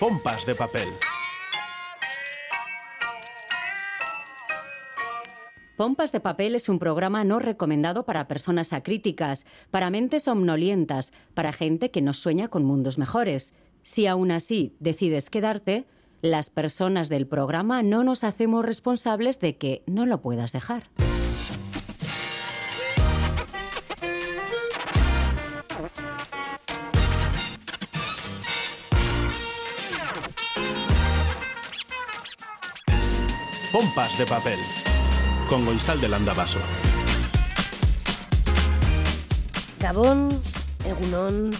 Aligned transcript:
Pompas 0.00 0.46
de 0.46 0.54
papel. 0.54 0.88
Pompas 5.76 6.10
de 6.10 6.20
Papel 6.20 6.54
es 6.54 6.70
un 6.70 6.78
programa 6.78 7.22
no 7.22 7.38
recomendado 7.38 8.06
para 8.06 8.26
personas 8.26 8.72
acríticas, 8.72 9.44
para 9.70 9.90
mentes 9.90 10.26
omnolientas, 10.26 11.12
para 11.34 11.52
gente 11.52 11.90
que 11.90 12.00
no 12.00 12.14
sueña 12.14 12.48
con 12.48 12.64
mundos 12.64 12.96
mejores. 12.96 13.52
Si 13.82 14.06
aún 14.06 14.30
así 14.30 14.74
decides 14.80 15.28
quedarte, 15.28 15.84
las 16.22 16.48
personas 16.48 17.10
del 17.10 17.26
programa 17.26 17.82
no 17.82 18.02
nos 18.02 18.24
hacemos 18.24 18.64
responsables 18.64 19.38
de 19.38 19.58
que 19.58 19.82
no 19.86 20.06
lo 20.06 20.22
puedas 20.22 20.52
dejar. 20.52 20.88
Pompas 33.72 34.18
de 34.18 34.26
papel. 34.26 34.58
Con 35.48 35.64
Goizal 35.64 36.00
de 36.00 36.08
Landabaso. 36.08 36.58
Gabón, 39.78 40.42
Egunon, 40.84 41.52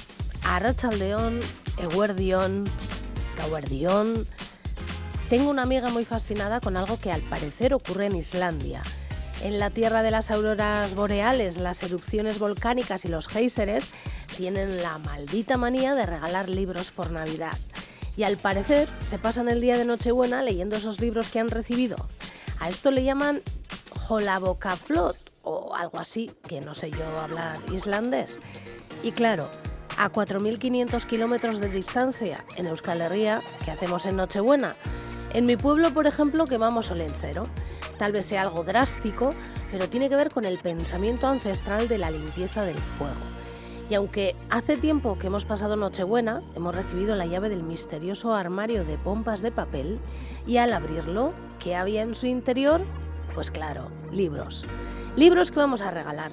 Arrachaldeón, 0.43 1.39
Eguerdión, 1.79 2.69
Gauerdión. 3.39 4.27
Tengo 5.29 5.51
una 5.51 5.63
amiga 5.63 5.91
muy 5.91 6.05
fascinada 6.05 6.59
con 6.59 6.77
algo 6.77 6.99
que 6.99 7.13
al 7.13 7.23
parecer 7.23 7.75
ocurre 7.75 8.07
en 8.07 8.17
Islandia. 8.17 8.83
En 9.45 9.61
la 9.61 9.71
tierra 9.71 10.03
de 10.03 10.11
las 10.11 10.33
auroras 10.33 10.97
boreales, 10.97 11.59
las 11.59 11.81
erupciones 11.85 12.41
volcánicas 12.41 13.05
y 13.05 13.09
los 13.09 13.29
géiseres 13.29 13.93
tienen 14.37 14.83
la 14.83 14.99
maldita 14.99 15.57
manía 15.57 15.95
de 15.95 16.07
regalar 16.07 16.49
libros 16.49 16.91
por 16.91 17.13
Navidad. 17.13 17.57
Y 18.17 18.25
al 18.25 18.37
parecer 18.37 18.89
se 19.01 19.19
pasan 19.19 19.49
el 19.49 19.61
día 19.61 19.79
de 19.79 19.85
Nochebuena 19.85 20.43
leyendo 20.43 20.77
esos 20.77 21.01
libros 21.01 21.29
que 21.29 21.41
han 21.41 21.51
recibido. 21.51 21.97
A 22.59 22.69
esto 22.69 22.91
le 22.91 23.05
llaman 23.05 23.43
Holabokaflot 24.09 25.17
o 25.43 25.75
algo 25.75 25.99
así, 25.99 26.31
que 26.47 26.61
no 26.61 26.75
sé 26.75 26.91
yo 26.91 27.19
hablar 27.19 27.59
islandés. 27.73 28.41
Y 29.03 29.13
claro, 29.13 29.49
a 29.97 30.11
4.500 30.11 31.05
kilómetros 31.07 31.61
de 31.61 31.69
distancia 31.69 32.45
en 32.57 32.67
Euskal 32.67 33.01
Herria, 33.01 33.43
¿qué 33.65 33.71
hacemos 33.71 34.07
en 34.07 34.17
Nochebuena? 34.17 34.77
En 35.33 35.47
mi 35.47 35.57
pueblo, 35.57 35.95
por 35.95 36.07
ejemplo, 36.07 36.47
quemamos 36.47 36.91
olencero. 36.91 37.45
Tal 37.99 38.13
vez 38.13 38.27
sea 38.27 38.43
algo 38.43 38.65
drástico, 38.65 39.35
pero 39.71 39.89
tiene 39.89 40.09
que 40.09 40.17
ver 40.17 40.33
con 40.33 40.45
el 40.45 40.59
pensamiento 40.59 41.29
ancestral 41.29 41.87
de 41.87 41.99
la 41.99 42.11
limpieza 42.11 42.63
del 42.63 42.79
fuego. 42.79 43.40
Y 43.91 43.95
aunque 43.95 44.37
hace 44.51 44.77
tiempo 44.77 45.19
que 45.19 45.27
hemos 45.27 45.45
pasado 45.45 45.75
Nochebuena, 45.75 46.45
hemos 46.55 46.73
recibido 46.73 47.17
la 47.17 47.27
llave 47.27 47.49
del 47.49 47.65
misterioso 47.65 48.33
armario 48.33 48.85
de 48.85 48.97
pompas 48.97 49.43
de 49.43 49.51
papel 49.51 49.99
y 50.47 50.59
al 50.59 50.73
abrirlo, 50.73 51.35
¿qué 51.59 51.75
había 51.75 52.03
en 52.03 52.15
su 52.15 52.27
interior? 52.27 52.87
Pues 53.35 53.51
claro, 53.51 53.91
libros. 54.13 54.65
Libros 55.17 55.51
que 55.51 55.59
vamos 55.59 55.83
a 55.83 55.91
regalar. 55.91 56.31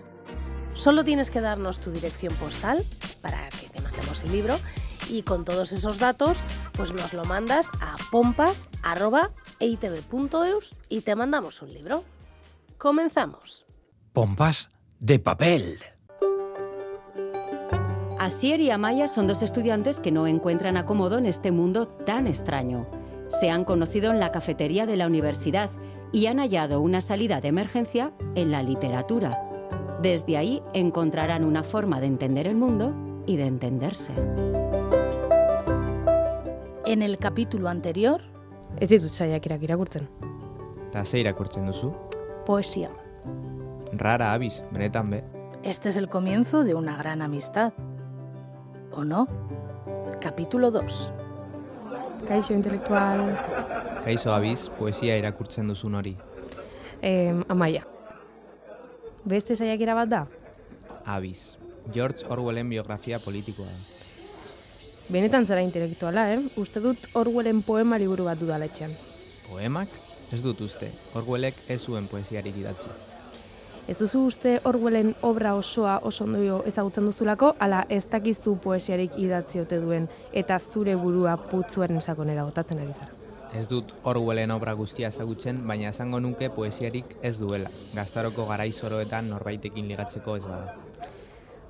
Solo 0.75 1.03
tienes 1.03 1.31
que 1.31 1.41
darnos 1.41 1.79
tu 1.79 1.89
dirección 1.89 2.35
postal 2.35 2.85
para 3.23 3.49
que 3.49 3.69
te 3.69 3.81
mandemos 3.81 4.21
el 4.21 4.31
libro 4.31 4.55
y 5.09 5.23
con 5.23 5.43
todos 5.43 5.71
esos 5.71 5.97
datos 5.97 6.43
pues 6.73 6.93
nos 6.93 7.13
lo 7.13 7.25
mandas 7.25 7.71
a 7.81 7.95
pompas.eitv.eus 8.11 10.75
y 10.89 11.01
te 11.01 11.15
mandamos 11.15 11.63
un 11.63 11.73
libro. 11.73 12.03
Comenzamos. 12.77 13.65
Pompas 14.13 14.69
de 14.99 15.17
papel. 15.17 15.79
Asier 18.27 18.59
y 18.59 18.71
Amaya 18.71 19.07
son 19.07 19.25
dos 19.25 19.41
estudiantes 19.41 20.01
que 20.01 20.11
no 20.11 20.27
encuentran 20.27 20.75
acomodo 20.75 21.17
en 21.17 21.25
este 21.25 21.53
mundo 21.53 21.87
tan 21.87 22.27
extraño. 22.27 22.85
Se 23.29 23.49
han 23.49 23.63
conocido 23.63 24.11
en 24.11 24.19
la 24.19 24.33
cafetería 24.33 24.85
de 24.85 24.97
la 24.97 25.07
universidad 25.07 25.69
y 26.11 26.25
han 26.25 26.39
hallado 26.39 26.81
una 26.81 26.99
salida 26.99 27.39
de 27.39 27.47
emergencia 27.47 28.11
en 28.35 28.51
la 28.51 28.63
literatura. 28.63 29.41
Desde 30.01 30.35
ahí 30.35 30.61
encontrarán 30.73 31.45
una 31.45 31.63
forma 31.63 32.01
de 32.01 32.07
entender 32.07 32.47
el 32.47 32.57
mundo 32.57 32.93
y 33.25 33.37
de 33.37 33.45
entenderse. 33.45 34.11
En 36.85 37.03
el 37.03 37.17
capítulo 37.19 37.69
anterior, 37.69 38.19
Ez 38.77 38.89
ditut 38.89 39.13
saiakirak 39.13 39.63
irakurtzen. 39.63 40.09
Eta 40.89 41.05
ze 41.05 41.19
irakurtzen 41.19 41.65
duzu? 41.65 41.93
poesía. 42.45 42.91
Rara 43.93 44.33
abiz, 44.33 44.61
benetan 44.71 45.09
be. 45.11 45.23
Este 45.63 45.87
es 45.87 45.95
el 45.95 46.09
comienzo 46.09 46.65
de 46.65 46.75
una 46.75 46.97
gran 46.97 47.21
amistad. 47.21 47.71
¿O 48.97 49.03
no? 49.03 49.27
Capítulo 50.19 50.71
2. 50.71 51.11
Kaixo 52.27 52.53
intelektual... 52.53 53.37
Kaixo 54.01 54.33
abiz, 54.33 54.71
poesia 54.73 55.13
irakurtzen 55.21 55.67
duzun 55.69 55.99
hori. 55.99 56.15
Eh, 57.05 57.35
amaia. 57.47 57.83
Beste 59.23 59.55
saiakera 59.55 59.93
bat 59.93 60.09
da? 60.09 60.21
Abiz. 61.05 61.59
George 61.93 62.25
Orwellen 62.25 62.73
biografia 62.73 63.19
politikoa 63.21 63.69
da. 63.69 63.77
Benetan 65.13 65.45
zara 65.45 65.61
intelektuala, 65.61 66.31
eh? 66.33 66.41
Uste 66.57 66.81
dut 66.81 67.05
Orwellen 67.13 67.61
poema 67.61 68.01
liburu 68.01 68.25
bat 68.25 68.41
dudala 68.41 68.65
etxean. 68.65 68.97
Poemak? 69.45 69.93
Ez 70.33 70.41
dut 70.41 70.65
uste. 70.65 70.89
Orwellek 71.13 71.61
ez 71.69 71.83
zuen 71.83 72.09
poesiarik 72.09 72.57
idatzi. 72.57 72.89
Ez 73.87 73.95
duzu 73.95 74.25
uste 74.27 74.57
Orwellen 74.67 75.13
obra 75.23 75.53
osoa 75.55 75.99
oso 76.03 76.25
ondo 76.25 76.57
ezagutzen 76.67 77.05
duzulako, 77.07 77.53
ala 77.59 77.85
ez 77.87 78.03
dakiztu 78.11 78.57
poesiarik 78.59 79.13
idatzi 79.15 79.61
ote 79.61 79.77
duen 79.79 80.09
eta 80.33 80.57
zure 80.59 80.95
burua 80.99 81.37
putzuaren 81.37 82.01
sakonera 82.01 82.43
botatzen 82.43 82.81
ari 82.83 82.91
zara. 82.91 83.13
Ez 83.55 83.63
dut 83.71 83.93
Orwellen 84.03 84.51
obra 84.51 84.73
guztia 84.75 85.07
ezagutzen, 85.07 85.61
baina 85.67 85.93
esango 85.93 86.19
nuke 86.19 86.49
poesiarik 86.49 87.15
ez 87.21 87.37
duela. 87.39 87.71
Gaztaroko 87.95 88.45
garai 88.49 88.73
zoroetan 88.73 89.29
norbaitekin 89.29 89.87
ligatzeko 89.87 90.35
ez 90.35 90.43
bada. 90.43 90.75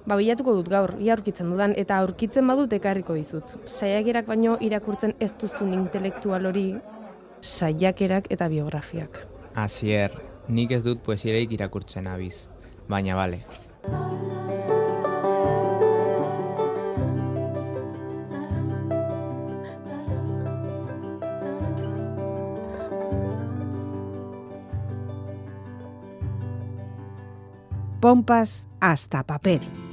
Ba, 0.08 0.16
bilatuko 0.16 0.56
dut 0.58 0.72
gaur, 0.74 0.96
ia 1.04 1.14
aurkitzen 1.14 1.52
dudan, 1.52 1.76
eta 1.78 2.00
aurkitzen 2.02 2.48
badut 2.48 2.74
ekarriko 2.74 3.14
dizut. 3.14 3.54
Saiakerak 3.68 4.26
baino 4.26 4.56
irakurtzen 4.60 5.14
ez 5.20 5.34
duzun 5.38 5.76
intelektual 5.76 6.50
hori, 6.50 6.66
saiakerak 7.42 8.32
eta 8.34 8.48
biografiak. 8.50 9.22
Asier, 9.54 10.18
nik 10.50 10.72
ez 10.72 10.84
dut 10.84 11.04
poesiarik 11.04 11.52
irakurtzen 11.58 12.08
abiz. 12.08 12.48
Baina 12.88 13.16
bale. 13.16 13.44
Pompas 28.00 28.68
hasta 28.80 29.24
papel. 29.24 29.87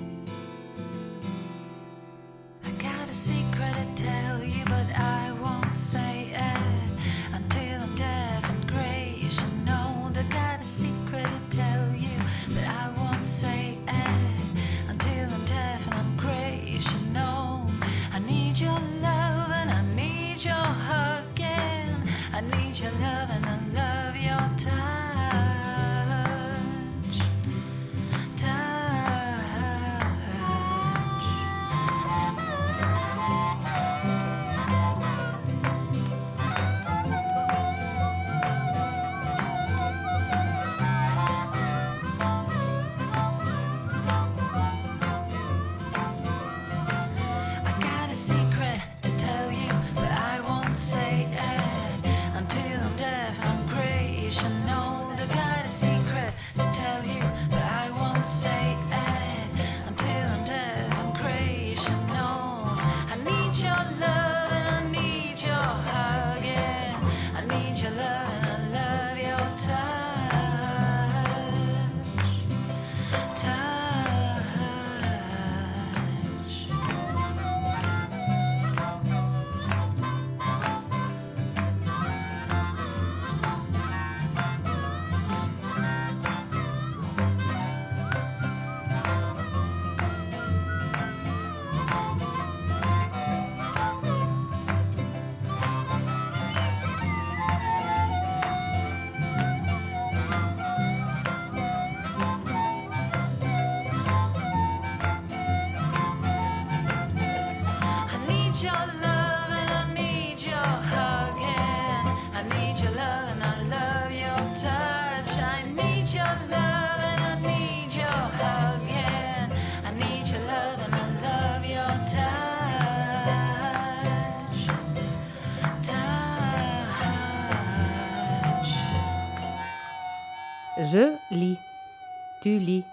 Tu 132.55 132.61
lis. 132.61 132.85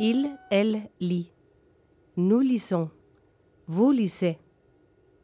Il, 0.00 0.38
elle 0.50 0.88
lit. 0.98 1.30
Nous 2.16 2.40
lisons. 2.40 2.90
Vous 3.66 3.92
lisez. 3.92 4.38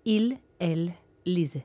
Il, 0.05 0.37
elle 0.59 0.93
lise. 1.25 1.63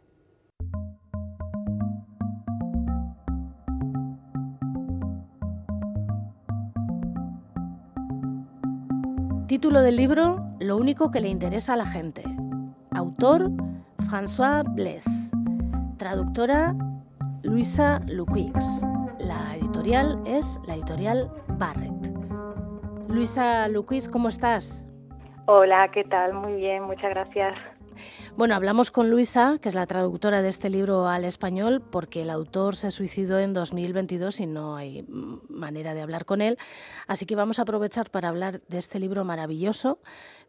Título 9.48 9.82
del 9.82 9.98
libro 9.98 10.40
Lo 10.62 10.78
único 10.78 11.12
que 11.12 11.20
le 11.20 11.28
interesa 11.28 11.74
a 11.74 11.76
la 11.76 11.86
gente. 11.86 12.24
Autor 12.96 13.52
François 14.08 14.64
Blaise. 14.64 15.32
Traductora 15.98 16.74
Luisa 17.44 18.00
Luquix. 18.08 18.86
La 19.20 19.58
editorial 19.58 20.18
es 20.26 20.62
la 20.66 20.76
editorial 20.76 21.30
Barrett. 21.60 21.92
Luisa 23.10 23.68
Luquix, 23.68 24.08
¿cómo 24.08 24.30
estás? 24.30 24.86
Hola, 25.46 25.92
¿qué 25.92 26.06
tal? 26.06 26.34
Muy 26.34 26.54
bien, 26.54 26.84
muchas 26.84 27.10
gracias. 27.10 27.54
Bueno, 28.38 28.56
hablamos 28.56 28.92
con 28.92 29.10
Luisa, 29.10 29.58
que 29.62 29.68
es 29.68 29.76
la 29.76 29.86
traductora 29.86 30.42
de 30.42 30.48
este 30.48 30.70
libro 30.70 31.08
al 31.08 31.26
español, 31.26 31.82
porque 31.82 32.22
el 32.22 32.30
autor 32.30 32.78
se 32.78 32.92
suicidó 32.92 33.40
en 33.40 33.54
2022 33.54 34.40
y 34.40 34.48
no 34.48 34.78
hay 34.78 35.06
manera 35.50 35.94
de 35.94 36.02
hablar 36.02 36.24
con 36.24 36.42
él. 36.42 36.58
Así 37.08 37.26
que 37.26 37.36
vamos 37.36 37.60
a 37.60 37.64
aprovechar 37.64 38.10
para 38.10 38.30
hablar 38.30 38.62
de 38.70 38.78
este 38.78 38.98
libro 38.98 39.26
maravilloso 39.26 40.00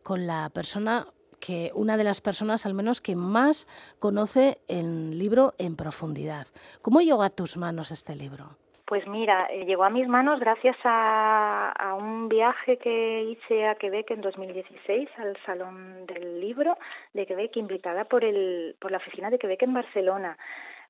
con 0.05 0.29
la 0.29 0.49
persona 0.51 1.09
que, 1.41 1.73
una 1.75 1.97
de 1.97 2.05
las 2.05 2.21
personas 2.21 2.67
al 2.67 2.75
menos 2.75 3.01
que 3.01 3.17
más 3.17 3.67
conoce 3.99 4.61
el 4.69 5.19
libro 5.19 5.55
en 5.59 5.75
profundidad. 5.75 6.47
¿Cómo 6.83 7.01
llegó 7.01 7.25
a 7.25 7.31
tus 7.31 7.57
manos 7.57 7.91
este 7.91 8.15
libro? 8.15 8.57
Pues 8.91 9.07
mira, 9.07 9.47
eh, 9.51 9.67
llegó 9.67 9.85
a 9.85 9.89
mis 9.89 10.09
manos 10.09 10.41
gracias 10.41 10.77
a, 10.83 11.95
un 11.97 12.29
viaje 12.29 12.77
que 12.77 13.23
hice 13.23 13.69
a 13.69 13.77
Quebec 13.77 14.11
en 14.11 14.21
2016 14.21 15.09
al 15.19 15.37
Salón 15.47 16.07
del 16.07 16.41
Libro 16.41 16.77
de 17.13 17.25
Quebec, 17.25 17.57
invitada 17.57 18.05
por, 18.07 18.25
el, 18.25 18.75
por 18.81 18.91
la 18.91 18.97
oficina 18.97 19.31
de 19.31 19.39
Quebec 19.39 19.63
en 19.63 19.75
Barcelona. 19.75 20.37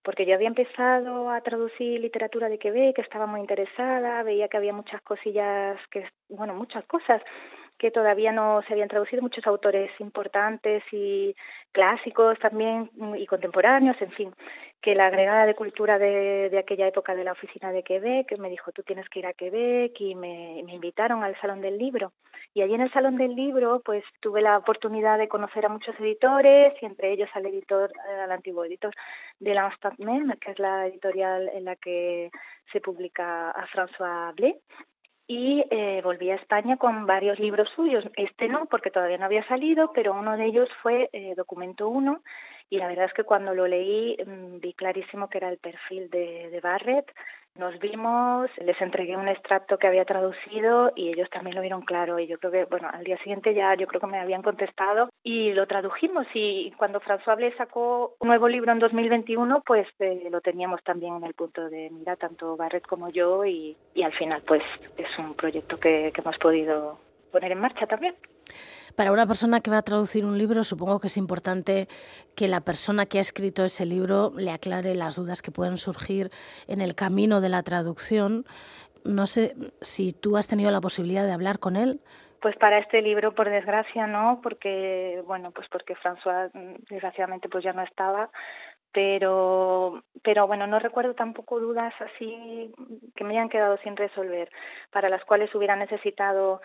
Porque 0.02 0.24
yo 0.24 0.34
había 0.34 0.48
empezado 0.48 1.28
a 1.28 1.42
traducir 1.42 2.00
literatura 2.00 2.48
de 2.48 2.58
Quebec, 2.58 2.98
estaba 3.00 3.26
muy 3.26 3.40
interesada, 3.40 4.22
veía 4.22 4.48
que 4.48 4.56
había 4.56 4.72
muchas 4.72 5.02
cosillas, 5.02 5.76
que 5.90 6.08
bueno, 6.30 6.54
muchas 6.54 6.86
cosas 6.86 7.20
que 7.80 7.90
todavía 7.90 8.30
no 8.30 8.60
se 8.66 8.74
habían 8.74 8.90
traducido 8.90 9.22
muchos 9.22 9.46
autores 9.46 9.90
importantes 10.00 10.82
y 10.92 11.34
clásicos 11.72 12.38
también 12.38 12.90
y 13.16 13.26
contemporáneos, 13.26 13.96
en 14.02 14.12
fin, 14.12 14.34
que 14.82 14.94
la 14.94 15.06
agregada 15.06 15.46
de 15.46 15.54
cultura 15.54 15.98
de, 15.98 16.50
de 16.50 16.58
aquella 16.58 16.86
época 16.86 17.14
de 17.14 17.24
la 17.24 17.32
oficina 17.32 17.72
de 17.72 17.82
Quebec 17.82 18.36
me 18.38 18.50
dijo 18.50 18.70
tú 18.72 18.82
tienes 18.82 19.08
que 19.08 19.20
ir 19.20 19.26
a 19.26 19.32
Quebec 19.32 19.98
y 19.98 20.14
me, 20.14 20.62
me 20.66 20.74
invitaron 20.74 21.24
al 21.24 21.40
Salón 21.40 21.62
del 21.62 21.78
Libro. 21.78 22.12
Y 22.52 22.60
allí 22.60 22.74
en 22.74 22.82
el 22.82 22.92
Salón 22.92 23.16
del 23.16 23.34
Libro 23.34 23.80
pues 23.82 24.04
tuve 24.20 24.42
la 24.42 24.58
oportunidad 24.58 25.16
de 25.16 25.28
conocer 25.28 25.64
a 25.64 25.70
muchos 25.70 25.98
editores 26.00 26.74
y 26.82 26.84
entre 26.84 27.12
ellos 27.12 27.30
al 27.32 27.46
editor, 27.46 27.90
al 28.22 28.30
antiguo 28.30 28.66
editor 28.66 28.92
de 29.38 29.54
l'Instant 29.54 29.98
Même, 30.00 30.36
que 30.38 30.50
es 30.50 30.58
la 30.58 30.86
editorial 30.86 31.48
en 31.54 31.64
la 31.64 31.76
que 31.76 32.30
se 32.70 32.80
publica 32.82 33.52
a 33.52 33.66
François 33.68 34.34
Blé 34.34 34.60
y 35.30 35.64
eh, 35.70 36.00
volví 36.02 36.28
a 36.30 36.34
España 36.34 36.76
con 36.76 37.06
varios 37.06 37.38
libros 37.38 37.70
suyos. 37.76 38.04
Este 38.16 38.48
no, 38.48 38.66
porque 38.66 38.90
todavía 38.90 39.16
no 39.16 39.26
había 39.26 39.46
salido, 39.46 39.92
pero 39.92 40.12
uno 40.12 40.36
de 40.36 40.46
ellos 40.46 40.68
fue 40.82 41.08
eh, 41.12 41.34
Documento 41.36 41.88
1 41.88 42.20
y 42.68 42.78
la 42.78 42.88
verdad 42.88 43.04
es 43.04 43.12
que 43.12 43.22
cuando 43.22 43.54
lo 43.54 43.68
leí 43.68 44.16
mmm, 44.26 44.58
vi 44.58 44.72
clarísimo 44.72 45.30
que 45.30 45.38
era 45.38 45.48
el 45.48 45.58
perfil 45.58 46.10
de, 46.10 46.50
de 46.50 46.60
Barrett. 46.60 47.14
Nos 47.60 47.78
vimos, 47.78 48.50
les 48.56 48.80
entregué 48.80 49.18
un 49.18 49.28
extracto 49.28 49.76
que 49.76 49.86
había 49.86 50.06
traducido 50.06 50.92
y 50.96 51.10
ellos 51.10 51.28
también 51.28 51.54
lo 51.54 51.60
vieron 51.60 51.82
claro 51.82 52.18
y 52.18 52.26
yo 52.26 52.38
creo 52.38 52.50
que, 52.50 52.64
bueno, 52.64 52.88
al 52.90 53.04
día 53.04 53.18
siguiente 53.18 53.52
ya 53.52 53.74
yo 53.74 53.86
creo 53.86 54.00
que 54.00 54.06
me 54.06 54.18
habían 54.18 54.40
contestado 54.40 55.10
y 55.22 55.52
lo 55.52 55.66
tradujimos 55.66 56.26
y 56.32 56.70
cuando 56.78 57.02
François 57.02 57.36
Blé 57.36 57.54
sacó 57.58 58.16
un 58.18 58.28
nuevo 58.28 58.48
libro 58.48 58.72
en 58.72 58.78
2021 58.78 59.62
pues 59.66 59.86
eh, 59.98 60.28
lo 60.30 60.40
teníamos 60.40 60.82
también 60.84 61.16
en 61.16 61.24
el 61.24 61.34
punto 61.34 61.68
de 61.68 61.90
mira, 61.90 62.16
tanto 62.16 62.56
Barrett 62.56 62.86
como 62.86 63.10
yo 63.10 63.44
y, 63.44 63.76
y 63.92 64.04
al 64.04 64.14
final 64.14 64.40
pues 64.46 64.62
es 64.96 65.18
un 65.18 65.34
proyecto 65.34 65.78
que, 65.78 66.12
que 66.14 66.22
hemos 66.22 66.38
podido 66.38 66.98
poner 67.30 67.52
en 67.52 67.60
marcha 67.60 67.86
también. 67.86 68.14
Para 69.00 69.12
una 69.12 69.26
persona 69.26 69.62
que 69.62 69.70
va 69.70 69.78
a 69.78 69.82
traducir 69.82 70.26
un 70.26 70.36
libro, 70.36 70.62
supongo 70.62 71.00
que 71.00 71.06
es 71.06 71.16
importante 71.16 71.88
que 72.36 72.48
la 72.48 72.60
persona 72.60 73.06
que 73.06 73.16
ha 73.16 73.22
escrito 73.22 73.64
ese 73.64 73.86
libro 73.86 74.30
le 74.36 74.50
aclare 74.50 74.94
las 74.94 75.16
dudas 75.16 75.40
que 75.40 75.50
pueden 75.50 75.78
surgir 75.78 76.28
en 76.68 76.82
el 76.82 76.94
camino 76.94 77.40
de 77.40 77.48
la 77.48 77.62
traducción. 77.62 78.44
No 79.02 79.24
sé 79.24 79.54
si 79.80 80.12
tú 80.12 80.36
has 80.36 80.48
tenido 80.48 80.70
la 80.70 80.82
posibilidad 80.82 81.24
de 81.24 81.32
hablar 81.32 81.60
con 81.60 81.76
él. 81.76 82.02
Pues 82.42 82.54
para 82.58 82.76
este 82.76 83.00
libro, 83.00 83.34
por 83.34 83.48
desgracia, 83.48 84.06
no, 84.06 84.40
porque 84.42 85.22
bueno, 85.26 85.50
pues 85.50 85.66
porque 85.70 85.96
François 85.96 86.50
desgraciadamente 86.90 87.48
pues 87.48 87.64
ya 87.64 87.72
no 87.72 87.82
estaba, 87.82 88.28
pero 88.92 90.02
pero 90.22 90.46
bueno 90.46 90.66
no 90.66 90.78
recuerdo 90.78 91.14
tampoco 91.14 91.58
dudas 91.58 91.94
así 92.00 92.74
que 93.14 93.24
me 93.24 93.34
hayan 93.34 93.48
quedado 93.48 93.78
sin 93.78 93.96
resolver 93.96 94.50
para 94.90 95.08
las 95.08 95.24
cuales 95.24 95.54
hubiera 95.54 95.76
necesitado 95.76 96.60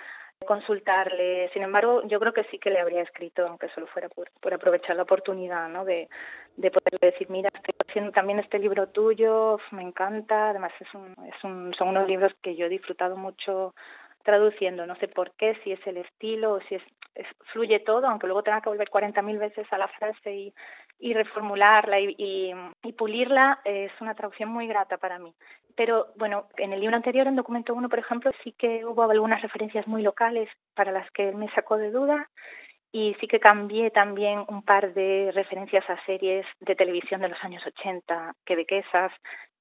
consultarle. 0.45 1.49
Sin 1.53 1.63
embargo, 1.63 2.01
yo 2.07 2.19
creo 2.19 2.33
que 2.33 2.43
sí 2.45 2.59
que 2.59 2.69
le 2.69 2.79
habría 2.79 3.01
escrito, 3.01 3.45
aunque 3.47 3.69
solo 3.69 3.87
fuera 3.87 4.09
por, 4.09 4.53
aprovechar 4.53 4.95
la 4.95 5.03
oportunidad, 5.03 5.69
¿no? 5.69 5.85
De, 5.85 6.09
de 6.57 6.71
poderle 6.71 7.11
decir, 7.11 7.29
mira, 7.29 7.49
estoy 7.53 7.73
haciendo 7.87 8.11
también 8.11 8.39
este 8.39 8.59
libro 8.59 8.87
tuyo, 8.87 9.59
me 9.71 9.83
encanta. 9.83 10.49
Además, 10.49 10.71
es 10.79 10.93
un, 10.93 11.15
es 11.27 11.43
un, 11.43 11.73
son 11.73 11.89
unos 11.89 12.07
libros 12.07 12.33
que 12.41 12.55
yo 12.55 12.67
he 12.67 12.69
disfrutado 12.69 13.17
mucho 13.17 13.75
traduciendo. 14.23 14.85
No 14.85 14.95
sé 14.95 15.07
por 15.07 15.31
qué, 15.31 15.55
si 15.63 15.71
es 15.71 15.87
el 15.87 15.97
estilo 15.97 16.53
o 16.53 16.61
si 16.61 16.75
es 16.75 16.83
fluye 17.53 17.79
todo, 17.79 18.07
aunque 18.07 18.27
luego 18.27 18.43
tenga 18.43 18.61
que 18.61 18.69
volver 18.69 18.89
40.000 18.89 19.39
veces 19.39 19.67
a 19.71 19.77
la 19.77 19.87
frase 19.87 20.33
y, 20.33 20.53
y 20.99 21.13
reformularla 21.13 21.99
y, 21.99 22.15
y, 22.17 22.93
pulirla, 22.93 23.59
es 23.65 23.91
una 23.99 24.15
traducción 24.15 24.49
muy 24.49 24.67
grata 24.67 24.97
para 24.97 25.19
mí. 25.19 25.33
Pero 25.75 26.07
bueno, 26.15 26.47
en 26.57 26.73
el 26.73 26.79
libro 26.79 26.95
anterior, 26.95 27.27
en 27.27 27.35
documento 27.35 27.73
1, 27.73 27.89
por 27.89 27.99
ejemplo, 27.99 28.31
sí 28.43 28.53
que 28.53 28.85
hubo 28.85 29.03
algunas 29.03 29.41
referencias 29.41 29.87
muy 29.87 30.01
locales 30.03 30.49
para 30.73 30.91
las 30.91 31.09
que 31.11 31.31
me 31.33 31.51
sacó 31.51 31.77
de 31.77 31.91
duda 31.91 32.29
y 32.91 33.13
sí 33.19 33.27
que 33.27 33.41
cambié 33.41 33.91
también 33.91 34.45
un 34.47 34.63
par 34.63 34.93
de 34.93 35.31
referencias 35.33 35.83
a 35.89 36.01
series 36.05 36.45
de 36.61 36.75
televisión 36.75 37.19
de 37.19 37.27
los 37.27 37.43
años 37.43 37.65
80 37.65 38.33
quebequesas 38.45 39.11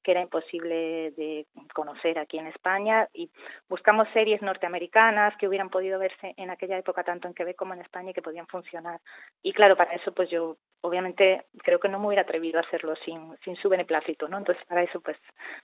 que 0.04 0.12
era 0.12 0.20
imposible 0.20 1.10
de 1.12 1.46
conocer 1.74 2.18
aquí 2.18 2.38
en 2.38 2.46
España 2.46 3.08
y 3.12 3.30
buscamos 3.68 4.06
series 4.12 4.42
norteamericanas 4.42 5.36
que 5.38 5.48
hubieran 5.48 5.70
podido 5.70 5.98
verse 5.98 6.34
en 6.36 6.50
aquella 6.50 6.78
época 6.78 7.02
tanto 7.02 7.26
en 7.26 7.34
Quebec 7.34 7.56
como 7.56 7.74
en 7.74 7.80
España 7.80 8.10
y 8.10 8.14
que 8.14 8.22
podían 8.22 8.46
funcionar. 8.46 9.00
Y 9.42 9.52
claro, 9.52 9.76
para 9.76 9.94
eso 9.94 10.12
pues 10.12 10.30
yo 10.30 10.58
obviamente 10.82 11.46
creo 11.64 11.80
que 11.80 11.88
no 11.88 11.98
me 11.98 12.06
hubiera 12.06 12.22
atrevido 12.22 12.58
a 12.58 12.62
hacerlo 12.62 12.94
sin, 13.04 13.36
sin 13.42 13.56
su 13.56 13.68
beneplácito, 13.68 14.28
¿no? 14.28 14.38
Entonces 14.38 14.64
para 14.66 14.82
eso 14.82 15.00
pues 15.00 15.16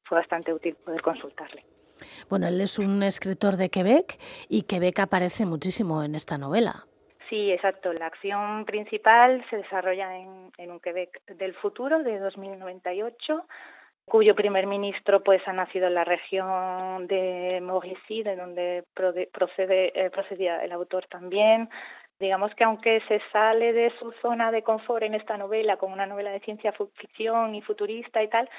fue 0.05 0.19
bastante 0.19 0.53
útil 0.53 0.75
poder 0.75 1.03
consultarle. 1.03 1.65
Bueno, 2.31 2.49
él 2.49 2.61
es 2.63 2.79
un 2.79 3.03
escritor 3.03 3.57
de 3.57 3.69
Quebec 3.69 4.19
y 4.49 4.63
Quebec 4.63 4.99
aparece 5.01 5.45
muchísimo 5.45 6.03
en 6.03 6.15
esta 6.15 6.39
novela. 6.39 6.87
Sí, 7.29 7.53
exacto. 7.53 7.93
La 7.93 8.07
acción 8.07 8.65
principal 8.65 9.45
se 9.51 9.59
desarrolla 9.59 10.17
en, 10.17 10.51
en 10.57 10.71
un 10.71 10.81
Quebec 10.81 11.23
del 11.27 11.55
futuro 11.55 12.03
de 12.03 12.19
2098 12.19 13.47
cuyo 14.11 14.35
primer 14.35 14.67
ministro 14.67 15.23
pues 15.23 15.41
ha 15.49 15.55
nacido 15.55 15.87
en 15.87 15.95
la 15.95 16.05
región 16.05 17.07
de 17.07 17.61
Mauricie, 17.63 18.25
de 18.25 18.37
donde 18.37 18.85
procede, 19.33 19.93
eh, 19.99 20.11
procedía 20.11 20.63
el 20.63 20.73
autor 20.73 21.07
también. 21.07 21.71
Digamos 22.19 22.55
que 22.55 22.65
aunque 22.65 23.01
se 23.09 23.23
sale 23.33 23.73
de 23.73 23.91
su 23.99 24.13
zona 24.21 24.53
de 24.53 24.63
confort 24.63 25.05
en 25.05 25.15
esta 25.15 25.39
novela, 25.39 25.79
como 25.79 25.95
una 25.95 26.05
novela 26.05 26.31
de 26.31 26.41
ciencia 26.41 26.73
ficción 26.73 27.55
y 27.55 27.63
futurista 27.63 28.23
y 28.23 28.29
tal, 28.29 28.51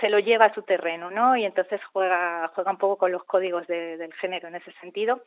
se 0.00 0.08
lo 0.08 0.18
lleva 0.18 0.46
a 0.46 0.54
su 0.54 0.62
terreno, 0.62 1.10
¿no? 1.10 1.36
Y 1.36 1.44
entonces 1.44 1.80
juega, 1.92 2.50
juega 2.54 2.70
un 2.70 2.78
poco 2.78 2.96
con 2.96 3.12
los 3.12 3.24
códigos 3.24 3.66
de, 3.66 3.98
del 3.98 4.14
género 4.14 4.48
en 4.48 4.54
ese 4.54 4.72
sentido 4.80 5.20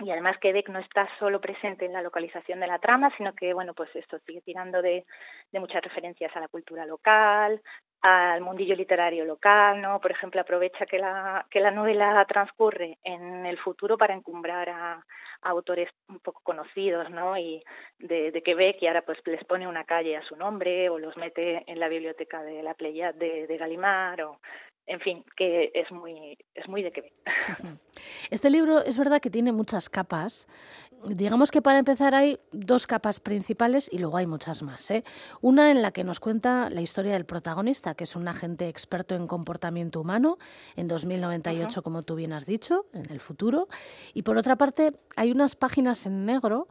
y 0.00 0.10
además 0.10 0.38
Quebec 0.38 0.68
no 0.68 0.78
está 0.78 1.08
solo 1.18 1.40
presente 1.40 1.84
en 1.84 1.92
la 1.92 2.02
localización 2.02 2.60
de 2.60 2.68
la 2.68 2.78
trama, 2.78 3.12
sino 3.16 3.34
que 3.34 3.52
bueno, 3.52 3.74
pues 3.74 3.94
esto 3.96 4.18
sigue 4.20 4.40
tirando 4.42 4.80
de, 4.80 5.04
muchas 5.52 5.82
referencias 5.82 6.34
a 6.36 6.40
la 6.40 6.48
cultura 6.48 6.86
local, 6.86 7.60
al 8.00 8.40
mundillo 8.40 8.76
literario 8.76 9.24
local, 9.24 9.82
¿no? 9.82 10.00
Por 10.00 10.12
ejemplo, 10.12 10.40
aprovecha 10.40 10.86
que 10.86 10.98
la, 10.98 11.44
que 11.50 11.58
la 11.58 11.72
novela 11.72 12.24
transcurre 12.26 12.98
en 13.02 13.44
el 13.44 13.58
futuro 13.58 13.98
para 13.98 14.14
encumbrar 14.14 14.68
a, 14.70 15.04
autores 15.42 15.88
un 16.08 16.20
poco 16.20 16.40
conocidos, 16.42 17.10
¿no? 17.10 17.36
Y 17.36 17.62
de, 17.98 18.30
de, 18.30 18.42
Quebec 18.42 18.80
y 18.80 18.86
ahora 18.86 19.02
pues 19.02 19.18
les 19.26 19.44
pone 19.44 19.68
una 19.68 19.84
calle 19.84 20.16
a 20.16 20.22
su 20.22 20.36
nombre 20.36 20.88
o 20.90 20.98
los 20.98 21.16
mete 21.16 21.64
en 21.66 21.78
la 21.80 21.88
biblioteca 21.88 22.42
de 22.42 22.62
la 22.62 22.74
Playa 22.74 23.12
de, 23.12 23.46
de 23.46 23.56
Galimar 23.56 24.22
o 24.22 24.40
en 24.88 25.00
fin, 25.00 25.24
que 25.36 25.70
es 25.74 25.90
muy, 25.92 26.36
es 26.54 26.68
muy 26.68 26.82
de 26.82 26.92
Quebec. 26.92 27.12
Este 28.30 28.48
libro 28.48 28.84
es 28.84 28.96
verdad 28.96 29.20
que 29.20 29.28
tiene 29.28 29.50
muchas 29.52 29.88
capas 29.88 30.48
digamos 31.06 31.50
que 31.50 31.62
para 31.62 31.78
empezar 31.78 32.14
hay 32.14 32.38
dos 32.52 32.86
capas 32.86 33.20
principales 33.20 33.88
y 33.92 33.98
luego 33.98 34.16
hay 34.16 34.26
muchas 34.26 34.62
más. 34.62 34.90
¿eh? 34.90 35.04
Una 35.40 35.70
en 35.70 35.82
la 35.82 35.92
que 35.92 36.04
nos 36.04 36.20
cuenta 36.20 36.70
la 36.70 36.80
historia 36.80 37.12
del 37.12 37.24
protagonista, 37.24 37.94
que 37.94 38.04
es 38.04 38.16
un 38.16 38.28
agente 38.28 38.68
experto 38.68 39.14
en 39.14 39.26
comportamiento 39.26 40.00
humano 40.00 40.38
en 40.76 40.88
2098, 40.88 41.82
como 41.82 42.02
tú 42.02 42.14
bien 42.16 42.32
has 42.32 42.46
dicho, 42.46 42.86
en 42.92 43.10
el 43.10 43.20
futuro. 43.20 43.68
Y 44.14 44.22
por 44.22 44.36
otra 44.36 44.56
parte, 44.56 44.92
hay 45.16 45.30
unas 45.30 45.56
páginas 45.56 46.06
en 46.06 46.26
negro 46.26 46.68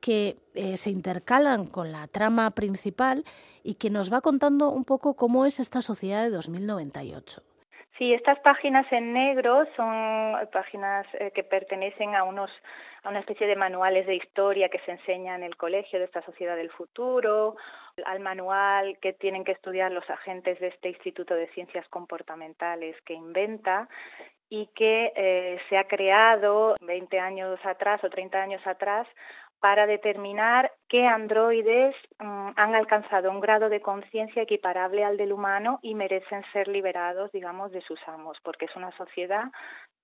que 0.00 0.36
eh, 0.54 0.76
se 0.76 0.90
intercalan 0.90 1.66
con 1.66 1.90
la 1.90 2.06
trama 2.06 2.50
principal 2.52 3.24
y 3.64 3.74
que 3.74 3.90
nos 3.90 4.12
va 4.12 4.20
contando 4.20 4.70
un 4.70 4.84
poco 4.84 5.14
cómo 5.14 5.44
es 5.44 5.58
esta 5.58 5.82
sociedad 5.82 6.22
de 6.22 6.30
2098. 6.30 7.42
Sí, 7.98 8.14
estas 8.14 8.38
páginas 8.38 8.86
en 8.92 9.12
negro 9.12 9.66
son 9.74 10.48
páginas 10.52 11.04
eh, 11.14 11.32
que 11.34 11.42
pertenecen 11.42 12.14
a 12.14 12.22
unos 12.22 12.48
a 13.02 13.08
una 13.10 13.18
especie 13.18 13.46
de 13.46 13.56
manuales 13.56 14.06
de 14.06 14.14
historia 14.14 14.68
que 14.68 14.78
se 14.80 14.92
enseña 14.92 15.34
en 15.34 15.42
el 15.42 15.56
colegio 15.56 15.98
de 15.98 16.04
esta 16.04 16.22
sociedad 16.22 16.56
del 16.56 16.70
futuro, 16.70 17.56
al 18.04 18.20
manual 18.20 18.98
que 19.00 19.12
tienen 19.12 19.44
que 19.44 19.52
estudiar 19.52 19.90
los 19.90 20.08
agentes 20.10 20.60
de 20.60 20.68
este 20.68 20.90
Instituto 20.90 21.34
de 21.34 21.48
Ciencias 21.48 21.88
Comportamentales 21.88 22.96
que 23.02 23.14
inventa 23.14 23.88
y 24.48 24.66
que 24.74 25.12
eh, 25.14 25.58
se 25.68 25.76
ha 25.76 25.84
creado 25.84 26.76
20 26.80 27.18
años 27.18 27.58
atrás 27.64 28.02
o 28.04 28.10
30 28.10 28.40
años 28.40 28.66
atrás 28.66 29.06
para 29.60 29.86
determinar 29.86 30.72
qué 30.88 31.06
androides 31.06 31.94
mm, 32.18 32.50
han 32.56 32.74
alcanzado 32.74 33.30
un 33.30 33.40
grado 33.40 33.68
de 33.68 33.80
conciencia 33.80 34.42
equiparable 34.42 35.04
al 35.04 35.16
del 35.16 35.32
humano 35.32 35.78
y 35.82 35.94
merecen 35.94 36.44
ser 36.52 36.68
liberados, 36.68 37.32
digamos, 37.32 37.72
de 37.72 37.80
sus 37.82 38.00
amos, 38.06 38.38
porque 38.42 38.66
es 38.66 38.76
una 38.76 38.92
sociedad 38.96 39.44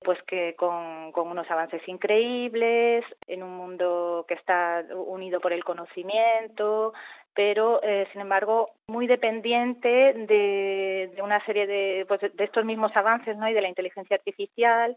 pues 0.04 0.22
que 0.24 0.54
con, 0.54 1.12
unos 1.14 1.50
avances 1.50 1.80
increíbles, 1.88 3.04
en 3.26 3.42
un 3.42 3.56
mundo 3.56 4.24
que 4.28 4.34
está 4.34 4.84
unido 4.94 5.40
por 5.40 5.52
el 5.52 5.64
conocimiento, 5.64 6.92
pero 7.34 7.82
eh, 7.82 8.06
sin 8.12 8.20
embargo 8.20 8.70
muy 8.86 9.06
dependiente 9.06 9.88
de, 9.88 11.10
de 11.16 11.22
una 11.22 11.44
serie 11.46 11.66
de, 11.66 12.04
pues, 12.06 12.20
de 12.20 12.44
estos 12.44 12.64
mismos 12.64 12.94
avances 12.94 13.36
¿no? 13.36 13.48
y 13.48 13.54
de 13.54 13.62
la 13.62 13.68
inteligencia 13.68 14.16
artificial, 14.16 14.96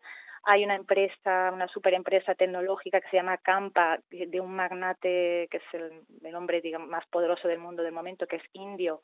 hay 0.49 0.63
una 0.63 0.75
empresa, 0.75 1.51
una 1.53 1.67
superempresa 1.67 2.33
tecnológica 2.33 3.01
que 3.01 3.09
se 3.09 3.17
llama 3.17 3.37
Campa, 3.37 3.99
de 4.09 4.39
un 4.39 4.55
magnate 4.55 5.49
que 5.51 5.57
es 5.57 5.73
el, 5.73 5.91
el 6.23 6.35
hombre 6.35 6.61
más 6.79 7.05
poderoso 7.07 7.49
del 7.49 7.59
mundo 7.59 7.83
del 7.83 7.91
momento, 7.91 8.27
que 8.27 8.37
es 8.37 8.43
indio, 8.53 9.01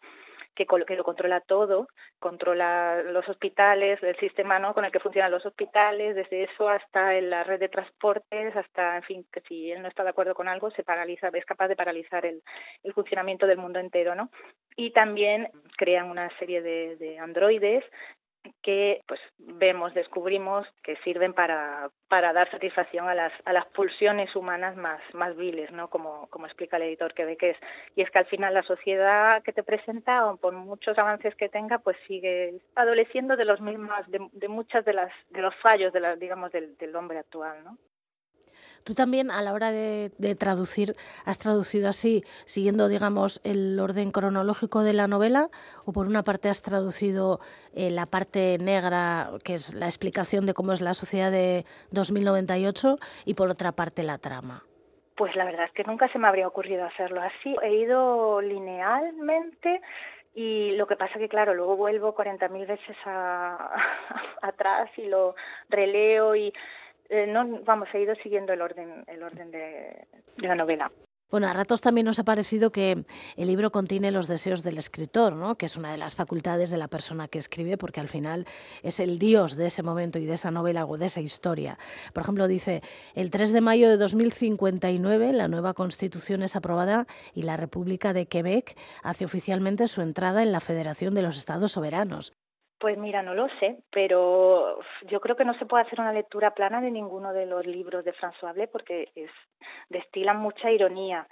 que, 0.56 0.66
que 0.66 0.96
lo 0.96 1.04
controla 1.04 1.42
todo, 1.42 1.88
controla 2.18 3.04
los 3.04 3.28
hospitales, 3.28 4.02
el 4.04 4.16
sistema 4.20 4.58
¿no? 4.58 4.74
con 4.74 4.86
el 4.86 4.92
que 4.94 5.02
funcionan 5.02 5.32
los 5.32 5.46
hospitales, 5.46 6.16
desde 6.16 6.44
eso 6.44 6.70
hasta 6.70 7.18
en 7.18 7.30
la 7.30 7.44
red 7.44 7.60
de 7.60 7.68
transportes, 7.68 8.56
hasta, 8.56 8.96
en 8.96 9.04
fin, 9.04 9.28
que 9.30 9.42
si 9.42 9.70
él 9.70 9.82
no 9.82 9.90
está 9.90 10.06
de 10.06 10.12
acuerdo 10.12 10.36
con 10.36 10.48
algo, 10.48 10.72
se 10.72 10.84
paraliza, 10.84 11.28
es 11.34 11.46
capaz 11.46 11.68
de 11.68 11.76
paralizar 11.76 12.26
el, 12.26 12.42
el 12.84 12.94
funcionamiento 12.94 13.48
del 13.48 13.58
mundo 13.58 13.80
entero, 13.80 14.16
¿no? 14.16 14.30
Y 14.78 14.92
también 14.92 15.50
crean 15.78 16.10
una 16.10 16.30
serie 16.40 16.62
de, 16.62 16.96
de 16.96 17.20
androides 17.20 17.84
que 18.62 19.02
pues 19.08 19.20
vemos, 19.38 19.94
descubrimos 19.94 20.68
que 20.84 20.96
sirven 20.98 21.34
para, 21.34 21.90
para 22.08 22.34
dar 22.34 22.50
satisfacción 22.52 23.08
a 23.08 23.16
las, 23.16 23.34
a 23.46 23.54
las 23.54 23.66
pulsiones 23.68 24.36
humanas 24.36 24.76
más, 24.76 25.02
más 25.14 25.36
viles, 25.36 25.72
¿no? 25.72 25.90
Como, 25.90 26.28
como 26.30 26.46
explica 26.46 26.78
el 26.78 26.84
editor 26.84 27.14
que 27.14 27.26
ve 27.26 27.38
que 27.38 27.52
es. 27.52 27.58
Y 27.96 28.02
es 28.02 28.10
que 28.12 28.20
al 28.20 28.26
final 28.26 28.54
la 28.54 28.64
sociedad 28.64 29.44
que 29.44 29.54
te 29.54 29.64
presenta, 29.64 30.36
por 30.42 30.54
muchos 30.54 30.98
avances 30.98 31.36
que 31.36 31.50
tenga, 31.50 31.80
pues 31.80 31.98
sigue 32.08 32.62
adoleciendo 32.76 33.36
de 33.36 33.46
los 33.46 33.62
mismos, 33.62 34.08
de, 34.08 34.28
de 34.32 34.48
muchas 34.48 34.86
de 34.86 34.94
las, 34.94 35.12
de 35.30 35.42
los 35.42 35.56
fallos 35.58 35.94
de 35.94 36.00
la, 36.00 36.16
digamos, 36.16 36.52
del, 36.52 36.78
del 36.78 36.96
hombre 36.96 37.20
actual, 37.20 37.64
¿no? 37.64 37.78
Tú 38.84 38.94
también 38.94 39.32
a 39.32 39.42
la 39.42 39.54
hora 39.54 39.72
de, 39.72 40.12
traducir, 40.38 40.96
has 41.26 41.40
traducido 41.40 41.88
así, 41.90 42.24
siguiendo, 42.46 42.88
digamos, 42.88 43.40
el 43.44 43.80
orden 43.80 44.12
cronológico 44.12 44.84
de 44.84 44.94
la 44.94 45.08
novela, 45.08 45.50
o 45.86 45.94
por 45.94 46.08
una 46.08 46.24
parte 46.24 46.50
has 46.50 46.62
traducido 46.62 47.40
eh, 47.74 47.90
la 47.90 48.06
parte 48.06 48.58
negra, 48.60 49.30
que 49.44 49.54
es 49.54 49.74
la 49.74 49.86
explicación 49.86 50.46
de 50.46 50.54
cómo 50.54 50.74
es 50.74 50.82
la 50.82 50.94
sociedad 50.94 51.32
de 51.32 51.66
2098, 51.92 52.98
y 53.26 53.36
por 53.36 53.50
otra 53.50 53.72
parte 53.72 54.04
la 54.04 54.18
trama. 54.18 54.64
Pues 55.16 55.36
la 55.36 55.46
verdad 55.46 55.66
es 55.66 55.72
que 55.72 55.84
nunca 55.84 56.12
se 56.12 56.20
me 56.20 56.28
habría 56.28 56.48
ocurrido 56.48 56.86
hacerlo 56.86 57.22
así. 57.22 57.56
He 57.62 57.76
ido 57.76 58.42
linealmente 58.42 59.80
y 60.36 60.72
lo 60.72 60.88
que 60.88 60.96
pasa 60.96 61.20
que, 61.20 61.30
claro, 61.30 61.54
luego 61.54 61.78
vuelvo 61.78 62.16
40.000 62.16 62.68
veces 62.68 62.98
a, 63.06 63.76
atrás 64.42 64.90
y 64.98 65.06
lo 65.06 65.36
releo 65.70 66.36
y 66.36 66.52
eh, 67.14 67.28
no, 67.28 67.60
vamos, 67.64 67.88
he 67.94 68.02
ido 68.02 68.16
siguiendo 68.16 68.54
el 68.54 68.62
orden, 68.62 69.04
el 69.06 69.22
orden 69.22 69.52
de, 69.52 70.08
de 70.38 70.48
la 70.48 70.56
novela. 70.56 70.92
Bueno, 71.30 71.48
a 71.48 71.54
ratos 71.54 71.82
también 71.82 72.06
nos 72.06 72.20
ha 72.20 72.24
parecido 72.24 72.72
que 72.72 73.06
el 73.38 73.48
libro 73.48 73.72
contiene 73.72 74.12
los 74.12 74.28
deseos 74.28 74.62
del 74.62 74.78
escritor, 74.78 75.36
¿no? 75.36 75.56
que 75.56 75.66
es 75.66 75.78
una 75.78 75.92
de 75.92 75.98
las 75.98 76.16
facultades 76.16 76.70
de 76.70 76.78
la 76.78 76.88
persona 76.88 77.28
que 77.28 77.40
escribe, 77.40 77.78
porque 77.78 78.00
al 78.00 78.08
final 78.08 78.46
es 78.84 79.00
el 79.00 79.18
dios 79.18 79.56
de 79.56 79.68
ese 79.68 79.82
momento 79.82 80.20
y 80.20 80.26
de 80.26 80.36
esa 80.36 80.52
novela 80.52 80.86
o 80.86 80.98
de 80.98 81.08
esa 81.08 81.22
historia. 81.22 81.80
Por 82.14 82.22
ejemplo, 82.22 82.48
dice, 82.48 82.82
el 83.16 83.32
3 83.32 83.52
de 83.52 83.62
mayo 83.62 83.90
de 83.90 83.98
2059 83.98 85.34
la 85.34 85.48
nueva 85.48 85.74
constitución 85.74 86.44
es 86.44 86.56
aprobada 86.56 87.08
y 87.34 87.44
la 87.44 87.58
República 87.58 88.14
de 88.14 88.28
Quebec 88.28 88.76
hace 89.02 89.26
oficialmente 89.26 89.88
su 89.88 90.02
entrada 90.02 90.44
en 90.44 90.52
la 90.52 90.60
Federación 90.60 91.16
de 91.16 91.24
los 91.24 91.38
Estados 91.38 91.72
Soberanos. 91.72 92.34
Pues 92.84 92.98
mira, 92.98 93.22
no 93.22 93.34
lo 93.34 93.48
sé, 93.62 93.78
pero 93.92 94.78
yo 95.04 95.22
creo 95.22 95.38
que 95.38 95.46
no 95.46 95.54
se 95.54 95.66
puede 95.66 95.86
hacer 95.86 96.02
una 96.02 96.12
lectura 96.12 96.54
plana 96.54 96.82
de 96.82 96.92
ninguno 96.92 97.32
de 97.32 97.46
los 97.46 97.66
libros 97.66 98.04
de 98.04 98.12
François 98.12 98.54
Blé 98.54 98.68
porque 98.68 99.10
es, 99.16 99.32
destilan 99.88 100.36
mucha 100.36 100.70
ironía. 100.70 101.26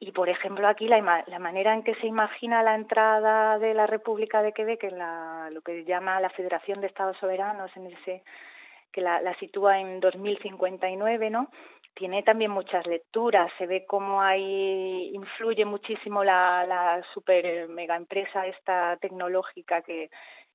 Y, 0.00 0.10
por 0.10 0.28
ejemplo, 0.28 0.66
aquí 0.66 0.88
la, 0.88 1.00
manera 1.38 1.74
en 1.74 1.84
que 1.84 1.94
se 1.94 2.08
imagina 2.08 2.64
la 2.64 2.74
entrada 2.74 3.60
de 3.60 3.72
la 3.72 3.86
República 3.86 4.42
de 4.42 4.52
Quebec 4.52 4.82
en 4.82 4.98
la, 4.98 5.48
lo 5.52 5.60
que 5.60 5.84
llama 5.84 6.20
la 6.20 6.30
Federación 6.30 6.80
de 6.80 6.88
Estados 6.88 7.16
Soberanos, 7.18 7.70
en 7.76 7.86
ese 7.86 8.24
que 8.90 9.00
la, 9.00 9.32
sitúa 9.38 9.78
en 9.78 10.00
2059, 10.00 11.30
¿no? 11.30 11.50
tiene 11.94 12.22
también 12.22 12.50
muchas 12.50 12.86
lecturas. 12.86 13.52
Se 13.58 13.66
ve 13.66 13.84
cómo 13.86 14.22
ahí 14.22 15.10
influye 15.12 15.64
muchísimo 15.64 16.24
la, 16.24 16.64
la 16.66 17.02
super 17.12 17.68
mega 17.68 17.94
empresa 17.94 18.46
esta 18.46 18.96
tecnológica 18.96 19.82
que 19.82 20.10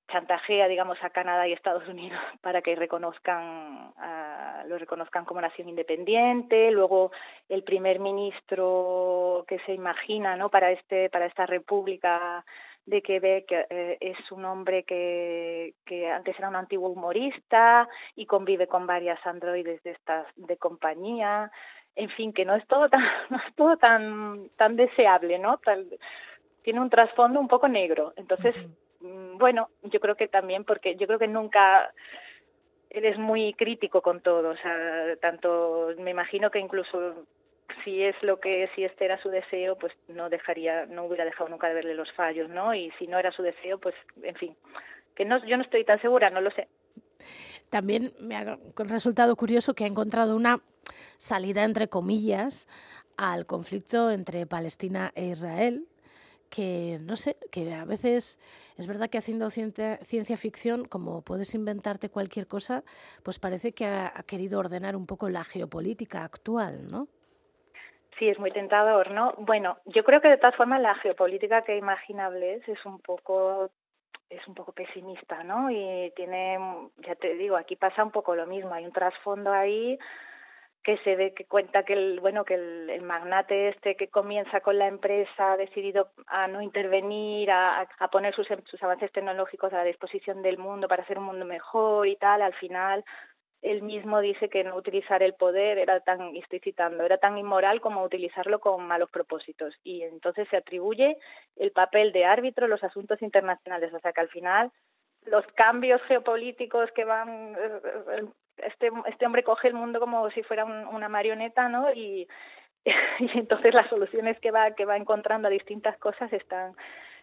chantajea, 0.07 0.67
digamos, 0.67 0.97
a 1.03 1.09
Canadá 1.09 1.47
y 1.47 1.53
Estados 1.53 1.88
Unidos 1.88 2.19
para 2.41 2.62
que 2.62 2.75
reconozcan, 2.75 3.93
uh, 3.97 4.67
lo 4.67 4.77
reconozcan 4.77 5.25
como 5.25 5.41
nación 5.41 5.69
independiente. 5.69 6.71
Luego, 6.71 7.12
el 7.50 7.63
primer 7.63 8.00
ministro 8.00 9.45
que 9.47 9.59
se 9.59 9.74
imagina, 9.74 10.35
¿no? 10.35 10.50
Para 10.50 10.71
este, 10.71 11.09
para 11.09 11.25
esta 11.25 11.45
república 11.45 12.43
de 12.85 13.01
Quebec 13.01 13.51
eh, 13.51 13.97
es 14.00 14.31
un 14.31 14.45
hombre 14.45 14.83
que, 14.83 15.74
que 15.85 16.09
antes 16.09 16.38
era 16.38 16.50
un 16.50 16.55
antiguo 16.55 16.89
humorista 16.89 17.88
y 18.15 18.25
convive 18.25 18.67
con 18.67 18.85
varias 18.85 19.25
androides 19.25 19.81
de 19.83 19.91
estas 19.91 20.27
de 20.35 20.57
compañía. 20.57 21.51
En 21.95 22.09
fin, 22.09 22.33
que 22.33 22.45
no 22.45 22.55
es 22.55 22.67
todo 22.67 22.89
tan, 22.89 23.01
no 23.29 23.38
es 23.38 23.55
todo 23.55 23.77
tan, 23.77 24.50
tan 24.57 24.75
deseable, 24.75 25.39
¿no? 25.39 25.59
Tiene 26.62 26.79
un 26.79 26.89
trasfondo 26.89 27.39
un 27.39 27.47
poco 27.47 27.67
negro. 27.67 28.13
Entonces, 28.17 28.55
bueno, 29.38 29.69
yo 29.83 30.00
creo 30.00 30.15
que 30.15 30.27
también 30.27 30.63
porque 30.63 30.95
yo 30.95 31.07
creo 31.07 31.19
que 31.19 31.27
nunca 31.27 31.93
eres 32.89 33.17
muy 33.17 33.53
crítico 33.53 34.01
con 34.01 34.21
todo, 34.21 34.51
o 34.51 34.57
sea, 34.57 35.15
tanto 35.21 35.89
me 36.00 36.12
imagino 36.12 36.50
que 36.50 36.59
incluso 36.59 37.25
si 37.83 38.01
es 38.01 38.15
lo 38.21 38.39
que 38.39 38.69
si 38.75 38.83
este 38.83 39.05
era 39.05 39.21
su 39.21 39.29
deseo, 39.29 39.77
pues 39.77 39.93
no 40.07 40.29
dejaría 40.29 40.85
no 40.85 41.05
hubiera 41.05 41.25
dejado 41.25 41.50
nunca 41.50 41.67
de 41.67 41.74
verle 41.74 41.93
los 41.93 42.12
fallos, 42.13 42.50
¿no? 42.50 42.74
Y 42.74 42.91
si 42.97 43.07
no 43.07 43.19
era 43.19 43.31
su 43.31 43.43
deseo, 43.43 43.79
pues 43.79 43.95
en 44.24 44.35
fin, 44.35 44.55
que 45.15 45.25
no 45.25 45.43
yo 45.45 45.57
no 45.57 45.63
estoy 45.63 45.83
tan 45.83 46.01
segura, 46.01 46.29
no 46.29 46.41
lo 46.41 46.51
sé. 46.51 46.67
También 47.69 48.13
me 48.19 48.35
ha 48.35 48.57
resultado 48.77 49.35
curioso 49.35 49.74
que 49.74 49.83
ha 49.83 49.88
encontrado 49.88 50.35
una 50.35 50.62
salida 51.17 51.63
entre 51.63 51.88
comillas 51.88 52.67
al 53.17 53.45
conflicto 53.45 54.12
entre 54.12 54.45
Palestina 54.45 55.12
e 55.15 55.25
Israel, 55.25 55.88
que 56.49 56.97
no 57.01 57.15
sé, 57.15 57.37
que 57.51 57.73
a 57.73 57.85
veces 57.85 58.39
es 58.77 58.87
verdad 58.87 59.09
que 59.09 59.17
haciendo 59.17 59.49
ciencia, 59.49 60.37
ficción, 60.37 60.85
como 60.85 61.21
puedes 61.21 61.53
inventarte 61.55 62.09
cualquier 62.09 62.47
cosa, 62.47 62.83
pues 63.23 63.39
parece 63.39 63.73
que 63.73 63.85
ha, 63.85 64.11
ha 64.15 64.23
querido 64.23 64.59
ordenar 64.59 64.95
un 64.95 65.05
poco 65.05 65.29
la 65.29 65.43
geopolítica 65.43 66.23
actual, 66.23 66.87
¿no? 66.89 67.07
Sí, 68.17 68.29
es 68.29 68.39
muy 68.39 68.51
tentador, 68.51 69.11
¿no? 69.11 69.33
Bueno, 69.37 69.77
yo 69.85 70.03
creo 70.03 70.21
que 70.21 70.29
de 70.29 70.37
todas 70.37 70.55
formas 70.55 70.81
la 70.81 70.95
geopolítica 70.95 71.63
que 71.63 71.77
imaginable 71.77 72.55
es, 72.55 72.67
es 72.69 72.85
un 72.85 72.99
poco 72.99 73.69
es 74.29 74.47
un 74.47 74.55
poco 74.55 74.71
pesimista, 74.71 75.43
¿no? 75.43 75.69
Y 75.69 76.11
tiene, 76.15 76.57
ya 76.97 77.15
te 77.15 77.35
digo, 77.35 77.57
aquí 77.57 77.75
pasa 77.75 78.03
un 78.03 78.11
poco 78.11 78.35
lo 78.35 78.47
mismo, 78.47 78.73
hay 78.73 78.85
un 78.85 78.91
trasfondo 78.91 79.51
ahí 79.51 79.99
que 80.85 80.97
se 80.99 81.15
ve 81.15 81.33
que 81.33 81.45
cuenta 81.45 81.83
que 81.83 81.93
el 81.93 82.19
bueno 82.19 82.45
que 82.45 82.53
el, 82.53 83.01
magnate 83.01 83.69
este 83.69 83.95
que 83.97 84.07
comienza 84.07 84.61
con 84.61 84.77
la 84.77 84.87
empresa 84.87 85.53
ha 85.53 85.57
decidido 85.57 86.11
a 86.27 86.47
no 86.47 86.61
intervenir 86.61 87.49
a, 87.49 87.81
a 87.81 88.07
poner 88.09 88.35
sus, 88.35 88.47
sus 88.65 88.83
avances 88.83 89.11
tecnológicos 89.11 89.73
a 89.73 89.77
la 89.77 89.83
disposición 89.83 90.43
del 90.43 90.59
mundo 90.59 90.87
para 90.87 91.01
hacer 91.01 91.17
un 91.17 91.25
mundo 91.25 91.43
mejor 91.43 92.07
y 92.07 92.15
tal 92.17 92.43
al 92.43 92.53
final 92.53 93.03
él 93.63 93.81
mismo 93.81 94.21
dice 94.21 94.47
que 94.47 94.63
no 94.63 94.75
utilizar 94.75 95.23
el 95.23 95.33
poder 95.33 95.79
era 95.79 95.99
tan, 96.01 96.35
estoy 96.35 96.59
citando, 96.59 97.03
era 97.03 97.17
tan 97.17 97.35
inmoral 97.35 97.81
como 97.81 98.03
utilizarlo 98.03 98.59
con 98.59 98.85
malos 98.85 99.09
propósitos. 99.09 99.73
Y 99.83 100.03
entonces 100.03 100.47
se 100.49 100.57
atribuye 100.57 101.17
el 101.55 101.71
papel 101.71 102.11
de 102.11 102.25
árbitro 102.25 102.65
en 102.65 102.71
los 102.71 102.83
asuntos 102.83 103.23
internacionales. 103.23 103.91
O 103.91 103.99
sea 103.99 104.13
que 104.13 104.21
al 104.21 104.29
final 104.29 104.71
los 105.25 105.46
cambios 105.53 106.01
geopolíticos 106.03 106.91
que 106.91 107.05
van 107.05 107.55
eh, 107.58 108.25
este 108.58 108.89
este 109.08 109.25
hombre 109.25 109.44
coge 109.44 109.67
el 109.67 109.74
mundo 109.74 110.00
como 110.00 110.29
si 110.32 110.44
fuera 110.44 110.65
un, 110.65 110.88
una 110.88 111.10
marioneta 111.10 111.70
no 111.70 111.91
y, 111.94 112.27
y 113.20 113.38
entonces 113.38 113.74
las 113.74 113.89
soluciones 113.89 114.39
que 114.39 114.51
va 114.51 114.72
que 114.72 114.86
va 114.86 114.98
encontrando 114.98 115.48
a 115.48 115.51
distintas 115.51 115.98
cosas 115.98 116.32
están 116.34 116.75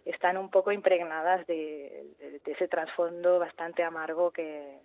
están 0.05 0.37
un 0.37 0.51
poco 0.51 0.73
impregnadas 0.73 1.47
de, 1.47 2.05
de, 2.19 2.41
de 2.41 2.53
ese 2.53 2.69
trasfondo 2.69 3.39
bastante 3.39 3.85
amargo 3.85 4.33
que, 4.33 4.81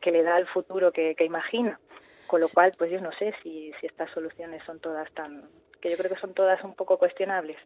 que 0.00 0.10
le 0.10 0.22
da 0.22 0.38
el 0.38 0.46
futuro 0.46 0.92
que, 0.92 1.14
que 1.14 1.24
imagina. 1.24 1.78
Con 2.26 2.40
lo 2.40 2.48
cual 2.48 2.72
pues 2.78 2.90
yo 2.90 3.00
no 3.00 3.10
sé 3.12 3.34
si, 3.42 3.72
si 3.80 3.86
estas 3.86 4.10
soluciones 4.10 4.62
son 4.64 4.80
todas 4.80 5.10
tan 5.12 5.48
que 5.80 5.90
yo 5.90 5.96
creo 5.96 6.10
que 6.10 6.20
son 6.20 6.34
todas 6.34 6.62
un 6.62 6.74
poco 6.74 6.98
cuestionables 6.98 7.56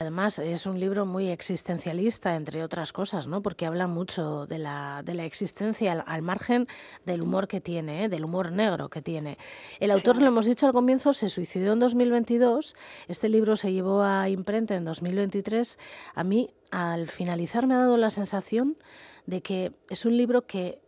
Además, 0.00 0.38
es 0.38 0.64
un 0.64 0.80
libro 0.80 1.04
muy 1.04 1.28
existencialista, 1.28 2.34
entre 2.34 2.64
otras 2.64 2.90
cosas, 2.90 3.26
¿no? 3.26 3.42
Porque 3.42 3.66
habla 3.66 3.86
mucho 3.86 4.46
de 4.46 4.56
la, 4.56 5.02
de 5.04 5.12
la 5.12 5.26
existencia 5.26 5.92
al, 5.92 6.22
margen 6.22 6.68
del 7.04 7.20
humor 7.20 7.46
que 7.46 7.60
tiene, 7.60 8.04
¿eh? 8.04 8.08
del 8.08 8.24
humor 8.24 8.50
negro 8.50 8.88
que 8.88 9.02
tiene. 9.02 9.36
El 9.78 9.90
autor, 9.90 10.16
lo 10.16 10.28
hemos 10.28 10.46
dicho 10.46 10.66
al 10.66 10.72
comienzo, 10.72 11.12
se 11.12 11.28
suicidó 11.28 11.74
en 11.74 11.80
2022. 11.80 12.76
Este 13.08 13.28
libro 13.28 13.56
se 13.56 13.74
llevó 13.74 14.02
a 14.02 14.30
imprenta 14.30 14.74
en 14.74 14.86
2023. 14.86 15.78
A 16.14 16.24
mí, 16.24 16.48
al 16.70 17.08
finalizar, 17.08 17.66
me 17.66 17.74
ha 17.74 17.80
dado 17.80 17.98
la 17.98 18.08
sensación 18.08 18.78
de 19.26 19.42
que 19.42 19.72
es 19.90 20.06
un 20.06 20.16
libro 20.16 20.46
que 20.46 20.78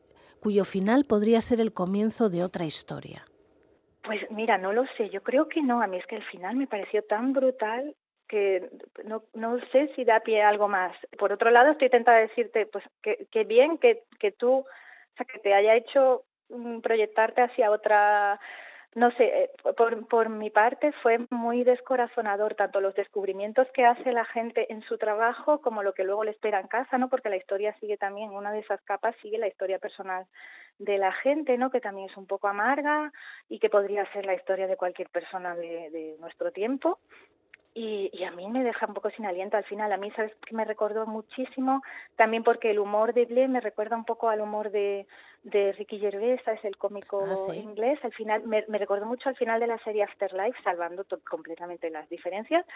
cuyo 0.40 0.64
final 0.64 1.04
podría 1.04 1.42
ser 1.42 1.60
el 1.60 1.74
comienzo 1.74 2.30
de 2.30 2.44
otra 2.44 2.64
historia. 2.64 3.26
Pues 4.04 4.22
mira, 4.30 4.56
no 4.56 4.72
lo 4.72 4.84
sé, 4.96 5.10
yo 5.10 5.22
creo 5.22 5.48
que 5.48 5.60
no, 5.60 5.82
a 5.82 5.86
mí 5.86 5.98
es 5.98 6.06
que 6.06 6.16
el 6.16 6.24
final 6.24 6.56
me 6.56 6.66
pareció 6.66 7.02
tan 7.04 7.34
brutal 7.34 7.94
que 8.28 8.70
no, 9.04 9.24
no 9.34 9.58
sé 9.72 9.92
si 9.94 10.04
da 10.04 10.20
pie 10.20 10.42
a 10.42 10.48
algo 10.48 10.68
más. 10.68 10.94
Por 11.18 11.32
otro 11.32 11.50
lado, 11.50 11.72
estoy 11.72 11.90
tentada 11.90 12.18
a 12.18 12.22
decirte, 12.22 12.66
pues 12.66 12.84
que, 13.02 13.26
que 13.30 13.44
bien 13.44 13.78
que, 13.78 14.04
que 14.18 14.32
tú, 14.32 14.58
o 14.60 15.16
sea, 15.16 15.26
que 15.26 15.38
te 15.38 15.54
haya 15.54 15.74
hecho 15.74 16.24
proyectarte 16.82 17.42
hacia 17.42 17.70
otra, 17.70 18.38
no 18.94 19.10
sé, 19.12 19.24
eh, 19.24 19.50
por, 19.76 20.06
por 20.06 20.28
mi 20.28 20.50
parte 20.50 20.92
fue 21.02 21.18
muy 21.30 21.64
descorazonador 21.64 22.54
tanto 22.54 22.80
los 22.80 22.94
descubrimientos 22.94 23.66
que 23.72 23.86
hace 23.86 24.12
la 24.12 24.24
gente 24.26 24.70
en 24.72 24.82
su 24.82 24.98
trabajo 24.98 25.60
como 25.60 25.82
lo 25.82 25.94
que 25.94 26.04
luego 26.04 26.24
le 26.24 26.32
espera 26.32 26.60
en 26.60 26.68
casa, 26.68 26.98
¿no? 26.98 27.08
Porque 27.08 27.30
la 27.30 27.36
historia 27.36 27.74
sigue 27.80 27.96
también, 27.96 28.30
una 28.30 28.52
de 28.52 28.60
esas 28.60 28.82
capas 28.82 29.16
sigue 29.22 29.38
la 29.38 29.48
historia 29.48 29.78
personal 29.78 30.26
de 30.78 30.98
la 30.98 31.12
gente, 31.12 31.56
¿no? 31.56 31.70
Que 31.70 31.80
también 31.80 32.10
es 32.10 32.16
un 32.16 32.26
poco 32.26 32.48
amarga 32.48 33.12
y 33.48 33.58
que 33.58 33.70
podría 33.70 34.10
ser 34.12 34.26
la 34.26 34.34
historia 34.34 34.66
de 34.66 34.76
cualquier 34.76 35.08
persona 35.08 35.54
de, 35.54 35.90
de 35.90 36.16
nuestro 36.18 36.50
tiempo 36.50 36.98
y, 37.74 38.10
y 38.12 38.24
a 38.24 38.30
mí 38.30 38.48
me 38.48 38.62
deja 38.64 38.86
un 38.86 38.94
poco 38.94 39.10
sin 39.10 39.24
aliento 39.24 39.56
al 39.56 39.64
final. 39.64 39.90
A 39.92 39.96
mí, 39.96 40.10
¿sabes 40.12 40.34
que 40.46 40.54
Me 40.54 40.64
recordó 40.64 41.06
muchísimo, 41.06 41.82
también 42.16 42.44
porque 42.44 42.70
el 42.70 42.78
humor 42.78 43.14
de 43.14 43.24
Blair 43.24 43.48
me 43.48 43.60
recuerda 43.60 43.96
un 43.96 44.04
poco 44.04 44.28
al 44.28 44.40
humor 44.40 44.70
de, 44.70 45.06
de 45.42 45.72
Ricky 45.72 45.98
Gervais, 45.98 46.40
es 46.46 46.64
el 46.64 46.76
cómico 46.76 47.26
Ah, 47.30 47.36
sí. 47.36 47.52
inglés. 47.56 47.98
Al 48.04 48.12
final, 48.12 48.42
me, 48.44 48.64
me 48.68 48.78
recordó 48.78 49.06
mucho 49.06 49.28
al 49.28 49.36
final 49.36 49.58
de 49.60 49.66
la 49.68 49.78
serie 49.78 50.02
Afterlife, 50.02 50.62
salvando 50.62 51.06
completamente 51.28 51.88
las 51.90 52.08
diferencias, 52.08 52.66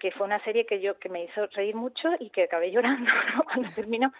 que 0.00 0.10
fue 0.10 0.26
una 0.26 0.42
serie 0.42 0.66
que 0.66 0.80
yo 0.80 0.98
que 0.98 1.08
me 1.08 1.24
hizo 1.24 1.46
reír 1.48 1.76
mucho 1.76 2.08
y 2.18 2.30
que 2.30 2.42
acabé 2.44 2.70
llorando 2.72 3.10
¿no? 3.36 3.44
cuando 3.44 3.68
terminó. 3.74 4.12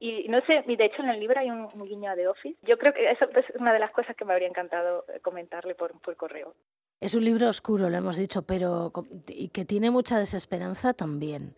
Y 0.00 0.28
no 0.28 0.40
sé, 0.42 0.62
y 0.68 0.76
de 0.76 0.84
hecho 0.84 1.02
en 1.02 1.08
el 1.08 1.18
libro 1.18 1.40
hay 1.40 1.50
un, 1.50 1.68
un 1.74 1.82
guiño 1.82 2.08
a 2.12 2.14
The 2.14 2.28
Office. 2.28 2.56
Yo 2.62 2.78
creo 2.78 2.92
que 2.92 3.10
eso 3.10 3.28
es 3.34 3.50
una 3.56 3.72
de 3.72 3.80
las 3.80 3.90
cosas 3.90 4.14
que 4.14 4.24
me 4.24 4.32
habría 4.32 4.46
encantado 4.46 5.04
eh, 5.12 5.18
comentarle 5.18 5.74
por, 5.74 6.00
por 6.00 6.14
correo. 6.14 6.54
Es 7.00 7.14
un 7.14 7.24
libro 7.24 7.48
oscuro, 7.48 7.88
lo 7.88 7.96
hemos 7.96 8.16
dicho, 8.16 8.42
pero 8.42 8.92
y 9.28 9.48
que 9.48 9.64
tiene 9.64 9.90
mucha 9.90 10.18
desesperanza 10.18 10.94
también. 10.94 11.54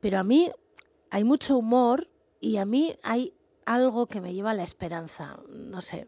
Pero 0.00 0.18
a 0.18 0.22
mí 0.22 0.50
hay 1.10 1.24
mucho 1.24 1.56
humor 1.56 2.08
y 2.40 2.58
a 2.58 2.64
mí 2.64 2.96
hay 3.02 3.34
algo 3.66 4.06
que 4.06 4.20
me 4.20 4.34
lleva 4.34 4.52
a 4.52 4.54
la 4.54 4.62
esperanza, 4.62 5.38
no 5.48 5.80
sé. 5.80 6.06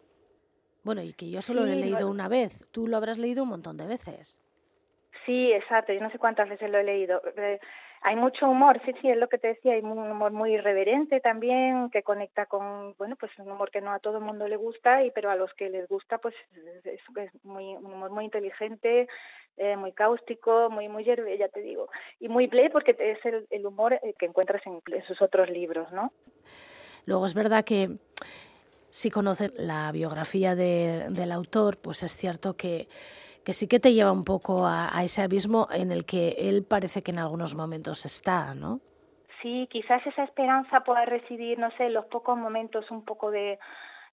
Bueno, 0.84 1.02
y 1.02 1.12
que 1.14 1.30
yo 1.30 1.42
solo 1.42 1.64
lo 1.64 1.72
he 1.72 1.76
leído 1.76 1.96
bueno. 1.96 2.10
una 2.10 2.28
vez, 2.28 2.68
tú 2.70 2.86
lo 2.86 2.96
habrás 2.96 3.18
leído 3.18 3.42
un 3.42 3.48
montón 3.48 3.76
de 3.76 3.86
veces. 3.86 4.38
Sí, 5.24 5.50
exacto. 5.52 5.92
Yo 5.92 6.00
no 6.00 6.10
sé 6.10 6.18
cuántas 6.18 6.48
veces 6.48 6.70
lo 6.70 6.78
he 6.78 6.84
leído. 6.84 7.22
Hay 8.06 8.16
mucho 8.16 8.46
humor, 8.46 8.82
sí, 8.84 8.92
sí, 9.00 9.08
es 9.08 9.16
lo 9.16 9.30
que 9.30 9.38
te 9.38 9.48
decía. 9.48 9.72
Hay 9.72 9.80
un 9.80 9.98
humor 9.98 10.30
muy 10.30 10.52
irreverente 10.52 11.20
también, 11.20 11.88
que 11.88 12.02
conecta 12.02 12.44
con, 12.44 12.94
bueno, 12.98 13.16
pues 13.16 13.32
un 13.38 13.50
humor 13.50 13.70
que 13.70 13.80
no 13.80 13.92
a 13.92 13.98
todo 13.98 14.18
el 14.18 14.24
mundo 14.24 14.46
le 14.46 14.56
gusta, 14.56 15.02
y 15.02 15.10
pero 15.10 15.30
a 15.30 15.36
los 15.36 15.50
que 15.54 15.70
les 15.70 15.88
gusta, 15.88 16.18
pues 16.18 16.34
es, 16.84 17.00
muy, 17.44 17.74
un 17.76 17.94
humor 17.94 18.10
muy 18.10 18.26
inteligente, 18.26 19.08
eh, 19.56 19.76
muy 19.76 19.92
cáustico, 19.92 20.68
muy, 20.68 20.86
muy 20.86 21.02
yerbe, 21.02 21.38
ya 21.38 21.48
te 21.48 21.60
digo. 21.60 21.88
Y 22.20 22.28
muy 22.28 22.46
play 22.46 22.68
porque 22.68 22.94
es 22.98 23.24
el, 23.24 23.46
el 23.48 23.64
humor 23.64 23.94
eh, 23.94 24.14
que 24.18 24.26
encuentras 24.26 24.60
en, 24.66 24.82
sus 25.06 25.22
otros 25.22 25.48
libros, 25.48 25.90
¿no? 25.90 26.12
Luego 27.06 27.24
es 27.24 27.32
verdad 27.32 27.64
que 27.64 27.88
si 28.90 29.10
conoces 29.10 29.50
la 29.56 29.90
biografía 29.92 30.54
de, 30.54 31.06
del 31.08 31.32
autor, 31.32 31.78
pues 31.78 32.02
es 32.02 32.14
cierto 32.14 32.54
que, 32.54 32.86
que 33.44 33.52
sí 33.52 33.68
que 33.68 33.80
te 33.80 33.92
lleva 33.92 34.10
un 34.10 34.24
poco 34.24 34.66
a, 34.66 34.90
ese 35.04 35.22
abismo 35.22 35.68
en 35.70 35.92
el 35.92 36.04
que 36.04 36.36
él 36.38 36.64
parece 36.64 37.02
que 37.02 37.10
en 37.10 37.18
algunos 37.18 37.54
momentos 37.54 38.06
está, 38.06 38.54
¿no? 38.54 38.80
Sí, 39.42 39.68
quizás 39.70 40.04
esa 40.06 40.24
esperanza 40.24 40.80
pueda 40.80 41.04
residir, 41.04 41.58
no 41.58 41.70
sé, 41.72 41.86
en 41.86 41.94
los 41.94 42.06
pocos 42.06 42.38
momentos 42.38 42.90
un 42.90 43.04
poco 43.04 43.30
de, 43.30 43.58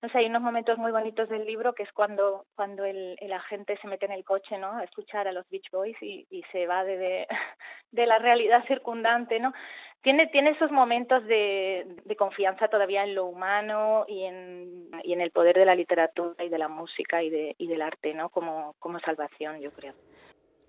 no 0.01 0.09
sé, 0.09 0.17
hay 0.17 0.25
unos 0.25 0.41
momentos 0.41 0.79
muy 0.79 0.91
bonitos 0.91 1.29
del 1.29 1.45
libro 1.45 1.73
que 1.73 1.83
es 1.83 1.91
cuando 1.91 2.45
cuando 2.55 2.85
el, 2.85 3.15
el 3.19 3.33
agente 3.33 3.77
se 3.81 3.87
mete 3.87 4.05
en 4.05 4.13
el 4.13 4.23
coche, 4.23 4.57
¿no? 4.57 4.77
A 4.77 4.83
escuchar 4.83 5.27
a 5.27 5.31
los 5.31 5.47
Beach 5.49 5.69
Boys 5.71 5.95
y, 6.01 6.25
y 6.31 6.43
se 6.51 6.65
va 6.65 6.83
de, 6.83 6.97
de, 6.97 7.27
de 7.91 8.05
la 8.07 8.17
realidad 8.17 8.65
circundante, 8.67 9.39
¿no? 9.39 9.53
Tiene, 10.01 10.25
tiene 10.27 10.51
esos 10.51 10.71
momentos 10.71 11.23
de, 11.27 11.85
de 12.03 12.15
confianza 12.15 12.67
todavía 12.67 13.03
en 13.03 13.13
lo 13.13 13.25
humano 13.25 14.05
y 14.07 14.23
en, 14.23 14.89
y 15.03 15.13
en 15.13 15.21
el 15.21 15.29
poder 15.29 15.55
de 15.55 15.65
la 15.65 15.75
literatura 15.75 16.43
y 16.43 16.49
de 16.49 16.57
la 16.57 16.67
música 16.67 17.21
y, 17.21 17.29
de, 17.29 17.55
y 17.59 17.67
del 17.67 17.83
arte, 17.83 18.15
¿no? 18.15 18.29
Como, 18.29 18.75
como 18.79 18.99
salvación, 18.99 19.59
yo 19.61 19.71
creo. 19.71 19.93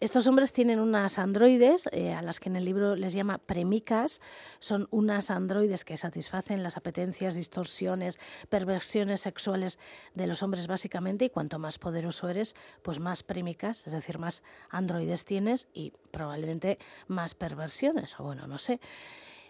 Estos 0.02 0.26
hombres 0.26 0.52
tienen 0.52 0.80
unas 0.80 1.16
androides, 1.20 1.88
eh, 1.92 2.12
a 2.12 2.22
las 2.22 2.40
que 2.40 2.48
en 2.48 2.56
el 2.56 2.64
libro 2.64 2.96
les 2.96 3.12
llama 3.12 3.38
premicas. 3.38 4.20
Son 4.58 4.88
unas 4.90 5.30
androides 5.30 5.84
que 5.84 5.96
satisfacen 5.96 6.64
las 6.64 6.76
apetencias, 6.76 7.36
distorsiones, 7.36 8.18
perversiones 8.48 9.20
sexuales 9.20 9.78
de 10.16 10.26
los 10.26 10.42
hombres 10.42 10.66
básicamente. 10.66 11.26
Y 11.26 11.30
cuanto 11.30 11.60
más 11.60 11.78
poderoso 11.78 12.28
eres, 12.28 12.56
pues 12.82 12.98
más 12.98 13.22
premicas, 13.22 13.86
es 13.86 13.92
decir, 13.92 14.18
más 14.18 14.42
androides 14.70 15.24
tienes 15.24 15.68
y 15.72 15.92
probablemente 16.10 16.80
más 17.06 17.36
perversiones. 17.36 18.18
O 18.18 18.24
bueno, 18.24 18.48
no 18.48 18.58
sé. 18.58 18.80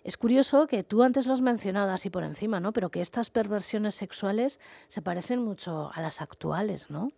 Es 0.04 0.18
curioso 0.18 0.66
que 0.66 0.82
tú 0.82 1.02
antes 1.02 1.26
lo 1.26 1.32
has 1.32 1.40
mencionado 1.40 1.92
así 1.92 2.10
por 2.10 2.24
encima, 2.24 2.60
¿no? 2.60 2.74
Pero 2.74 2.90
que 2.90 3.00
estas 3.00 3.30
perversiones 3.30 3.94
sexuales 3.94 4.60
se 4.86 5.00
parecen 5.00 5.42
mucho 5.42 5.90
a 5.94 6.02
las 6.02 6.20
actuales, 6.20 6.90
¿no? 6.90 7.10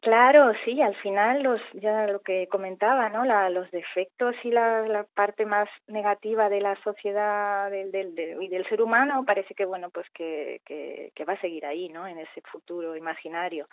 Claro, 0.00 0.52
sí, 0.64 0.80
al 0.80 0.94
final 0.96 1.42
los 1.42 1.60
ya 1.74 2.06
lo 2.06 2.20
que 2.22 2.48
comentaba, 2.48 3.10
¿no? 3.10 3.24
La, 3.26 3.50
los 3.50 3.70
defectos 3.70 4.34
y 4.44 4.50
la, 4.50 4.80
la 4.88 5.04
parte 5.04 5.44
más 5.44 5.68
negativa 5.88 6.48
de 6.48 6.60
la 6.62 6.74
sociedad 6.82 7.70
del, 7.70 7.92
del, 7.92 8.14
del, 8.14 8.42
y 8.42 8.48
del 8.48 8.66
ser 8.66 8.80
humano 8.80 9.24
parece 9.26 9.54
que 9.54 9.66
bueno, 9.66 9.90
pues 9.90 10.06
que, 10.14 10.62
que, 10.64 11.12
que 11.14 11.24
va 11.26 11.34
a 11.34 11.40
seguir 11.42 11.66
ahí, 11.66 11.90
¿no? 11.90 12.06
En 12.06 12.18
ese 12.18 12.40
futuro 12.50 12.96
imaginario. 12.96 13.68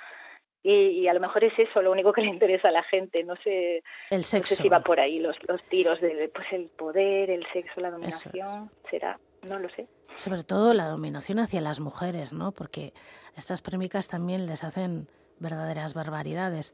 Y, 0.63 0.73
y 0.73 1.07
a 1.07 1.13
lo 1.13 1.21
mejor 1.21 1.45
es 1.45 1.57
eso 1.57 1.81
lo 1.81 1.91
único 1.93 2.11
que 2.11 2.19
le 2.23 2.27
interesa 2.27 2.67
a 2.67 2.71
la 2.71 2.83
gente, 2.83 3.23
no 3.23 3.37
sé, 3.37 3.77
El 4.09 4.17
no 4.19 4.23
sé 4.23 4.37
sexo. 4.39 4.55
si 4.55 4.67
va 4.67 4.81
por 4.81 4.99
ahí 4.99 5.19
los, 5.19 5.37
los 5.47 5.63
tiros 5.69 6.01
de 6.01 6.29
pues 6.35 6.51
el 6.51 6.67
poder, 6.71 7.29
el 7.29 7.45
sexo, 7.53 7.79
la 7.79 7.87
es. 7.87 7.93
dominación, 7.93 8.69
será, 8.91 9.17
no 9.47 9.59
lo 9.59 9.69
sé. 9.69 9.87
Sobre 10.17 10.43
todo 10.43 10.73
la 10.73 10.89
dominación 10.89 11.39
hacia 11.39 11.61
las 11.61 11.79
mujeres, 11.79 12.33
¿no? 12.33 12.51
Porque 12.51 12.91
estas 13.37 13.61
prémicas 13.61 14.09
también 14.09 14.45
les 14.45 14.65
hacen 14.65 15.07
verdaderas 15.39 15.93
barbaridades. 15.93 16.73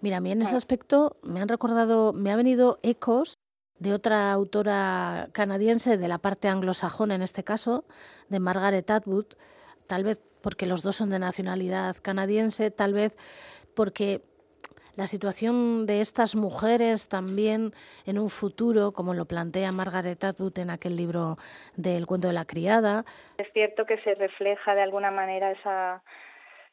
Mira, 0.00 0.18
a 0.18 0.20
mí 0.20 0.30
en 0.30 0.42
ese 0.42 0.56
aspecto 0.56 1.16
me 1.22 1.40
han 1.40 1.48
recordado, 1.48 2.12
me 2.12 2.30
ha 2.30 2.36
venido 2.36 2.78
ecos 2.82 3.38
de 3.78 3.92
otra 3.92 4.32
autora 4.32 5.28
canadiense 5.32 5.96
de 5.96 6.08
la 6.08 6.18
parte 6.18 6.48
anglosajona 6.48 7.14
en 7.14 7.22
este 7.22 7.44
caso, 7.44 7.84
de 8.28 8.40
Margaret 8.40 8.90
Atwood, 8.90 9.26
tal 9.86 10.04
vez 10.04 10.18
porque 10.42 10.66
los 10.66 10.82
dos 10.82 10.96
son 10.96 11.10
de 11.10 11.18
nacionalidad 11.18 11.96
canadiense, 12.02 12.70
tal 12.70 12.92
vez 12.92 13.16
porque 13.74 14.22
la 14.96 15.06
situación 15.06 15.86
de 15.86 16.00
estas 16.00 16.34
mujeres 16.34 17.08
también 17.08 17.72
en 18.06 18.18
un 18.18 18.30
futuro, 18.30 18.92
como 18.92 19.12
lo 19.12 19.26
plantea 19.26 19.70
Margaret 19.70 20.24
Atwood 20.24 20.58
en 20.58 20.70
aquel 20.70 20.96
libro 20.96 21.36
del 21.76 22.06
cuento 22.06 22.28
de 22.28 22.34
la 22.34 22.46
criada, 22.46 23.04
Es 23.36 23.52
cierto 23.52 23.84
que 23.84 23.98
se 24.02 24.14
refleja 24.14 24.74
de 24.74 24.82
alguna 24.82 25.10
manera 25.10 25.50
esa 25.50 26.02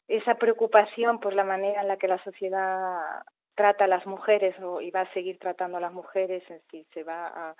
esa 0.08 0.34
preocupación 0.36 1.18
por 1.20 1.34
la 1.34 1.44
manera 1.44 1.80
en 1.82 1.88
la 1.88 1.96
que 1.96 2.08
la 2.08 2.22
sociedad 2.24 3.22
trata 3.54 3.84
a 3.84 3.88
las 3.88 4.04
mujeres 4.06 4.58
o, 4.60 4.80
y 4.80 4.90
va 4.90 5.02
a 5.02 5.12
seguir 5.12 5.38
tratando 5.38 5.78
a 5.78 5.80
las 5.80 5.92
mujeres, 5.92 6.42
si 6.70 6.84
se 6.92 7.04
va 7.04 7.26
a, 7.28 7.54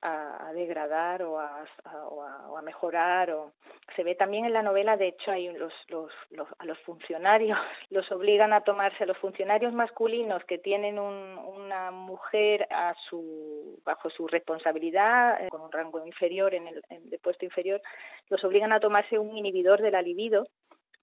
a, 0.00 0.52
degradar 0.54 1.22
o 1.22 1.38
a, 1.38 1.64
o 2.08 2.22
a- 2.22 2.48
o 2.50 2.56
a 2.56 2.62
mejorar. 2.62 3.30
O... 3.32 3.52
Se 3.94 4.02
ve 4.04 4.14
también 4.14 4.44
en 4.46 4.52
la 4.54 4.62
novela, 4.62 4.96
de 4.96 5.08
hecho, 5.08 5.30
hay 5.30 5.52
los, 5.52 5.72
los, 5.88 6.10
los- 6.30 6.48
a 6.58 6.64
los 6.64 6.78
funcionarios, 6.80 7.58
los 7.90 8.10
obligan 8.10 8.52
a 8.54 8.62
tomarse, 8.62 9.04
a 9.04 9.06
los 9.06 9.18
funcionarios 9.18 9.72
masculinos 9.74 10.42
que 10.44 10.56
tienen 10.58 10.98
un- 10.98 11.36
una 11.38 11.90
mujer 11.90 12.66
a 12.70 12.94
su, 13.08 13.80
bajo 13.84 14.08
su 14.08 14.26
responsabilidad, 14.28 15.42
eh, 15.44 15.48
con 15.50 15.60
un 15.60 15.70
rango 15.72 16.04
inferior, 16.06 16.54
en 16.54 16.68
el 16.68 16.82
en- 16.88 17.10
puesto 17.22 17.44
inferior, 17.44 17.82
los 18.30 18.42
obligan 18.44 18.72
a 18.72 18.80
tomarse 18.80 19.18
un 19.18 19.36
inhibidor 19.36 19.82
de 19.82 19.90
la 19.90 20.00
libido 20.02 20.46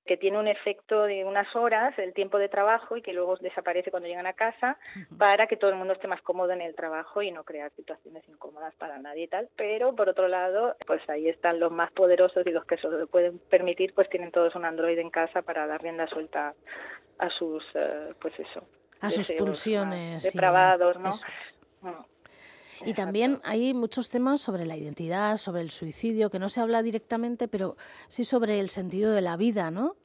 que 0.06 0.18
tiene 0.18 0.38
un 0.40 0.48
efecto 0.48 1.04
de 1.04 1.26
unas 1.26 1.56
horas, 1.56 1.98
el 1.98 2.14
tiempo 2.14 2.38
de 2.38 2.50
trabajo, 2.50 2.96
y 2.96 3.02
que 3.02 3.14
luego 3.14 3.36
desaparece 3.38 3.92
cuando 3.92 4.08
llegan 4.08 4.28
a 4.28 4.34
casa, 4.34 4.78
para 5.18 5.48
que 5.48 5.58
todo 5.58 5.72
el 5.72 5.78
mundo 5.78 5.94
esté 5.94 6.08
más 6.08 6.22
cómodo 6.22 6.52
en 6.52 6.62
el 6.62 6.76
trabajo 6.76 7.22
y 7.22 7.32
no 7.32 7.44
crear 7.44 7.72
situaciones 7.76 8.24
incómodas 8.30 8.74
para 8.76 9.00
nadie 9.00 9.24
y 9.24 9.28
tal. 9.28 9.50
Pero, 9.56 9.96
por 9.96 10.10
otro 10.10 10.28
lado, 10.28 10.76
pues 10.86 11.02
ahí 11.10 11.28
están 11.28 11.60
los 11.60 11.72
más 11.72 11.92
poderosos 11.92 12.46
y 12.46 12.52
los 12.52 12.66
que 12.66 12.78
se 12.78 12.88
lo 12.88 13.08
pueden 13.08 13.40
permitir, 13.40 13.94
pues 13.94 14.10
tienen 14.10 14.32
todos 14.32 14.56
un 14.56 14.66
Android 14.66 15.00
en 15.00 15.10
casa 15.10 15.42
para 15.42 15.66
dar 15.68 15.82
rienda 15.82 16.08
suelta 16.08 16.54
a 17.18 17.30
sus, 17.30 17.64
eh, 17.74 18.14
pues 18.22 18.40
eso. 18.40 18.64
A 19.02 19.10
sus 19.10 19.32
pulsiones. 19.32 20.24
Depravados, 20.24 21.00
¿no? 21.00 21.10
es. 21.10 21.60
Y 22.84 22.94
también 22.94 23.40
hay 23.44 23.74
muchos 23.74 24.10
temas 24.10 24.42
sobre 24.42 24.66
la 24.66 24.76
identidad, 24.76 25.38
sobre 25.38 25.62
el 25.62 25.70
suicidio, 25.70 26.30
que 26.30 26.40
no 26.40 26.50
se 26.50 26.62
habla 26.62 26.82
directamente, 26.82 27.48
pero 27.48 27.76
sí 28.08 28.24
sobre 28.24 28.60
el 28.60 28.70
sentido 28.70 29.12
de 29.12 29.22
la 29.22 29.38
vida, 29.38 29.72
¿no? 29.72 29.96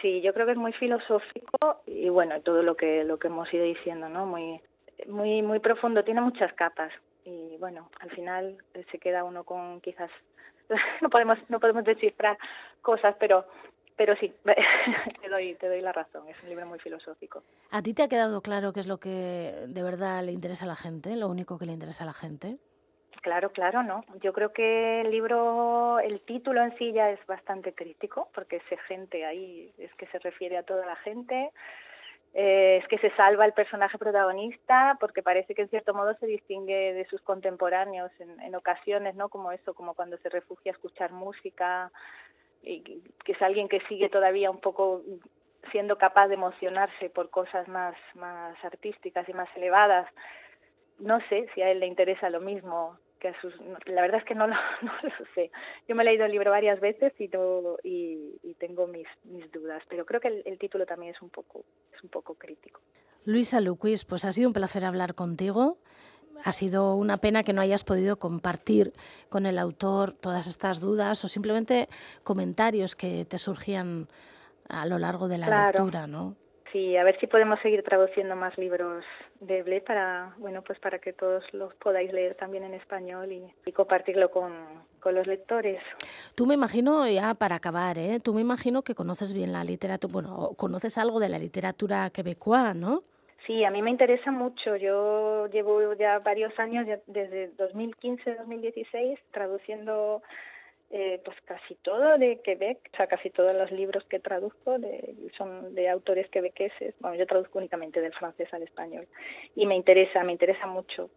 Sí, 0.00 0.20
yo 0.20 0.32
creo 0.34 0.46
que 0.46 0.52
es 0.52 0.58
muy 0.58 0.72
filosófico 0.72 1.80
y 1.86 2.08
bueno, 2.08 2.40
todo 2.40 2.62
lo 2.62 2.76
que 2.76 3.04
lo 3.04 3.18
que 3.18 3.28
hemos 3.28 3.52
ido 3.52 3.64
diciendo, 3.64 4.08
¿no? 4.08 4.26
Muy 4.26 4.60
muy 5.06 5.42
muy 5.42 5.58
profundo, 5.60 6.04
tiene 6.04 6.20
muchas 6.20 6.52
capas 6.54 6.92
y 7.24 7.56
bueno, 7.58 7.90
al 8.00 8.10
final 8.10 8.56
eh, 8.74 8.84
se 8.90 8.98
queda 8.98 9.24
uno 9.24 9.44
con 9.44 9.80
quizás 9.80 10.10
no 11.00 11.10
podemos 11.10 11.38
no 11.48 11.60
podemos 11.60 11.84
descifrar 11.84 12.36
cosas, 12.82 13.16
pero 13.18 13.46
pero 13.96 14.16
sí, 14.16 14.34
te 15.22 15.28
doy 15.28 15.54
te 15.54 15.68
doy 15.68 15.80
la 15.80 15.92
razón, 15.92 16.28
es 16.28 16.36
un 16.42 16.48
libro 16.48 16.66
muy 16.66 16.78
filosófico. 16.78 17.42
¿A 17.70 17.82
ti 17.82 17.94
te 17.94 18.02
ha 18.02 18.08
quedado 18.08 18.40
claro 18.42 18.72
qué 18.72 18.80
es 18.80 18.86
lo 18.86 18.98
que 18.98 19.54
de 19.66 19.82
verdad 19.82 20.22
le 20.22 20.32
interesa 20.32 20.64
a 20.64 20.68
la 20.68 20.76
gente, 20.76 21.16
lo 21.16 21.28
único 21.28 21.58
que 21.58 21.66
le 21.66 21.72
interesa 21.72 22.04
a 22.04 22.06
la 22.06 22.12
gente? 22.12 22.58
Claro, 23.22 23.50
claro, 23.52 23.82
no. 23.82 24.04
Yo 24.20 24.32
creo 24.32 24.52
que 24.52 25.00
el 25.00 25.10
libro, 25.10 25.98
el 26.00 26.20
título 26.20 26.62
en 26.62 26.76
sí 26.76 26.92
ya 26.92 27.10
es 27.10 27.24
bastante 27.26 27.72
crítico, 27.72 28.28
porque 28.34 28.56
ese 28.56 28.76
gente 28.86 29.24
ahí 29.24 29.72
es 29.78 29.94
que 29.94 30.06
se 30.08 30.18
refiere 30.18 30.58
a 30.58 30.62
toda 30.62 30.84
la 30.84 30.96
gente. 30.96 31.50
Eh, 32.34 32.80
es 32.82 32.88
que 32.88 32.98
se 32.98 33.14
salva 33.16 33.46
el 33.46 33.52
personaje 33.52 33.96
protagonista 33.96 34.96
porque 34.98 35.22
parece 35.22 35.54
que 35.54 35.62
en 35.62 35.70
cierto 35.70 35.94
modo 35.94 36.14
se 36.16 36.26
distingue 36.26 36.92
de 36.92 37.06
sus 37.06 37.22
contemporáneos 37.22 38.10
en, 38.18 38.40
en 38.40 38.54
ocasiones, 38.56 39.14
¿no? 39.14 39.28
Como 39.28 39.52
eso, 39.52 39.72
como 39.72 39.94
cuando 39.94 40.18
se 40.18 40.28
refugia 40.28 40.72
a 40.72 40.74
escuchar 40.74 41.12
música, 41.12 41.92
que- 42.64 43.00
es 43.26 43.42
alguien 43.42 43.68
que 43.68 43.80
sigue 43.88 44.08
todavía 44.08 44.50
un 44.50 44.60
poco 44.60 45.02
siendo 45.72 45.96
capaz 45.96 46.28
de 46.28 46.34
emocionarse 46.34 47.10
por 47.10 47.30
cosas 47.30 47.68
más, 47.68 47.94
más 48.14 48.56
artísticas 48.64 49.28
y 49.28 49.32
más 49.32 49.48
elevadas. 49.56 50.06
No 50.98 51.18
sé 51.28 51.46
si 51.54 51.62
a 51.62 51.70
él 51.70 51.80
le 51.80 51.86
interesa 51.86 52.30
lo 52.30 52.40
mismo 52.40 52.98
que 53.18 53.28
a 53.28 53.40
sus 53.40 53.54
la 53.86 54.02
verdad 54.02 54.18
es 54.20 54.24
que 54.24 54.34
no 54.34 54.46
lo, 54.46 54.54
no 54.82 54.92
lo 55.02 55.26
sé. 55.34 55.50
Yo 55.88 55.94
me 55.94 56.02
he 56.02 56.06
leído 56.06 56.26
el 56.26 56.32
libro 56.32 56.50
varias 56.50 56.80
veces 56.80 57.12
y 57.18 57.28
no- 57.28 57.76
y, 57.82 58.38
tengo 58.58 58.86
mis 58.86 59.06
mis 59.24 59.50
dudas 59.50 59.82
pero 59.88 60.04
creo 60.06 60.20
que 60.20 60.28
el, 60.28 60.42
el 60.46 60.58
título 60.58 60.86
también 60.86 61.14
es 61.14 61.22
un 61.22 61.30
poco 61.30 61.64
es 61.94 62.02
un 62.02 62.10
poco 62.10 62.34
crítico. 62.34 62.80
Luisa 63.24 63.60
Luquis, 63.60 64.04
pues 64.04 64.24
ha 64.26 64.32
sido 64.32 64.48
un 64.48 64.52
placer 64.54 64.84
hablar 64.84 65.14
contigo. 65.14 65.78
Ha 66.42 66.52
sido 66.52 66.94
una 66.94 67.16
pena 67.18 67.42
que 67.42 67.52
no 67.52 67.60
hayas 67.60 67.84
podido 67.84 68.16
compartir 68.18 68.92
con 69.28 69.46
el 69.46 69.58
autor 69.58 70.12
todas 70.12 70.46
estas 70.46 70.80
dudas 70.80 71.24
o 71.24 71.28
simplemente 71.28 71.88
comentarios 72.22 72.96
que 72.96 73.24
te 73.24 73.38
surgían 73.38 74.08
a 74.68 74.86
lo 74.86 74.98
largo 74.98 75.28
de 75.28 75.38
la 75.38 75.46
Claro. 75.46 75.84
lectura, 75.84 76.06
¿no? 76.06 76.34
sí 76.72 76.96
a 76.96 77.04
ver 77.04 77.16
si 77.20 77.28
podemos 77.28 77.60
seguir 77.60 77.84
traduciendo 77.84 78.34
más 78.34 78.58
libros 78.58 79.04
de 79.38 79.62
Ble 79.62 79.80
para 79.80 80.34
bueno 80.38 80.62
pues 80.62 80.76
para 80.80 80.98
que 80.98 81.12
todos 81.12 81.44
los 81.52 81.72
podáis 81.76 82.12
leer 82.12 82.34
también 82.34 82.64
en 82.64 82.74
español 82.74 83.30
y, 83.30 83.44
y 83.64 83.70
compartirlo 83.70 84.32
con, 84.32 84.52
con 84.98 85.14
los 85.14 85.24
lectores 85.28 85.80
Tú 86.34 86.46
me 86.46 86.54
imagino, 86.54 87.06
ya 87.08 87.34
para 87.34 87.54
acabar, 87.54 87.96
¿eh? 87.96 88.18
Tú 88.18 88.34
me 88.34 88.40
imagino 88.40 88.82
que 88.82 88.96
conoces 88.96 89.32
bien 89.32 89.52
la 89.52 89.62
literatura, 89.62 90.12
bueno, 90.12 90.34
o 90.36 90.54
conoces 90.54 90.98
algo 90.98 91.20
de 91.20 91.28
la 91.28 91.38
literatura 91.38 92.10
quebecoa, 92.10 92.74
¿no? 92.74 93.04
Sí, 93.46 93.64
a 93.64 93.70
mí 93.70 93.82
me 93.82 93.90
interesa 93.90 94.30
mucho. 94.30 94.76
Yo 94.76 95.46
llevo 95.48 95.92
ya 95.94 96.18
varios 96.20 96.58
años, 96.58 96.86
ya 96.86 97.00
desde 97.06 97.54
2015-2016, 97.56 99.18
traduciendo 99.32 100.22
eh, 100.90 101.20
pues 101.24 101.36
casi 101.44 101.74
todo 101.76 102.18
de 102.18 102.40
Quebec, 102.40 102.78
o 102.92 102.96
sea, 102.96 103.06
casi 103.06 103.28
todos 103.30 103.54
los 103.54 103.70
libros 103.70 104.04
que 104.04 104.20
traduzco 104.20 104.78
de, 104.78 105.14
son 105.36 105.74
de 105.74 105.88
autores 105.88 106.28
quebequeses. 106.30 106.94
Bueno, 107.00 107.16
yo 107.16 107.26
traduzco 107.26 107.58
únicamente 107.58 108.00
del 108.00 108.14
francés 108.14 108.48
al 108.54 108.62
español 108.62 109.08
y 109.56 109.66
me 109.66 109.74
interesa, 109.74 110.22
me 110.22 110.32
interesa 110.32 110.66
mucho. 110.66 111.10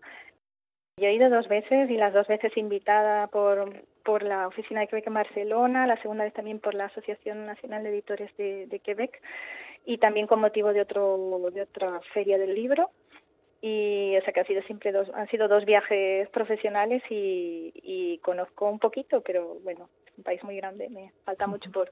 Yo 1.00 1.08
he 1.08 1.14
ido 1.14 1.30
dos 1.30 1.48
veces 1.48 1.90
y 1.92 1.96
las 1.96 2.12
dos 2.12 2.28
veces 2.28 2.58
invitada 2.58 3.28
por, 3.28 3.72
por 4.04 4.24
la 4.24 4.48
Oficina 4.48 4.80
de 4.82 4.88
Quebec 4.88 5.06
en 5.06 5.14
Barcelona, 5.14 5.86
la 5.86 6.02
segunda 6.02 6.24
vez 6.24 6.34
también 6.34 6.60
por 6.60 6.74
la 6.74 6.86
Asociación 6.86 7.46
Nacional 7.46 7.84
de 7.84 7.90
Editores 7.90 8.36
de, 8.36 8.66
de 8.66 8.80
Quebec 8.80 9.22
y 9.88 9.98
también 10.00 10.28
con 10.28 10.42
motivo 10.42 10.74
de 10.74 10.82
otro 10.82 11.50
de 11.52 11.62
otra 11.62 12.00
feria 12.14 12.38
del 12.38 12.54
libro. 12.54 12.92
Y 13.62 14.16
o 14.18 14.22
sea 14.22 14.34
que 14.34 14.42
ha 14.42 14.46
sido 14.46 14.62
siempre 14.64 14.92
dos 14.92 15.10
han 15.16 15.28
sido 15.30 15.48
dos 15.48 15.66
viajes 15.66 16.30
profesionales 16.30 17.02
y, 17.10 17.72
y 17.74 18.20
conozco 18.20 18.70
un 18.70 18.78
poquito 18.78 19.22
pero 19.22 19.56
bueno 19.64 19.90
es 20.06 20.16
un 20.16 20.24
país 20.24 20.44
muy 20.44 20.58
grande 20.58 20.90
me 20.90 21.12
falta 21.26 21.48
mucho 21.48 21.72
por 21.72 21.92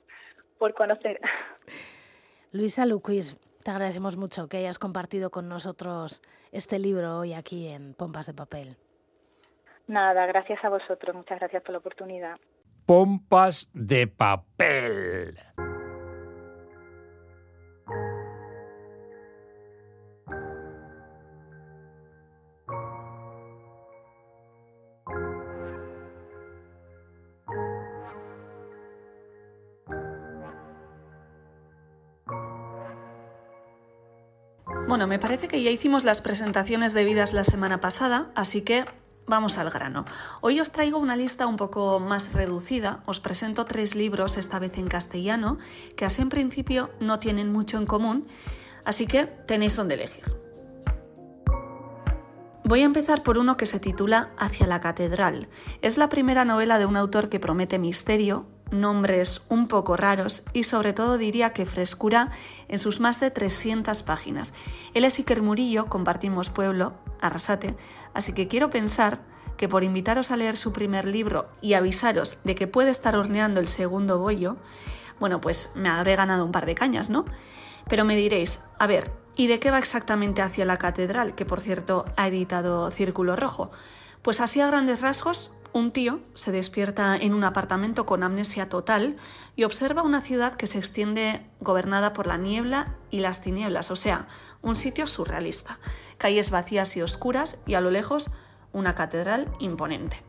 por 0.60 0.76
conocer. 0.76 1.20
Luisa 2.52 2.86
Luquis, 2.86 3.36
te 3.64 3.72
agradecemos 3.72 4.16
mucho 4.16 4.48
que 4.48 4.58
hayas 4.58 4.78
compartido 4.78 5.32
con 5.32 5.50
nosotros 5.50 6.22
este 6.52 6.78
libro 6.78 7.18
hoy 7.18 7.34
aquí 7.34 7.68
en 7.68 7.96
Pompas 7.96 8.28
de 8.28 8.34
Papel. 8.34 8.78
nada 9.88 10.28
gracias 10.28 10.64
a 10.64 10.70
vosotros. 10.70 11.16
Muchas 11.16 11.40
gracias 11.40 11.64
por 11.64 11.72
la 11.72 11.80
oportunidad. 11.80 12.38
Pompas 12.86 13.72
de 13.74 14.06
papel. 14.06 15.40
Bueno, 34.88 35.08
me 35.08 35.18
parece 35.18 35.48
que 35.48 35.64
ya 35.64 35.72
hicimos 35.72 36.04
las 36.04 36.22
presentaciones 36.22 36.94
debidas 36.94 37.34
la 37.34 37.44
semana 37.44 37.80
pasada, 37.82 38.30
así 38.36 38.62
que 38.62 38.86
vamos 39.26 39.58
al 39.58 39.72
grano. 39.72 40.06
Hoy 40.42 40.60
os 40.60 40.72
traigo 40.72 41.00
una 41.00 41.16
lista 41.16 41.48
un 41.48 41.58
poco 41.58 42.00
más 42.00 42.34
reducida. 42.34 43.02
Os 43.08 43.20
presento 43.20 43.66
tres 43.66 43.96
libros, 43.96 44.38
esta 44.38 44.60
vez 44.60 44.78
en 44.78 44.88
castellano, 44.88 45.58
que 45.96 46.06
así 46.06 46.22
en 46.22 46.30
principio 46.30 46.92
no 47.00 47.18
tienen 47.18 47.52
mucho 47.52 47.80
en 47.80 47.88
común, 47.88 48.28
así 48.86 49.08
que 49.08 49.26
tenéis 49.26 49.76
donde 49.76 49.96
elegir. 49.96 50.24
Voy 52.64 52.82
a 52.82 52.86
empezar 52.86 53.24
por 53.24 53.40
uno 53.40 53.58
que 53.58 53.66
se 53.66 53.80
titula 53.80 54.32
Hacia 54.38 54.68
la 54.68 54.82
Catedral. 54.82 55.50
Es 55.82 55.98
la 55.98 56.10
primera 56.10 56.46
novela 56.46 56.78
de 56.78 56.86
un 56.86 56.96
autor 56.96 57.30
que 57.30 57.40
promete 57.40 57.80
misterio, 57.80 58.46
nombres 58.80 59.44
un 59.50 59.68
poco 59.68 59.98
raros 59.98 60.44
y 60.54 60.64
sobre 60.64 60.94
todo 60.94 61.18
diría 61.18 61.54
que 61.54 61.66
frescura 61.66 62.32
en 62.68 62.80
sus 62.80 63.00
más 63.00 63.20
de 63.20 63.32
300 63.32 64.04
páginas. 64.04 64.54
Él 64.94 65.06
es 65.06 65.18
Iker 65.18 65.42
Murillo, 65.42 65.88
compartimos 65.88 66.50
pueblo, 66.50 66.94
Arrasate, 67.22 67.76
así 68.14 68.34
que 68.34 68.48
quiero 68.48 68.70
pensar 68.70 69.20
que 69.58 69.70
por 69.70 69.84
invitaros 69.84 70.32
a 70.32 70.38
leer 70.38 70.58
su 70.58 70.74
primer 70.74 71.06
libro 71.06 71.48
y 71.62 71.74
avisaros 71.74 72.40
de 72.44 72.56
que 72.56 72.68
puede 72.68 72.90
estar 72.90 73.16
horneando 73.16 73.60
el 73.60 73.68
segundo 73.68 74.20
bollo, 74.20 74.58
bueno, 75.20 75.40
pues 75.40 75.72
me 75.76 75.90
habré 75.90 76.16
ganado 76.16 76.46
un 76.46 76.52
par 76.52 76.66
de 76.66 76.76
cañas, 76.76 77.10
¿no? 77.10 77.26
Pero 77.88 78.04
me 78.04 78.16
diréis, 78.16 78.62
a 78.80 78.88
ver, 78.88 79.12
¿y 79.36 79.48
de 79.48 79.60
qué 79.60 79.72
va 79.72 79.78
exactamente 79.78 80.42
hacia 80.42 80.66
la 80.66 80.78
catedral, 80.78 81.36
que 81.36 81.46
por 81.46 81.62
cierto 81.62 82.06
ha 82.18 82.28
editado 82.28 82.90
Círculo 82.92 83.36
Rojo? 83.36 83.72
Pues 84.22 84.42
así 84.42 84.60
a 84.60 84.68
grandes 84.68 85.02
rasgos, 85.02 85.52
un 85.76 85.92
tío 85.92 86.22
se 86.36 86.54
despierta 86.54 87.18
en 87.18 87.34
un 87.34 87.44
apartamento 87.44 88.06
con 88.06 88.24
amnesia 88.24 88.70
total 88.70 89.18
y 89.58 89.66
observa 89.66 90.04
una 90.04 90.22
ciudad 90.22 90.56
que 90.56 90.68
se 90.68 90.78
extiende 90.78 91.46
gobernada 91.60 92.14
por 92.14 92.28
la 92.28 92.38
niebla 92.38 92.96
y 93.12 93.20
las 93.20 93.42
tinieblas, 93.42 93.92
o 93.92 93.98
sea, 93.98 94.30
un 94.62 94.78
sitio 94.78 95.06
surrealista. 95.06 95.78
Calles 96.18 96.50
vacías 96.50 96.96
y 96.96 97.02
oscuras 97.02 97.58
y 97.66 97.74
a 97.74 97.82
lo 97.82 97.92
lejos 97.92 98.32
una 98.72 98.96
catedral 98.96 99.52
imponente. 99.60 100.24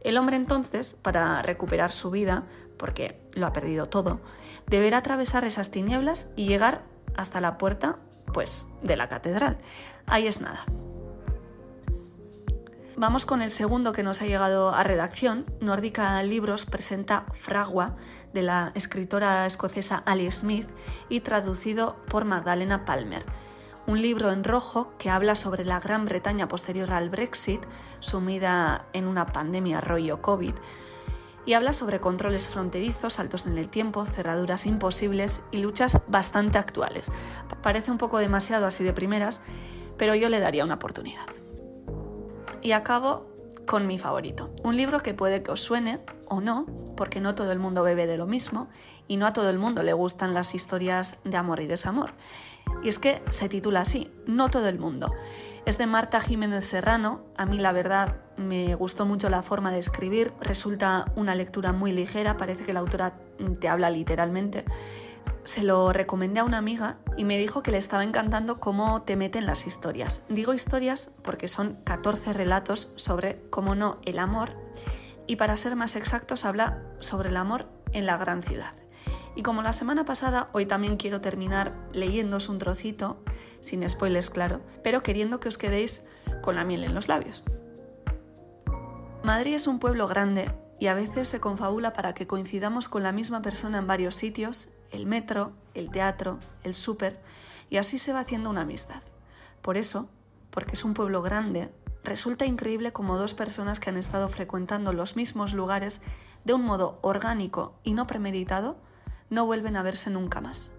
El 0.00 0.16
hombre 0.16 0.36
entonces, 0.36 0.94
para 0.94 1.42
recuperar 1.42 1.92
su 1.92 2.10
vida, 2.10 2.44
porque 2.78 3.20
lo 3.34 3.46
ha 3.46 3.52
perdido 3.52 3.90
todo, 3.90 4.22
deberá 4.66 4.96
atravesar 4.96 5.44
esas 5.44 5.70
tinieblas 5.70 6.28
y 6.36 6.46
llegar 6.46 6.80
hasta 7.16 7.42
la 7.42 7.58
puerta, 7.58 7.96
pues, 8.32 8.66
de 8.82 8.96
la 8.96 9.08
catedral. 9.08 9.58
Ahí 10.06 10.26
es 10.26 10.40
nada. 10.40 10.64
Vamos 12.98 13.26
con 13.26 13.42
el 13.42 13.50
segundo 13.50 13.92
que 13.92 14.02
nos 14.02 14.22
ha 14.22 14.26
llegado 14.26 14.70
a 14.70 14.82
redacción. 14.82 15.44
Nórdica 15.60 16.22
Libros 16.22 16.64
presenta 16.64 17.26
Fragua 17.34 17.94
de 18.32 18.40
la 18.40 18.72
escritora 18.74 19.44
escocesa 19.44 20.02
Ali 20.06 20.30
Smith 20.30 20.66
y 21.10 21.20
traducido 21.20 21.96
por 22.08 22.24
Magdalena 22.24 22.86
Palmer. 22.86 23.22
Un 23.86 24.00
libro 24.00 24.30
en 24.30 24.44
rojo 24.44 24.94
que 24.98 25.10
habla 25.10 25.34
sobre 25.34 25.66
la 25.66 25.78
Gran 25.78 26.06
Bretaña 26.06 26.48
posterior 26.48 26.90
al 26.90 27.10
Brexit, 27.10 27.60
sumida 28.00 28.86
en 28.94 29.06
una 29.06 29.26
pandemia 29.26 29.82
rollo 29.82 30.22
COVID, 30.22 30.54
y 31.44 31.52
habla 31.52 31.74
sobre 31.74 32.00
controles 32.00 32.48
fronterizos, 32.48 33.12
saltos 33.12 33.44
en 33.44 33.58
el 33.58 33.68
tiempo, 33.68 34.06
cerraduras 34.06 34.64
imposibles 34.64 35.42
y 35.50 35.58
luchas 35.58 36.00
bastante 36.08 36.56
actuales. 36.56 37.12
Parece 37.62 37.90
un 37.90 37.98
poco 37.98 38.16
demasiado 38.16 38.64
así 38.64 38.84
de 38.84 38.94
primeras, 38.94 39.42
pero 39.98 40.14
yo 40.14 40.30
le 40.30 40.40
daría 40.40 40.64
una 40.64 40.76
oportunidad. 40.76 41.26
Y 42.66 42.72
acabo 42.72 43.28
con 43.64 43.86
mi 43.86 43.96
favorito, 43.96 44.50
un 44.64 44.76
libro 44.76 45.00
que 45.00 45.14
puede 45.14 45.40
que 45.40 45.52
os 45.52 45.60
suene 45.60 46.00
o 46.26 46.40
no, 46.40 46.66
porque 46.96 47.20
no 47.20 47.36
todo 47.36 47.52
el 47.52 47.60
mundo 47.60 47.84
bebe 47.84 48.08
de 48.08 48.16
lo 48.16 48.26
mismo 48.26 48.66
y 49.06 49.18
no 49.18 49.26
a 49.28 49.32
todo 49.32 49.50
el 49.50 49.58
mundo 49.60 49.84
le 49.84 49.92
gustan 49.92 50.34
las 50.34 50.52
historias 50.52 51.18
de 51.22 51.36
amor 51.36 51.60
y 51.60 51.68
desamor. 51.68 52.10
Y 52.82 52.88
es 52.88 52.98
que 52.98 53.22
se 53.30 53.48
titula 53.48 53.82
así, 53.82 54.10
No 54.26 54.50
todo 54.50 54.68
el 54.68 54.80
mundo. 54.80 55.14
Es 55.64 55.78
de 55.78 55.86
Marta 55.86 56.20
Jiménez 56.20 56.66
Serrano. 56.66 57.20
A 57.36 57.46
mí 57.46 57.58
la 57.58 57.70
verdad 57.70 58.16
me 58.36 58.74
gustó 58.74 59.06
mucho 59.06 59.30
la 59.30 59.44
forma 59.44 59.70
de 59.70 59.78
escribir. 59.78 60.32
Resulta 60.40 61.12
una 61.14 61.36
lectura 61.36 61.72
muy 61.72 61.92
ligera, 61.92 62.36
parece 62.36 62.64
que 62.64 62.72
la 62.72 62.80
autora 62.80 63.14
te 63.60 63.68
habla 63.68 63.90
literalmente. 63.90 64.64
Se 65.44 65.62
lo 65.62 65.92
recomendé 65.92 66.40
a 66.40 66.44
una 66.44 66.58
amiga 66.58 66.98
y 67.16 67.24
me 67.24 67.38
dijo 67.38 67.62
que 67.62 67.70
le 67.70 67.78
estaba 67.78 68.04
encantando 68.04 68.56
cómo 68.56 69.02
te 69.02 69.16
meten 69.16 69.46
las 69.46 69.66
historias. 69.66 70.24
Digo 70.28 70.54
historias 70.54 71.12
porque 71.22 71.48
son 71.48 71.74
14 71.84 72.32
relatos 72.32 72.92
sobre, 72.96 73.36
cómo 73.50 73.74
no, 73.74 73.96
el 74.04 74.18
amor. 74.18 74.50
Y 75.26 75.36
para 75.36 75.56
ser 75.56 75.76
más 75.76 75.96
exactos, 75.96 76.44
habla 76.44 76.82
sobre 76.98 77.28
el 77.28 77.36
amor 77.36 77.66
en 77.92 78.06
la 78.06 78.16
gran 78.16 78.42
ciudad. 78.42 78.72
Y 79.36 79.42
como 79.42 79.62
la 79.62 79.72
semana 79.72 80.04
pasada, 80.04 80.48
hoy 80.52 80.66
también 80.66 80.96
quiero 80.96 81.20
terminar 81.20 81.74
leyéndoos 81.92 82.48
un 82.48 82.58
trocito, 82.58 83.22
sin 83.60 83.88
spoilers 83.88 84.30
claro, 84.30 84.62
pero 84.82 85.02
queriendo 85.02 85.40
que 85.40 85.48
os 85.48 85.58
quedéis 85.58 86.04
con 86.42 86.56
la 86.56 86.64
miel 86.64 86.84
en 86.84 86.94
los 86.94 87.08
labios. 87.08 87.44
Madrid 89.22 89.54
es 89.54 89.66
un 89.66 89.78
pueblo 89.78 90.06
grande 90.06 90.50
y 90.78 90.86
a 90.86 90.94
veces 90.94 91.28
se 91.28 91.40
confabula 91.40 91.92
para 91.92 92.14
que 92.14 92.26
coincidamos 92.26 92.88
con 92.88 93.02
la 93.02 93.12
misma 93.12 93.42
persona 93.42 93.78
en 93.78 93.86
varios 93.86 94.14
sitios, 94.14 94.70
el 94.90 95.06
metro, 95.06 95.52
el 95.74 95.90
teatro, 95.90 96.38
el 96.62 96.74
súper, 96.74 97.20
y 97.70 97.78
así 97.78 97.98
se 97.98 98.12
va 98.12 98.20
haciendo 98.20 98.50
una 98.50 98.62
amistad. 98.62 99.02
Por 99.62 99.76
eso, 99.76 100.08
porque 100.50 100.74
es 100.74 100.84
un 100.84 100.94
pueblo 100.94 101.22
grande, 101.22 101.70
resulta 102.04 102.46
increíble 102.46 102.92
como 102.92 103.18
dos 103.18 103.34
personas 103.34 103.80
que 103.80 103.90
han 103.90 103.96
estado 103.96 104.28
frecuentando 104.28 104.92
los 104.92 105.16
mismos 105.16 105.52
lugares 105.52 106.02
de 106.44 106.54
un 106.54 106.64
modo 106.64 106.98
orgánico 107.02 107.74
y 107.82 107.94
no 107.94 108.06
premeditado, 108.06 108.76
no 109.28 109.44
vuelven 109.44 109.76
a 109.76 109.82
verse 109.82 110.10
nunca 110.10 110.40
más. 110.40 110.70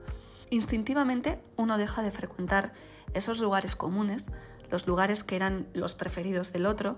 Instintivamente 0.50 1.44
uno 1.58 1.78
deja 1.78 2.02
de 2.02 2.12
frecuentar 2.12 2.74
esos 3.14 3.40
lugares 3.40 3.76
comunes, 3.76 4.32
los 4.72 4.88
lugares 4.88 5.24
que 5.24 5.36
eran 5.36 5.68
los 5.74 5.96
preferidos 5.96 6.54
del 6.54 6.66
otro, 6.66 6.98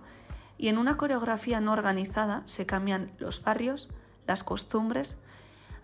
y 0.57 0.67
en 0.67 0.77
una 0.77 0.97
coreografía 0.97 1.59
no 1.59 1.73
organizada 1.73 2.43
se 2.45 2.65
cambian 2.65 3.11
los 3.17 3.41
barrios, 3.41 3.89
las 4.27 4.43
costumbres, 4.43 5.17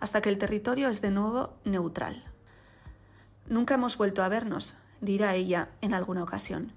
hasta 0.06 0.22
que 0.22 0.30
el 0.30 0.38
territorio 0.38 0.90
es 0.90 1.02
de 1.02 1.10
nuevo 1.10 1.56
neutral. 1.64 2.16
Nunca 3.48 3.74
hemos 3.74 3.98
vuelto 3.98 4.22
a 4.22 4.30
vernos, 4.30 4.76
dirá 5.02 5.34
ella 5.34 5.70
en 5.82 5.96
alguna 5.96 6.22
ocasión, 6.22 6.74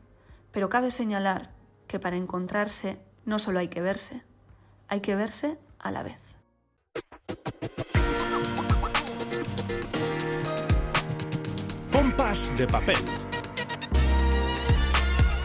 pero 0.50 0.70
cabe 0.70 0.90
señalar 0.90 1.50
que 1.86 1.98
para 1.98 2.16
encontrarse 2.16 2.98
no 3.26 3.38
solo 3.38 3.58
hay 3.58 3.68
que 3.68 3.82
verse, 3.82 4.22
hay 4.88 5.00
que 5.00 5.14
verse 5.14 5.58
a 5.78 5.90
la 5.90 6.04
vez. 6.04 6.18
Pompas 11.92 12.50
de 12.56 12.66
papel. 12.66 12.96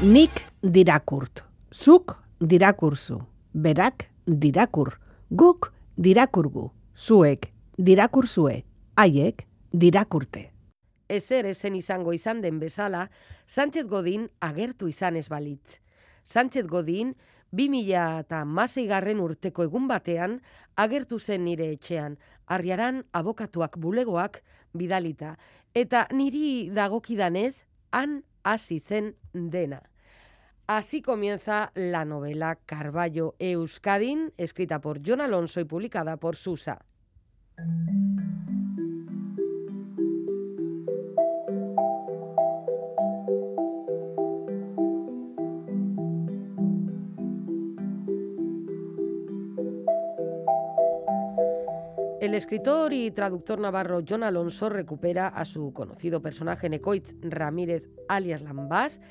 Nik 0.01 0.31
dirakurt. 0.61 1.41
Zuk 1.73 2.15
dirakurzu. 2.39 3.27
Berak 3.51 4.09
dirakur. 4.25 5.01
Guk 5.29 5.73
dirakurgu. 5.97 6.71
Zuek 6.95 7.52
dirakurzue. 7.77 8.63
Haiek 8.95 9.47
dirakurte. 9.71 10.51
Ezer 11.09 11.47
esen 11.49 11.75
izango 11.75 12.13
izan 12.13 12.41
den 12.41 12.59
bezala, 12.59 13.09
Sánchez 13.47 13.87
Godin 13.87 14.29
agertu 14.41 14.87
izan 14.87 15.15
ez 15.15 15.27
balitz. 15.29 15.79
Sánchez 16.23 16.67
Godin, 16.67 17.15
2000 17.51 18.19
eta 18.19 18.45
garren 18.87 19.19
urteko 19.19 19.63
egun 19.63 19.87
batean, 19.87 20.41
agertu 20.75 21.19
zen 21.19 21.43
nire 21.45 21.71
etxean, 21.71 22.17
arriaran 22.47 23.03
abokatuak 23.11 23.77
bulegoak 23.77 24.43
bidalita, 24.73 25.37
eta 25.73 26.07
niri 26.11 26.69
dagokidanez, 26.69 27.65
han 27.91 28.23
hasi 28.43 28.79
zen 28.79 29.15
dena. 29.33 29.81
Así 30.65 31.01
comienza 31.01 31.71
la 31.75 32.05
novela 32.05 32.57
Carballo 32.65 33.35
Euskadin, 33.39 34.31
escrita 34.37 34.79
por 34.79 35.01
John 35.05 35.21
Alonso 35.21 35.59
y 35.59 35.65
publicada 35.65 36.17
por 36.17 36.37
Susa. 36.37 36.79
El 52.23 52.35
escritor 52.35 52.93
y 52.93 53.11
traductor 53.11 53.59
navarro 53.59 54.01
John 54.07 54.23
Alonso 54.23 54.69
recupera 54.69 55.27
a 55.27 55.43
su 55.43 55.73
conocido 55.73 56.21
personaje 56.21 56.69
Necoitz 56.69 57.13
Ramírez 57.21 57.89
alias 58.07 58.41
Lambás 58.41 59.01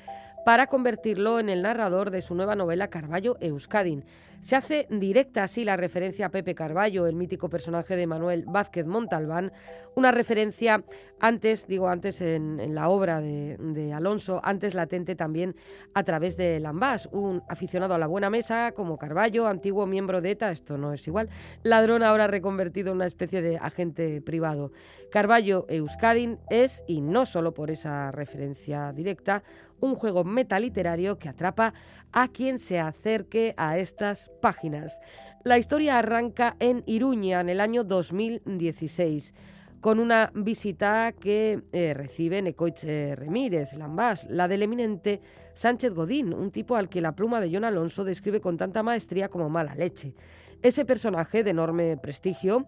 para 0.45 0.67
convertirlo 0.67 1.39
en 1.39 1.49
el 1.49 1.61
narrador 1.61 2.09
de 2.09 2.21
su 2.21 2.35
nueva 2.35 2.55
novela 2.55 2.89
Carballo 2.89 3.37
Euskadin. 3.39 4.03
Se 4.43 4.57
hace 4.57 4.87
directa 4.89 5.43
así 5.43 5.63
la 5.63 5.77
referencia 5.77 6.25
a 6.25 6.29
Pepe 6.29 6.53
Carballo, 6.53 7.07
el 7.07 7.15
mítico 7.15 7.47
personaje 7.47 7.95
de 7.95 8.05
Manuel 8.05 8.43
Vázquez 8.45 8.85
Montalbán, 8.85 9.53
una 9.95 10.11
referencia 10.11 10.83
antes, 11.21 11.65
digo 11.65 11.87
antes 11.87 12.19
en, 12.19 12.75
la 12.75 12.89
obra 12.89 13.21
de, 13.21 13.55
de, 13.57 13.93
Alonso, 13.93 14.41
antes 14.43 14.73
latente 14.73 15.15
también 15.15 15.55
a 15.93 16.03
través 16.03 16.35
de 16.35 16.59
Lambás, 16.59 17.07
un 17.13 17.41
aficionado 17.47 17.93
a 17.93 17.97
la 17.97 18.07
buena 18.07 18.29
mesa 18.29 18.73
como 18.73 18.97
Carballo, 18.97 19.47
antiguo 19.47 19.87
miembro 19.87 20.19
de 20.19 20.31
ETA, 20.31 20.51
esto 20.51 20.77
no 20.77 20.91
es 20.91 21.07
igual, 21.07 21.29
ladrón 21.63 22.03
ahora 22.03 22.27
reconvertido 22.27 22.89
en 22.89 22.97
una 22.97 23.05
especie 23.05 23.41
de 23.41 23.55
agente 23.55 24.19
privado. 24.19 24.73
Carballo 25.09 25.67
Euskadin 25.69 26.39
es, 26.49 26.83
y 26.85 26.99
no 26.99 27.25
solo 27.25 27.53
por 27.53 27.71
esa 27.71 28.11
referencia 28.11 28.91
directa, 28.91 29.41
un 29.79 29.95
juego 29.95 30.23
metaliterario 30.23 31.19
que 31.19 31.29
atrapa 31.29 31.73
a 32.13 32.27
quien 32.29 32.59
se 32.59 32.79
acerque 32.79 33.53
a 33.57 33.77
estas 33.77 34.31
páginas. 34.41 34.99
La 35.43 35.57
historia 35.57 35.99
arranca 35.99 36.55
en 36.59 36.83
Iruña 36.85 37.41
en 37.41 37.49
el 37.49 37.59
año 37.59 37.83
2016 37.83 39.33
con 39.81 39.99
una 39.99 40.31
visita 40.33 41.11
que 41.11 41.61
eh, 41.73 41.93
recibe 41.93 42.41
Necoitz 42.41 42.85
eh, 42.85 43.15
Remírez 43.17 43.73
Lambás, 43.73 44.25
la 44.29 44.47
del 44.47 44.61
eminente 44.61 45.19
Sánchez 45.53 45.93
Godín, 45.93 46.33
un 46.33 46.51
tipo 46.51 46.77
al 46.77 46.87
que 46.87 47.01
la 47.01 47.11
pluma 47.11 47.41
de 47.41 47.53
John 47.53 47.65
Alonso 47.65 48.05
describe 48.05 48.39
con 48.39 48.55
tanta 48.55 48.81
maestría 48.81 49.27
como 49.27 49.49
mala 49.49 49.75
leche. 49.75 50.13
Ese 50.61 50.85
personaje 50.85 51.43
de 51.43 51.49
enorme 51.49 51.97
prestigio 51.97 52.65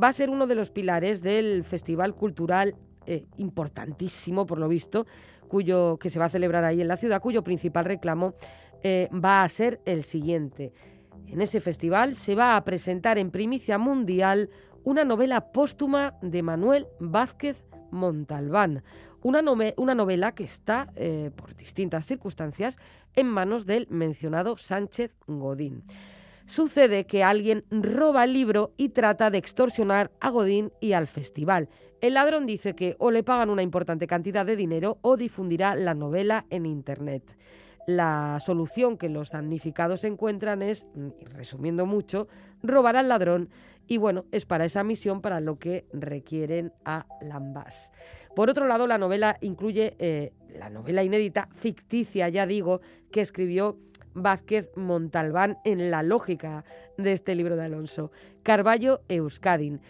va 0.00 0.08
a 0.08 0.12
ser 0.12 0.28
uno 0.28 0.46
de 0.46 0.56
los 0.56 0.70
pilares 0.70 1.22
del 1.22 1.64
festival 1.64 2.14
cultural 2.14 2.76
eh, 3.06 3.24
importantísimo, 3.38 4.44
por 4.44 4.58
lo 4.58 4.68
visto, 4.68 5.06
cuyo, 5.48 5.96
que 5.98 6.10
se 6.10 6.18
va 6.18 6.26
a 6.26 6.28
celebrar 6.28 6.64
ahí 6.64 6.82
en 6.82 6.88
la 6.88 6.98
ciudad, 6.98 7.22
cuyo 7.22 7.42
principal 7.42 7.86
reclamo 7.86 8.34
eh, 8.82 9.08
va 9.12 9.42
a 9.42 9.48
ser 9.48 9.80
el 9.84 10.02
siguiente. 10.02 10.72
En 11.26 11.40
ese 11.40 11.60
festival 11.60 12.16
se 12.16 12.34
va 12.34 12.56
a 12.56 12.64
presentar 12.64 13.18
en 13.18 13.30
primicia 13.30 13.78
mundial 13.78 14.50
una 14.84 15.04
novela 15.04 15.52
póstuma 15.52 16.14
de 16.22 16.42
Manuel 16.42 16.86
Vázquez 16.98 17.66
Montalbán, 17.90 18.82
una, 19.22 19.42
novela 19.42 20.32
que 20.32 20.44
está, 20.44 20.92
eh, 20.96 21.30
por 21.34 21.54
distintas 21.56 22.06
circunstancias, 22.06 22.78
en 23.14 23.26
manos 23.26 23.66
del 23.66 23.86
mencionado 23.90 24.56
Sánchez 24.56 25.14
Godín. 25.26 25.82
Sucede 26.46 27.04
que 27.04 27.24
alguien 27.24 27.64
roba 27.70 28.24
el 28.24 28.32
libro 28.32 28.72
y 28.78 28.90
trata 28.90 29.30
de 29.30 29.38
extorsionar 29.38 30.10
a 30.20 30.30
Godín 30.30 30.72
y 30.80 30.92
al 30.92 31.06
festival. 31.06 31.68
El 32.00 32.14
ladrón 32.14 32.46
dice 32.46 32.74
que 32.74 32.96
o 32.98 33.10
le 33.10 33.22
pagan 33.22 33.50
una 33.50 33.62
importante 33.62 34.06
cantidad 34.06 34.46
de 34.46 34.56
dinero 34.56 34.98
o 35.02 35.16
difundirá 35.16 35.74
la 35.74 35.94
novela 35.94 36.46
en 36.48 36.64
Internet. 36.64 37.36
La 37.88 38.38
solución 38.40 38.98
que 38.98 39.08
los 39.08 39.30
damnificados 39.30 40.04
encuentran 40.04 40.60
es, 40.60 40.86
resumiendo 41.32 41.86
mucho, 41.86 42.28
robar 42.62 42.96
al 42.96 43.08
ladrón 43.08 43.48
y 43.86 43.96
bueno, 43.96 44.26
es 44.30 44.44
para 44.44 44.66
esa 44.66 44.84
misión 44.84 45.22
para 45.22 45.40
lo 45.40 45.58
que 45.58 45.86
requieren 45.94 46.74
a 46.84 47.06
Lambas. 47.22 47.90
Por 48.36 48.50
otro 48.50 48.66
lado, 48.66 48.86
la 48.86 48.98
novela 48.98 49.38
incluye 49.40 49.96
eh, 50.00 50.34
la 50.50 50.68
novela 50.68 51.02
inédita, 51.02 51.48
ficticia 51.54 52.28
ya 52.28 52.44
digo, 52.44 52.82
que 53.10 53.22
escribió 53.22 53.78
Vázquez 54.12 54.70
Montalbán 54.76 55.56
en 55.64 55.90
la 55.90 56.02
lógica 56.02 56.66
de 56.98 57.14
este 57.14 57.34
libro 57.34 57.56
de 57.56 57.64
Alonso, 57.64 58.12
Carballo 58.42 59.00
Euskadin. 59.08 59.80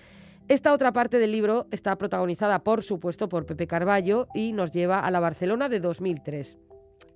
Esta 0.46 0.72
otra 0.72 0.92
parte 0.92 1.18
del 1.18 1.32
libro 1.32 1.66
está 1.72 1.98
protagonizada, 1.98 2.60
por 2.60 2.84
supuesto, 2.84 3.28
por 3.28 3.44
Pepe 3.44 3.66
Carballo 3.66 4.28
y 4.34 4.52
nos 4.52 4.70
lleva 4.70 5.00
a 5.00 5.10
la 5.10 5.18
Barcelona 5.18 5.68
de 5.68 5.80
2003. 5.80 6.58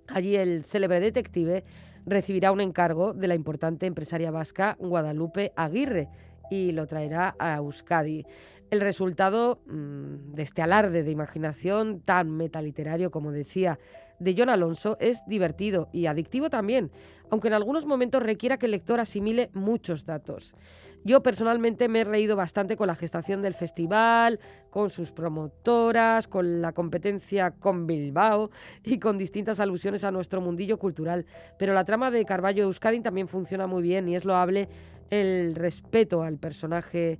Allí 0.09 0.37
el 0.37 0.65
célebre 0.65 1.01
detective 1.01 1.65
recibirá 2.07 2.53
un 2.53 2.61
encargo 2.61 3.12
de 3.12 3.29
la 3.29 3.35
importante 3.35 3.87
empresaria 3.87 4.31
vasca 4.31 4.77
Guadalupe 4.79 5.53
Aguirre 5.57 6.09
y 6.51 6.73
lo 6.73 6.87
traerá 6.87 7.35
a 7.38 7.57
Euskadi. 7.57 8.25
El 8.71 8.81
resultado 8.81 9.61
mmm, 9.67 10.33
de 10.35 10.43
este 10.43 10.62
alarde 10.62 11.03
de 11.03 11.11
imaginación 11.11 12.01
tan 12.01 12.31
metaliterario, 12.31 13.11
como 13.11 13.31
decía, 13.31 13.79
de 14.23 14.35
John 14.39 14.49
Alonso 14.49 14.97
es 15.01 15.25
divertido 15.27 15.89
y 15.93 16.07
adictivo 16.07 16.49
también, 16.49 16.91
aunque 17.31 17.49
en 17.49 17.55
algunos 17.55 17.87
momentos 17.87 18.23
requiera 18.23 18.57
que 18.57 18.67
el 18.67 18.73
lector 18.73 19.01
asimile 19.01 19.51
muchos 19.53 20.07
datos. 20.07 20.55
Yo 21.05 21.21
personalmente 21.21 21.89
me 21.89 22.03
he 22.03 22.05
reído 22.05 22.37
bastante 22.37 22.77
con 22.77 22.87
la 22.87 22.95
gestación 22.95 23.43
del 23.43 23.55
festival, 23.55 24.39
con 24.71 24.89
sus 24.89 25.11
promotoras, 25.11 26.29
con 26.29 26.63
la 26.63 26.71
competencia 26.71 27.51
con 27.51 27.89
Bilbao 27.89 28.53
y 28.85 29.01
con 29.01 29.19
distintas 29.19 29.59
alusiones 29.59 30.05
a 30.05 30.13
nuestro 30.13 30.41
mundillo 30.41 30.79
cultural. 30.79 31.27
Pero 31.59 31.75
la 31.75 31.85
trama 31.85 32.13
de 32.13 32.25
Carballo 32.25 32.63
Euskadin 32.65 33.03
también 33.03 33.27
funciona 33.27 33.67
muy 33.67 33.83
bien 33.83 34.09
y 34.09 34.15
es 34.15 34.25
loable 34.25 34.69
el 35.11 35.57
respeto 35.57 36.23
al 36.23 36.39
personaje 36.39 37.19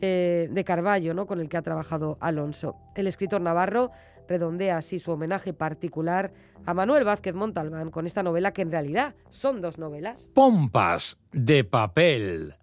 eh, 0.00 0.48
de 0.50 0.64
Carballo, 0.64 1.12
¿no? 1.12 1.26
con 1.26 1.40
el 1.40 1.48
que 1.48 1.56
ha 1.56 1.62
trabajado 1.62 2.18
Alonso. 2.20 2.76
El 2.94 3.08
escritor 3.08 3.40
navarro 3.40 3.90
redondea 4.28 4.78
así 4.78 4.98
su 4.98 5.12
homenaje 5.12 5.52
particular 5.52 6.32
a 6.66 6.74
Manuel 6.74 7.04
Vázquez 7.04 7.34
Montalbán 7.34 7.90
con 7.90 8.06
esta 8.06 8.22
novela 8.22 8.52
que 8.52 8.62
en 8.62 8.70
realidad 8.70 9.14
son 9.30 9.60
dos 9.60 9.78
novelas. 9.78 10.28
Pompas 10.34 11.18
de 11.32 11.64
papel. 11.64 12.54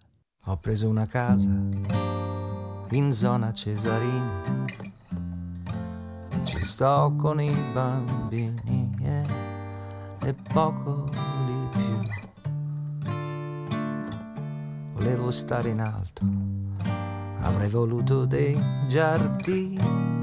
Ho 0.45 0.59
preso 0.59 0.89
una 0.89 1.05
casa 1.05 1.49
in 2.91 3.13
zona 3.13 3.53
Cesarini, 3.53 4.65
ci 6.43 6.63
sto 6.63 7.13
con 7.17 7.39
i 7.39 7.55
bambini 7.71 8.91
eh, 9.01 9.25
e 10.27 10.33
poco 10.51 11.09
di 11.45 11.67
più. 11.71 11.99
Volevo 14.93 15.31
stare 15.31 15.69
in 15.69 15.79
alto, 15.79 16.25
avrei 17.39 17.69
voluto 17.69 18.25
dei 18.25 18.59
giardini, 18.87 20.20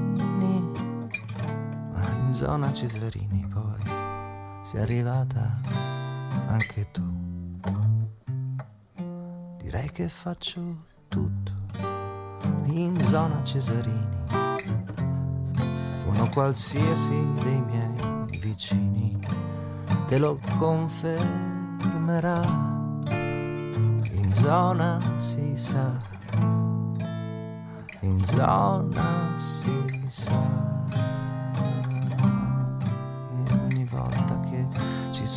in 2.29 2.35
zona 2.35 2.71
Cesarini 2.71 3.43
poi 3.51 3.81
sei 4.61 4.81
arrivata 4.81 5.59
anche 6.47 6.91
tu. 6.91 7.01
Direi 9.57 9.89
che 9.89 10.07
faccio 10.09 10.61
tutto 11.07 11.51
in 12.65 12.95
zona 13.01 13.43
Cesarini. 13.43 14.27
Uno 16.05 16.29
qualsiasi 16.29 17.27
dei 17.41 17.61
miei 17.61 17.95
vicini 18.39 19.19
te 20.05 20.19
lo 20.19 20.39
confermerà. 20.59 22.41
In 24.11 24.31
zona 24.31 24.99
si 25.17 25.55
sa, 25.55 25.99
in 28.01 28.23
zona 28.23 29.35
si 29.35 30.03
sa. 30.05 30.78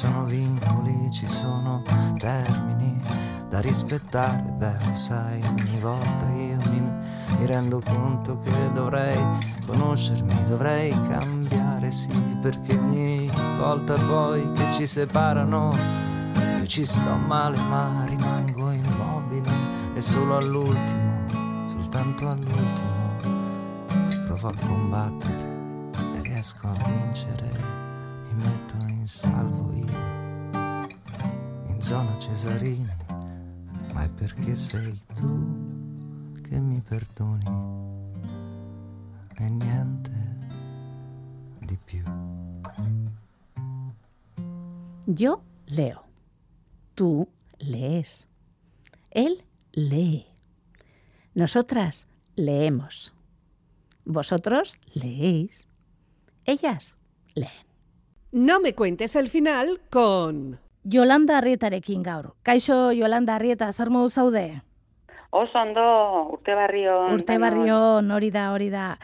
Sono 0.03 0.25
vincoli, 0.25 1.13
ci 1.13 1.29
sono 1.29 1.81
termini 2.19 3.01
da 3.49 3.61
rispettare, 3.61 4.43
beh 4.51 4.85
lo 4.85 4.97
sai, 4.97 5.41
ogni 5.45 5.79
volta 5.79 6.29
io 6.31 6.59
mi, 6.71 6.81
mi 6.81 7.47
rendo 7.47 7.81
conto 7.81 8.37
che 8.41 8.73
dovrei 8.73 9.17
conoscermi, 9.65 10.45
dovrei 10.47 10.91
cambiare, 11.03 11.93
sì, 11.93 12.11
perché 12.41 12.77
ogni 12.77 13.31
volta 13.59 13.95
poi 13.95 14.51
che 14.51 14.73
ci 14.73 14.89
separano 14.89 15.73
io 16.59 16.67
ci 16.67 16.85
sto 16.85 17.15
male 17.15 17.59
ma 17.59 18.05
rimango 18.05 18.73
immobile 18.73 19.51
e 19.95 20.01
solo 20.01 20.37
all'ultimo, 20.37 21.29
soltanto 21.67 22.29
all'ultimo, 22.29 23.21
provo 24.27 24.49
a 24.49 24.55
combattere 24.67 25.51
e 26.17 26.23
riesco 26.23 26.67
a 26.67 26.77
vincere, 26.89 27.53
mi 28.33 28.43
metto 28.43 28.75
in 28.89 29.07
salvo 29.07 29.62
in 31.93 31.99
zona 31.99 32.19
Cesarini 32.19 32.97
ma 33.93 34.05
è 34.05 34.09
perché 34.09 34.55
sei 34.55 34.99
tu 35.15 36.41
che 36.41 36.59
mi 36.59 36.81
perdoni 36.81 37.45
e 39.37 39.51
niente 39.51 40.11
di 41.61 41.77
più. 41.85 42.03
Yo 45.05 45.43
leo. 45.67 46.05
Tú 46.95 47.29
lees. 47.59 48.27
Él 49.11 49.43
lee. 49.73 50.25
Nosotras 51.35 52.07
leemos. 52.37 53.13
Vosotros 54.05 54.79
leéis. 54.95 55.67
Ellas 56.47 56.97
leen. 57.35 57.67
No 58.31 58.61
me 58.61 58.75
cuentes 58.75 59.15
el 59.15 59.29
final 59.29 59.81
con... 59.91 60.62
Yolanda 60.85 61.39
Arrietarekin 61.39 62.03
gaur. 62.03 62.33
Kaixo 62.43 62.93
Yolanda 62.93 63.37
Arrieta, 63.37 63.71
zer 63.73 63.91
modu 63.91 64.11
zaude? 64.11 64.63
Oso 65.31 65.59
ondo, 65.59 65.83
urte 66.35 66.55
barrion. 66.55 67.13
Urte 67.15 67.39
barrion, 67.39 68.11
hori 68.11 68.31
da, 68.31 68.51
hori 68.53 68.69
da. 68.71 68.99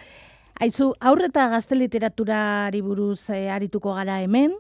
Aizu, 0.61 0.91
aurreta 0.99 1.47
gazte 1.49 1.77
literaturari 1.79 2.83
buruz 2.83 3.31
eh, 3.31 3.47
arituko 3.55 3.95
gara 3.95 4.19
hemen, 4.21 4.57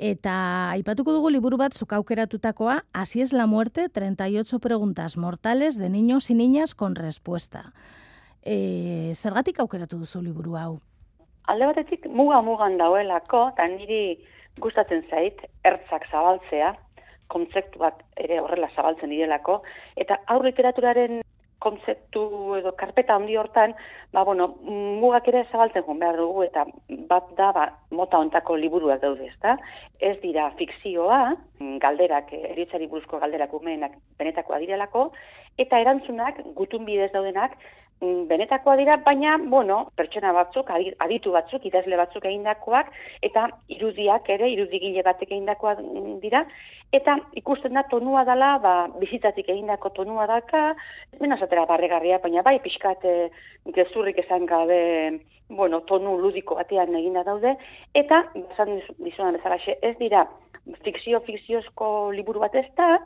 eta 0.00 0.70
aipatuko 0.72 1.12
dugu 1.12 1.30
liburu 1.30 1.58
bat 1.60 1.76
zuk 1.76 1.92
aukeratutakoa, 1.92 2.80
Así 2.92 3.20
es 3.20 3.34
la 3.34 3.46
muerte, 3.46 3.90
38 3.90 4.58
preguntas 4.58 5.18
mortales 5.18 5.76
de 5.76 5.90
niños 5.90 6.30
y 6.30 6.34
niñas 6.34 6.74
con 6.74 6.94
respuesta. 6.94 7.74
E, 8.42 9.12
zergatik 9.14 9.60
aukeratu 9.60 9.98
duzu 9.98 10.22
liburu 10.22 10.56
hau? 10.56 10.80
Alde 11.44 11.66
batetik 11.66 12.08
muga-mugan 12.08 12.78
dauelako, 12.80 13.50
eta 13.52 13.68
niri 13.68 14.18
gustatzen 14.60 15.04
zait, 15.10 15.40
ertzak 15.64 16.06
zabaltzea, 16.10 16.74
kontzeptuak 17.32 18.02
ere 18.20 18.40
horrela 18.40 18.70
zabaltzen 18.74 19.10
direlako, 19.10 19.62
eta 19.96 20.20
aur 20.30 20.44
literaturaren 20.46 21.22
kontzeptu 21.64 22.22
edo 22.58 22.74
karpeta 22.76 23.16
handi 23.16 23.38
hortan, 23.40 23.72
ba, 24.12 24.24
bueno, 24.28 24.50
mugak 25.00 25.30
ere 25.32 25.44
zabaltzen 25.50 25.84
joan 25.86 26.02
behar 26.02 26.18
dugu, 26.20 26.44
eta 26.44 26.66
bat 27.10 27.30
da, 27.38 27.50
ba, 27.56 27.64
mota 27.90 28.20
ontako 28.20 28.58
liburuak 28.60 29.00
daude, 29.02 29.30
ezta? 29.32 29.56
Ez 30.10 30.18
dira 30.22 30.50
fikzioa, 30.58 31.20
galderak, 31.84 32.34
eritzari 32.52 32.90
buruzko 32.90 33.22
galderak 33.22 33.54
umeenak 33.56 33.96
benetakoa 34.20 34.60
direlako, 34.64 35.08
eta 35.64 35.80
erantzunak, 35.80 36.42
gutun 36.58 36.84
bidez 36.84 37.12
daudenak, 37.14 37.56
benetakoa 38.00 38.76
dira, 38.76 38.96
baina, 39.04 39.36
bueno, 39.38 39.90
pertsona 39.96 40.32
batzuk, 40.32 40.70
aditu 40.98 41.32
batzuk, 41.32 41.64
idazle 41.66 41.96
batzuk 41.96 42.24
egindakoak, 42.24 42.90
eta 43.22 43.46
irudiak 43.72 44.28
ere, 44.34 44.50
irudigile 44.52 45.02
batek 45.06 45.32
egindakoa 45.32 45.76
dira, 46.22 46.44
eta 46.92 47.16
ikusten 47.40 47.74
da 47.74 47.84
tonua 47.90 48.24
dela, 48.28 48.58
ba, 48.62 48.74
bizitatik 49.00 49.48
egindako 49.48 49.90
tonua 49.96 50.26
daka, 50.30 50.74
bena 51.20 51.38
zatera 51.38 51.66
barregarria, 51.70 52.20
baina 52.22 52.42
bai 52.42 52.58
pixkat 52.64 53.04
e, 53.04 53.16
gezurrik 53.74 54.18
esan 54.24 54.46
gabe, 54.46 54.80
bueno, 55.48 55.82
tonu 55.88 56.18
ludiko 56.18 56.56
batean 56.60 56.94
eginda 56.94 57.24
daude, 57.24 57.56
eta, 57.94 58.24
esan 58.52 58.78
dizunan 58.98 59.38
bezala, 59.38 59.58
ez 59.80 59.96
dira, 59.98 60.26
fikzio-fikziozko 60.84 61.86
liburu 62.16 62.40
bat 62.40 62.54
ez 62.56 62.66
da, 62.78 62.98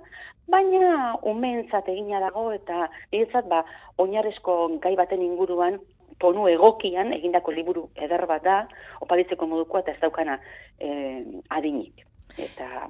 baina 0.51 1.15
umeentzat 1.27 1.89
egina 1.93 2.21
dago 2.23 2.49
eta 2.55 2.87
egitzat 3.13 3.49
ba, 3.51 3.65
oinarezko 3.99 4.59
gai 4.83 4.95
baten 4.97 5.23
inguruan 5.23 5.79
tonu 6.23 6.49
egokian 6.51 7.13
egindako 7.15 7.55
liburu 7.55 7.89
eder 8.07 8.27
bat 8.31 8.45
da, 8.45 8.59
oparitzeko 9.05 9.47
modukoa 9.47 9.83
eta 9.85 9.95
ez 9.95 10.01
daukana 10.03 10.39
eh, 10.81 11.23
adinik. 11.55 12.05
Eta, 12.39 12.89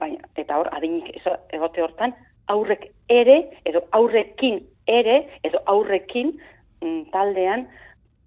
baina, 0.00 0.22
eta 0.36 0.60
hor, 0.60 0.70
adinik 0.74 1.10
egote 1.54 1.82
hortan, 1.82 2.14
aurrek 2.52 2.88
ere, 3.10 3.40
edo 3.66 3.82
aurrekin 3.98 4.60
ere, 4.86 5.18
edo 5.46 5.62
aurrekin 5.72 6.34
mm, 6.82 7.10
taldean 7.14 7.66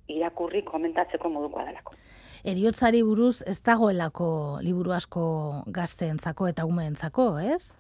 irakurri 0.10 0.64
komentatzeko 0.68 1.32
modukoa 1.32 1.68
delako 1.70 1.96
eriotzari 2.44 3.04
buruz 3.04 3.42
ez 3.48 3.60
dagoelako 3.62 4.60
liburu 4.62 4.96
asko 4.96 5.64
gazteentzako 5.68 6.48
eta 6.48 6.66
umeentzako, 6.66 7.38
ez? 7.40 7.80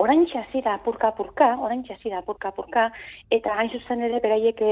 oraintxe 0.00 0.38
hasi 0.38 0.62
da 0.64 0.74
apurka 0.78 1.10
apurka, 1.12 1.46
oraintxe 1.60 1.92
hasi 1.92 2.10
da 2.12 2.22
apurka 2.22 2.48
apurka, 2.48 2.86
eta 3.36 3.52
hain 3.60 3.68
zuzen 3.76 4.00
ere 4.06 4.20
beraiek 4.24 4.62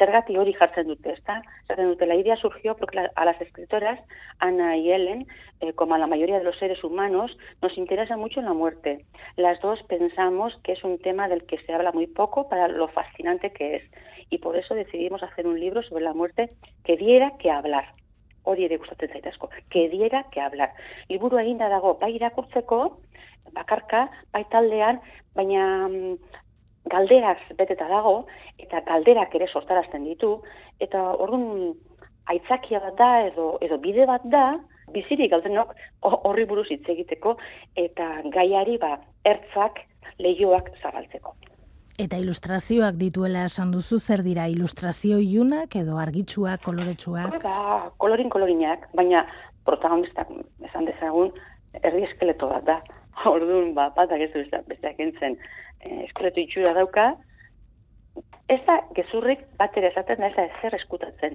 zergati 0.00 0.38
hori 0.40 0.54
jartzen 0.56 0.88
dute, 0.88 1.12
ezta? 1.12 1.42
Zaten 1.68 1.90
dute, 1.90 2.08
la 2.08 2.16
idea 2.16 2.36
surgió 2.40 2.74
porque 2.76 3.04
a 3.14 3.24
las 3.28 3.40
escritoras, 3.40 4.00
Ana 4.38 4.76
y 4.78 4.90
Ellen, 4.90 5.26
eh, 5.60 5.74
como 5.74 5.94
a 5.94 5.98
la 5.98 6.06
mayoría 6.06 6.38
de 6.38 6.44
los 6.44 6.58
seres 6.58 6.82
humanos, 6.84 7.36
nos 7.60 7.76
interesa 7.76 8.16
mucho 8.16 8.40
la 8.40 8.54
muerte. 8.54 9.04
Las 9.36 9.60
dos 9.60 9.82
pensamos 9.82 10.58
que 10.64 10.72
es 10.72 10.82
un 10.84 10.98
tema 10.98 11.28
del 11.28 11.44
que 11.44 11.58
se 11.58 11.74
habla 11.74 11.92
muy 11.92 12.06
poco 12.06 12.48
para 12.48 12.66
lo 12.68 12.88
fascinante 12.88 13.52
que 13.52 13.76
es. 13.76 13.82
Y 14.30 14.38
por 14.38 14.56
eso 14.56 14.74
decidimos 14.74 15.22
hacer 15.22 15.46
un 15.46 15.60
libro 15.60 15.82
sobre 15.82 16.04
la 16.04 16.14
muerte 16.14 16.50
que 16.84 16.96
diera 16.96 17.32
que 17.38 17.50
hablar. 17.50 17.97
Hori 18.44 18.64
ere 18.64 18.78
gustatzen 18.78 19.08
zait 19.12 19.26
asko, 19.26 19.50
que 19.70 19.88
diera 19.88 20.24
que 20.32 20.40
hablar. 20.40 20.70
Liburu 21.08 21.38
eginda 21.38 21.68
dago, 21.68 21.94
bai 22.00 22.14
irakurtzeko, 22.14 22.98
bakarka, 23.52 24.08
bai 24.32 24.44
taldean, 24.52 25.00
baina 25.34 25.88
mm, 25.88 26.14
galderaz 26.88 27.38
beteta 27.58 27.88
dago, 27.88 28.26
eta 28.58 28.80
galderak 28.86 29.34
ere 29.34 29.48
sortarazten 29.48 30.04
ditu, 30.04 30.42
eta 30.80 31.02
orduan 31.18 31.74
aitzakia 32.26 32.80
bat 32.80 32.96
da, 32.96 33.10
edo, 33.26 33.58
edo 33.60 33.78
bide 33.78 34.06
bat 34.06 34.24
da, 34.24 34.58
bizirik 34.92 35.30
galdenok 35.30 35.74
ho- 36.02 36.20
horri 36.28 36.44
buruz 36.44 36.66
hitz 36.70 36.86
egiteko, 36.88 37.36
eta 37.76 38.08
gaiari 38.32 38.78
ba, 38.78 38.98
ertzak, 39.24 39.80
lehioak 40.18 40.70
zabaltzeko. 40.82 41.34
Eta 41.98 42.18
ilustrazioak 42.22 42.94
dituela 42.94 43.40
esan 43.48 43.72
duzu, 43.74 43.98
zer 43.98 44.20
dira 44.22 44.44
ilustrazio 44.46 45.16
ilunak 45.18 45.74
edo 45.80 45.96
argitsuak, 45.98 46.62
koloretsuak? 46.62 47.40
Ba, 47.42 47.90
kolorin 47.98 48.30
kolorinak, 48.30 48.84
baina 48.94 49.24
protagonistak 49.66 50.30
esan 50.68 50.86
dezagun 50.86 51.32
erdi 51.82 52.04
eskeleto 52.06 52.50
bat 52.52 52.68
da. 52.68 52.76
Orduan, 53.32 53.72
ba, 53.74 53.88
batak 53.96 54.22
ez 54.28 54.30
du 54.30 54.44
beste- 54.44 54.62
besteak 54.70 55.00
entzen 55.02 55.34
eh, 55.80 56.04
eskeleto 56.04 56.40
itxura 56.44 56.76
dauka, 56.78 57.08
ez 58.48 58.60
da 58.68 58.78
gezurrik 58.94 59.42
bat 59.58 59.74
ere 59.76 59.90
esaten 59.90 60.22
ez 60.22 60.34
da 60.36 60.46
ezer 60.52 60.78
eskutatzen. 60.78 61.34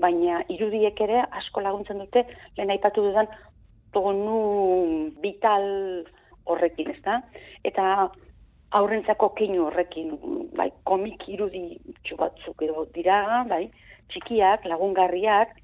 Baina 0.00 0.40
irudiek 0.48 0.96
ere 1.04 1.26
asko 1.42 1.60
laguntzen 1.60 2.00
dute, 2.00 2.24
lehen 2.56 2.72
aipatu 2.72 3.04
dudan 3.04 3.28
tonu 3.92 4.40
vital 5.20 5.68
horrekin, 6.48 6.88
ez 6.94 7.00
da? 7.04 7.20
Eta 7.68 8.08
aurrentzako 8.78 9.30
keinu 9.38 9.66
horrekin, 9.66 10.12
bai, 10.56 10.70
komik 10.84 11.26
irudi 11.28 11.80
batzuk 12.18 12.62
edo 12.62 12.86
dira, 12.94 13.44
bai, 13.48 13.64
txikiak, 14.12 14.66
lagungarriak, 14.70 15.56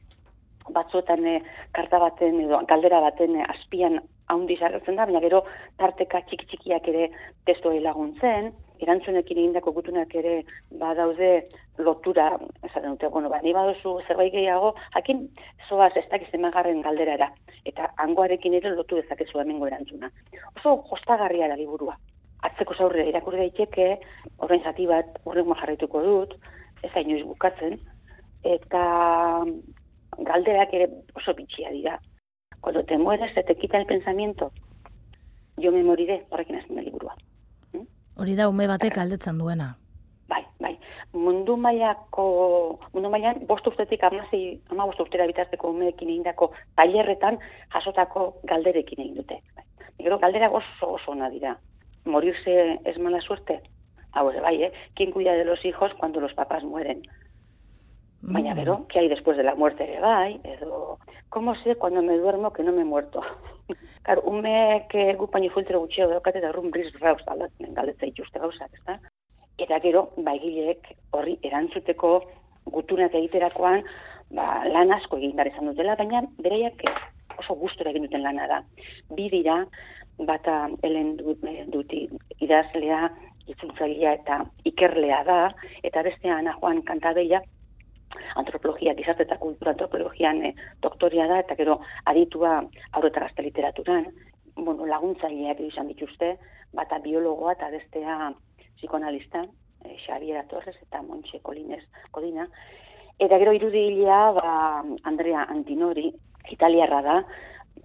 batzuetan 0.75 1.27
eh, 1.31 1.41
karta 1.77 2.01
baten 2.03 2.41
edo 2.43 2.61
galdera 2.71 3.01
baten 3.05 3.37
eh, 3.39 3.47
azpian 3.55 4.01
haundi 4.33 4.57
agertzen 4.59 4.97
da, 4.99 5.07
baina 5.07 5.23
gero 5.23 5.45
tarteka 5.79 6.23
txiki 6.27 6.49
txikiak 6.51 6.89
ere 6.91 7.11
testoei 7.47 7.79
laguntzen, 7.85 8.51
erantzunekin 8.83 9.39
egindako 9.39 9.73
gutunak 9.79 10.15
ere 10.19 10.41
badaude 10.81 11.31
lotura, 11.79 12.27
esaten 12.65 12.97
dute, 12.97 13.09
bueno, 13.15 13.31
ba, 13.31 13.39
ni 13.45 13.55
baduzu 13.57 14.01
zerbait 14.09 14.35
gehiago, 14.35 14.75
jakin 14.97 15.23
zoaz 15.69 15.93
ez 15.97 16.07
dakiz 16.11 16.29
emagarren 16.35 16.83
galderara, 16.83 17.31
eta 17.65 17.93
hangoarekin 18.03 18.59
ere 18.59 18.75
lotu 18.75 18.99
dezakezu 18.99 19.41
hemengo 19.41 19.71
erantzuna. 19.71 20.11
Oso 20.57 20.81
jostagarria 20.91 21.49
da 21.53 21.59
liburua. 21.63 21.97
Atzeko 22.43 22.75
zaurre 22.75 23.09
irakurri 23.09 23.39
daiteke, 23.39 24.01
orain 24.39 24.63
zati 24.63 24.87
bat 24.87 25.19
urrengo 25.25 25.55
jarraituko 25.55 26.03
dut, 26.03 26.35
ez 26.83 26.93
da 26.93 27.01
inoiz 27.01 27.25
bukatzen, 27.25 27.79
eta 28.45 28.83
galderak 30.19 30.75
ere 30.75 30.91
oso 31.15 31.35
bitxia 31.35 31.71
dira. 31.71 32.01
Cuando 32.61 32.85
te 32.85 32.99
mueres, 32.99 33.33
se 33.35 33.43
te 33.43 33.55
quita 33.57 33.79
el 33.79 33.87
pensamiento. 33.87 34.53
Yo 35.57 35.73
me 35.73 35.83
moriré, 35.83 36.27
horrekin 36.31 36.57
hasten 36.57 36.77
da 36.77 36.83
liburua. 36.83 37.17
Hori 38.17 38.35
da 38.37 38.49
ume 38.49 38.67
batek 38.67 38.95
galdetzen 38.97 39.39
duena. 39.39 39.77
Bai, 40.29 40.43
bai. 40.61 40.73
Mundu 41.13 41.57
mailako, 41.57 42.79
mundu 42.93 43.11
mailan 43.13 43.43
bost 43.47 43.67
urtetik 43.69 44.03
amazei, 44.05 44.61
ama 44.73 44.87
bost 44.89 45.01
urtera 45.01 45.27
bitarteko 45.29 45.71
umeekin 45.71 46.11
egindako 46.11 46.51
tailerretan 46.81 47.39
jasotako 47.75 48.27
galderekin 48.45 49.05
egin 49.05 49.19
dute. 49.21 49.41
Bai. 49.55 49.65
Gero 50.01 50.19
galderak 50.19 50.53
oso 50.61 50.95
oso 50.97 51.13
ona 51.13 51.31
dira. 51.31 51.57
Morirse 52.07 52.81
es 52.85 52.99
mala 52.99 53.21
suerte. 53.21 53.63
Hau 54.13 54.31
ere 54.31 54.41
bai, 54.41 54.63
eh? 54.63 54.73
¿Quién 54.95 55.11
cuida 55.13 55.33
de 55.33 55.45
los 55.45 55.65
hijos 55.65 55.93
cuando 55.95 56.21
los 56.21 56.33
papás 56.35 56.65
mueren? 56.65 57.03
Baina 58.23 58.55
gero, 58.55 58.87
¿qué 58.89 59.01
hay 59.01 59.09
después 59.09 59.37
de 59.37 59.43
la 59.43 59.55
muerte 59.55 59.85
ere 59.85 60.01
bai? 60.01 60.41
Edo, 60.43 60.99
¿cómo 61.29 61.55
sé 61.57 61.77
cuando 61.77 62.03
me 62.03 62.17
duermo 62.17 62.53
que 62.53 62.63
no 62.63 62.73
me 62.73 62.83
he 62.83 62.85
muerto? 62.85 63.21
Claro, 64.07 64.23
umeek 64.23 64.95
eh, 64.95 65.15
gu 65.19 65.27
paini 65.27 65.49
filtro 65.51 65.81
gutxio 65.83 66.07
daukate 66.07 66.39
eta 66.39 66.53
run 66.55 66.71
briz 66.71 66.93
rauz 67.01 67.25
aldatzen 67.27 67.73
galdetza 67.75 68.07
ituzte 68.07 68.39
gauzak, 68.39 68.71
ezta? 68.79 69.01
Eta 69.59 69.81
gero, 69.83 70.13
baigileek 70.29 70.93
horri 71.11 71.35
erantzuteko 71.43 72.13
gutunak 72.71 73.17
egiterakoan, 73.19 73.83
ba, 74.31 74.47
lan 74.71 74.95
asko 74.95 75.19
egin 75.19 75.35
behar 75.35 75.51
izan 75.51 75.73
dutela, 75.73 75.97
baina 75.99 76.23
beraiek 76.39 76.87
oso 77.41 77.59
gustora 77.59 77.91
egin 77.91 78.07
duten 78.07 78.23
lana 78.23 78.47
da. 78.53 78.61
Bi 79.19 79.27
dira, 79.35 79.65
bata 80.19 80.69
helen 80.83 81.17
dut, 81.17 81.43
duti. 81.73 82.07
Idazlea, 82.41 83.11
itzultzailea 83.47 84.15
eta 84.21 84.41
ikerlea 84.65 85.23
da, 85.25 85.41
eta 85.83 86.03
bestea 86.03 86.39
Ana 86.41 86.57
Juan 86.61 86.83
Kantadeia, 86.83 87.43
antropologia, 88.37 88.95
gizarte 88.95 89.27
eta 89.27 89.39
kultura 89.39 89.73
antropologian 89.75 90.43
eh, 90.45 90.55
doktoria 90.83 91.27
da, 91.31 91.41
eta 91.45 91.57
gero 91.59 91.81
aditua 92.13 92.59
aurreta 92.93 93.27
gazte 93.27 93.45
literaturan, 93.47 94.09
bueno, 94.57 94.87
laguntzaileak 94.87 95.61
izan 95.67 95.91
dituzte, 95.93 96.37
bata 96.75 96.99
biologoa 97.05 97.55
eta 97.57 97.71
bestea 97.73 98.33
psikoanalista, 98.77 99.45
eh, 99.85 99.97
Xaviera 100.07 100.45
Torres 100.51 100.77
eta 100.81 101.03
Montxe 101.03 101.41
Colines 101.43 101.85
Codina, 102.11 102.49
eta 103.19 103.39
gero 103.39 103.53
irudilea, 103.57 104.21
ba, 104.37 104.55
Andrea 105.05 105.47
Antinori, 105.49 106.11
italiarra 106.51 107.03
da, 107.03 107.21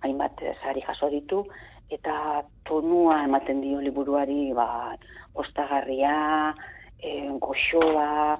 hainbat 0.01 0.41
eh, 0.41 0.55
sari 0.63 0.81
jaso 0.87 1.09
ditu, 1.09 1.45
eta 1.91 2.43
tonua 2.67 3.23
ematen 3.25 3.61
dio 3.61 3.81
liburuari, 3.83 4.53
ba, 4.55 4.95
ostagarria, 5.33 6.55
eh, 7.03 7.29
goxoa, 7.39 8.39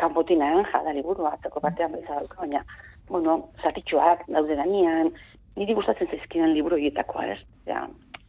kanpotin 0.00 0.40
naranja 0.40 0.82
da 0.84 0.94
liburua, 0.96 1.34
atzeko 1.34 1.60
batean 1.60 1.92
bezala 1.96 2.22
dauka, 2.24 2.40
baina, 2.44 2.64
bueno, 3.08 3.50
zatitxoak 3.62 4.26
daude 4.28 4.56
gainean, 4.56 5.12
niri 5.56 5.74
gustatzen 5.74 6.08
zaizkidan 6.10 6.54
liburu 6.54 6.78
horietakoa, 6.78 7.26
ez? 7.34 7.40
Ja, 7.66 7.86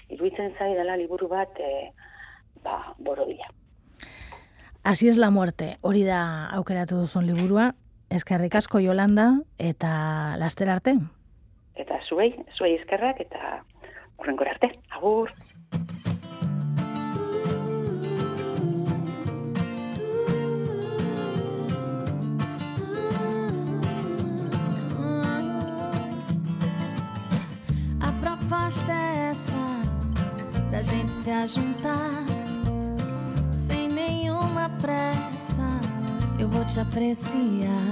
iruditzen 0.09 0.55
zai 0.57 0.73
dela 0.75 0.97
liburu 0.99 1.29
bat, 1.31 1.59
e, 1.59 1.91
ba, 2.63 2.93
borodia. 2.99 3.47
Así 4.83 5.07
es 5.07 5.17
la 5.17 5.29
muerte. 5.29 5.75
Hori 5.83 6.03
da 6.03 6.49
aukeratu 6.57 7.03
duzun 7.03 7.27
liburua. 7.27 7.75
Eskerrik 8.09 8.55
asko 8.57 8.79
Yolanda 8.81 9.27
eta 9.61 10.35
laster 10.41 10.71
arte. 10.73 10.95
Eta 11.77 11.99
zuei, 12.09 12.33
zuei 12.57 12.73
eskerrak, 12.79 13.21
eta 13.21 13.61
urrengo 14.21 14.43
arte. 14.43 14.79
Agur! 14.91 15.31
A 27.99 28.11
proposta 28.21 28.91
é 28.91 29.31
essa 29.31 29.51
da 30.71 30.81
gente 30.81 31.11
se 31.11 31.31
ajuntar 31.31 32.25
sem 33.51 33.89
nenhuma 33.89 34.69
pressa. 34.81 35.61
Eu 36.39 36.47
vou 36.47 36.63
te 36.65 36.79
apreciar. 36.79 37.91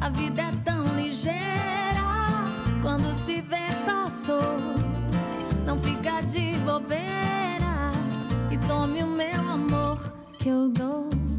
A 0.00 0.08
vida 0.10 0.42
é 0.42 0.50
tão 0.64 0.96
ligeira 0.96 1.99
quando 2.82 3.12
se 3.24 3.40
vê 3.42 3.68
passou. 3.84 4.56
Não 5.64 5.78
fica 5.78 6.20
de 6.22 6.56
bobeira 6.58 7.92
e 8.50 8.58
tome 8.66 9.02
o 9.02 9.06
meu 9.06 9.40
amor 9.40 10.12
que 10.38 10.48
eu 10.48 10.68
dou. 10.68 11.29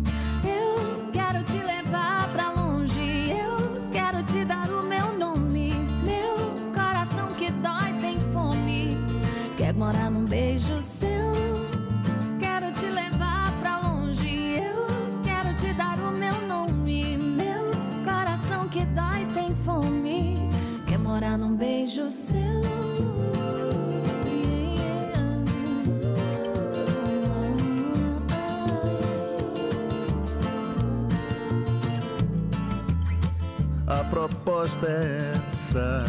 Proposta 34.81 34.87
é 34.87 35.33
essa 35.51 36.05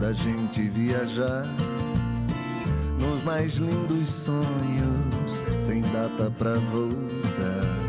da 0.00 0.12
gente 0.12 0.68
viajar 0.68 1.46
nos 2.98 3.22
mais 3.22 3.56
lindos 3.56 4.08
sonhos 4.08 5.44
data 5.92 6.30
pra 6.38 6.54
voltar. 6.54 7.84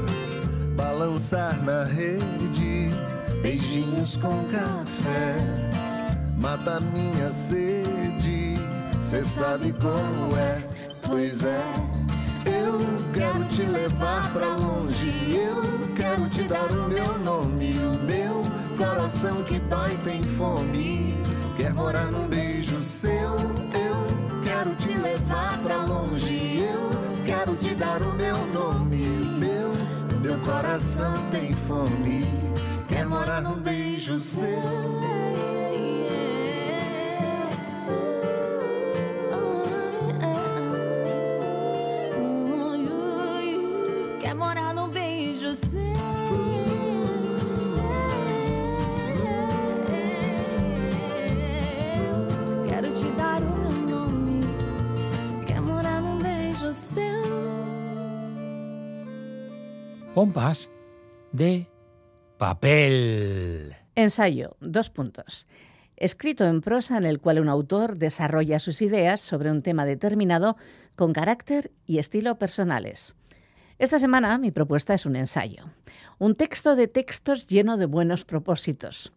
Balançar 0.76 1.64
na 1.64 1.84
rede, 1.84 2.90
beijinhos 3.42 4.18
com 4.18 4.44
café. 4.46 5.36
Mata 6.38 6.80
minha 6.80 7.32
sede, 7.32 8.56
cê 9.02 9.24
sabe 9.24 9.74
como 9.74 10.38
é, 10.38 10.64
pois 11.08 11.44
é. 11.44 11.64
Eu 12.46 12.80
quero 13.14 13.46
te 13.46 13.64
levar 13.64 14.32
pra 14.34 14.56
longe, 14.56 15.36
eu 15.36 15.94
quero 15.96 16.30
te 16.30 16.44
dar 16.44 16.70
o 16.72 16.90
meu 16.90 17.18
nome, 17.20 17.64
coração 18.76 19.43
que 19.43 19.59
dói 19.59 19.97
tem 20.03 20.23
fome, 20.23 21.17
quer 21.57 21.73
morar 21.73 22.11
num 22.11 22.28
beijo 22.28 22.82
seu. 22.84 23.11
Eu 23.11 24.41
quero 24.43 24.76
te 24.76 24.93
levar 24.97 25.57
pra 25.59 25.84
longe, 25.84 26.59
eu 26.59 26.89
quero 27.26 27.55
te 27.55 27.73
dar 27.76 28.01
o 28.01 28.13
meu 28.13 28.45
nome, 28.47 29.05
meu, 29.39 29.71
meu 30.21 30.39
coração 30.39 31.30
tem 31.32 31.53
fome, 31.53 32.28
quer 32.88 33.05
morar 33.05 33.41
num 33.41 33.55
beijo 33.55 34.19
seu. 34.19 35.05
Pompas 60.16 60.72
de 61.34 61.68
papel. 62.38 63.76
Ensayo, 63.95 64.55
dos 64.61 64.89
puntos. 64.89 65.45
Escrito 65.97 66.45
en 66.45 66.61
prosa 66.61 66.97
en 66.97 67.03
el 67.03 67.20
cual 67.20 67.41
un 67.41 67.49
autor 67.49 67.97
desarrolla 67.97 68.59
sus 68.59 68.82
ideas 68.82 69.20
sobre 69.20 69.51
un 69.51 69.61
tema 69.61 69.84
determinado 69.86 70.55
con 70.95 71.11
carácter 71.11 71.70
y 71.86 71.97
estilo 71.99 72.39
personales. 72.39 73.18
Esta 73.78 73.99
semana 73.99 74.38
mi 74.38 74.51
propuesta 74.51 74.93
es 74.93 75.05
un 75.05 75.18
ensayo, 75.18 75.66
un 76.18 76.36
texto 76.36 76.78
de 76.78 76.88
textos 76.88 77.45
lleno 77.45 77.76
de 77.76 77.86
buenos 77.86 78.24
propósitos, 78.24 79.11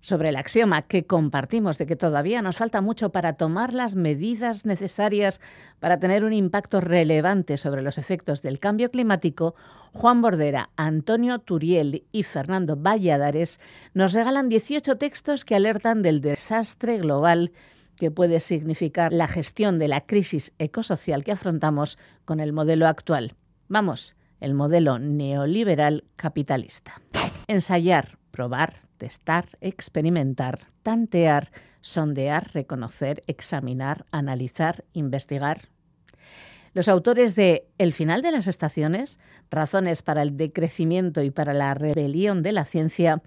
sobre 0.00 0.28
el 0.28 0.36
axioma 0.36 0.82
que 0.82 1.06
compartimos 1.06 1.78
de 1.78 1.86
que 1.86 1.96
todavía 1.96 2.42
nos 2.42 2.56
falta 2.56 2.80
mucho 2.80 3.10
para 3.10 3.34
tomar 3.34 3.74
las 3.74 3.96
medidas 3.96 4.64
necesarias 4.64 5.40
para 5.80 5.98
tener 5.98 6.24
un 6.24 6.32
impacto 6.32 6.80
relevante 6.80 7.56
sobre 7.56 7.82
los 7.82 7.98
efectos 7.98 8.42
del 8.42 8.60
cambio 8.60 8.90
climático, 8.90 9.54
Juan 9.92 10.22
Bordera, 10.22 10.70
Antonio 10.76 11.38
Turiel 11.38 12.04
y 12.12 12.22
Fernando 12.22 12.76
Valladares 12.76 13.60
nos 13.94 14.12
regalan 14.12 14.48
18 14.48 14.96
textos 14.96 15.44
que 15.44 15.56
alertan 15.56 16.02
del 16.02 16.20
desastre 16.20 16.98
global 16.98 17.52
que 17.96 18.10
puede 18.10 18.40
significar 18.40 19.12
la 19.12 19.26
gestión 19.26 19.78
de 19.78 19.88
la 19.88 20.02
crisis 20.02 20.52
ecosocial 20.58 21.24
que 21.24 21.32
afrontamos 21.32 21.98
con 22.24 22.38
el 22.40 22.52
modelo 22.52 22.86
actual. 22.86 23.34
Vamos, 23.66 24.14
el 24.40 24.54
modelo 24.54 24.98
neoliberal 24.98 26.04
capitalista. 26.16 27.00
Ensayar, 27.48 28.18
probar, 28.30 28.87
testar, 28.98 29.46
experimentar, 29.60 30.66
tantear, 30.82 31.50
sondear, 31.80 32.50
reconocer, 32.52 33.22
examinar, 33.26 34.04
analizar, 34.10 34.84
investigar. 34.92 35.68
Los 36.74 36.88
autores 36.88 37.34
de 37.34 37.66
El 37.78 37.94
final 37.94 38.20
de 38.22 38.32
las 38.32 38.46
estaciones, 38.46 39.18
Razones 39.50 40.02
para 40.02 40.22
el 40.22 40.36
decrecimiento 40.36 41.22
y 41.22 41.30
para 41.30 41.54
la 41.54 41.72
rebelión 41.72 42.42
de 42.42 42.52
la 42.52 42.66
ciencia, 42.66 43.22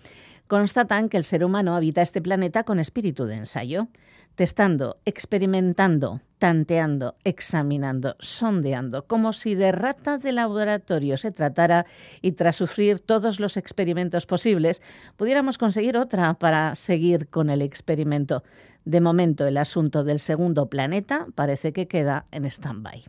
constatan 0.47 1.09
que 1.09 1.17
el 1.17 1.24
ser 1.24 1.43
humano 1.43 1.76
habita 1.76 2.01
este 2.01 2.22
planeta 2.22 2.63
con 2.63 2.80
espíritu 2.80 3.26
de 3.26 3.36
ensayo, 3.36 3.88
testando, 4.36 4.98
experimentando, 5.06 6.22
tanteando, 6.40 7.16
examinando, 7.24 8.16
sondeando, 8.20 9.06
como 9.06 9.32
si 9.32 9.54
de 9.54 9.72
rata 9.72 10.18
de 10.18 10.32
laboratorio 10.32 11.18
se 11.18 11.32
tratara 11.32 11.86
y 12.22 12.32
tras 12.32 12.56
sufrir 12.56 13.00
todos 13.00 13.40
los 13.40 13.58
experimentos 13.58 14.26
posibles, 14.26 14.82
pudiéramos 15.18 15.58
conseguir 15.58 15.98
otra 15.98 16.34
para 16.34 16.74
seguir 16.74 17.28
con 17.28 17.50
el 17.50 17.62
experimento. 17.62 18.44
De 18.86 19.02
momento, 19.02 19.46
el 19.46 19.58
asunto 19.58 20.04
del 20.04 20.20
segundo 20.20 20.68
planeta 20.68 21.28
parece 21.36 21.74
que 21.74 21.88
queda 21.88 22.26
en 22.32 22.46
stand-by. 22.46 23.04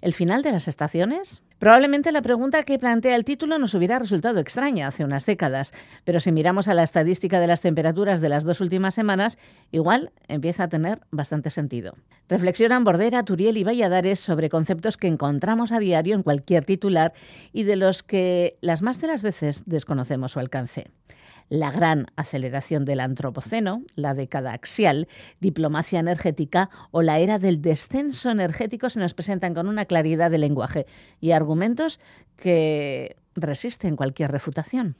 ¿El 0.00 0.12
final 0.12 0.42
de 0.42 0.52
las 0.52 0.66
estaciones? 0.66 1.42
Probablemente 1.64 2.12
la 2.12 2.20
pregunta 2.20 2.62
que 2.64 2.78
plantea 2.78 3.16
el 3.16 3.24
título 3.24 3.58
nos 3.58 3.72
hubiera 3.72 3.98
resultado 3.98 4.38
extraña 4.38 4.86
hace 4.86 5.02
unas 5.02 5.24
décadas, 5.24 5.72
pero 6.04 6.20
si 6.20 6.30
miramos 6.30 6.68
a 6.68 6.74
la 6.74 6.82
estadística 6.82 7.40
de 7.40 7.46
las 7.46 7.62
temperaturas 7.62 8.20
de 8.20 8.28
las 8.28 8.44
dos 8.44 8.60
últimas 8.60 8.94
semanas, 8.94 9.38
igual 9.72 10.12
empieza 10.28 10.64
a 10.64 10.68
tener 10.68 11.00
bastante 11.10 11.48
sentido. 11.48 11.96
Reflexionan 12.28 12.84
Bordera, 12.84 13.22
Turiel 13.22 13.56
y 13.56 13.64
Valladares 13.64 14.20
sobre 14.20 14.50
conceptos 14.50 14.98
que 14.98 15.06
encontramos 15.06 15.72
a 15.72 15.78
diario 15.78 16.14
en 16.14 16.22
cualquier 16.22 16.66
titular 16.66 17.14
y 17.54 17.62
de 17.62 17.76
los 17.76 18.02
que 18.02 18.58
las 18.60 18.82
más 18.82 19.00
de 19.00 19.06
las 19.06 19.22
veces 19.22 19.62
desconocemos 19.64 20.32
su 20.32 20.40
alcance 20.40 20.90
la 21.48 21.70
gran 21.70 22.06
aceleración 22.16 22.84
del 22.84 23.00
antropoceno, 23.00 23.82
la 23.94 24.14
década 24.14 24.52
axial, 24.52 25.08
diplomacia 25.40 26.00
energética 26.00 26.70
o 26.90 27.02
la 27.02 27.18
era 27.18 27.38
del 27.38 27.60
descenso 27.60 28.30
energético 28.30 28.90
se 28.90 29.00
nos 29.00 29.14
presentan 29.14 29.54
con 29.54 29.68
una 29.68 29.84
claridad 29.84 30.30
de 30.30 30.38
lenguaje 30.38 30.86
y 31.20 31.32
argumentos 31.32 31.53
que 32.36 33.16
resisten 33.34 33.96
cualquier 33.96 34.30
refutación. 34.30 34.96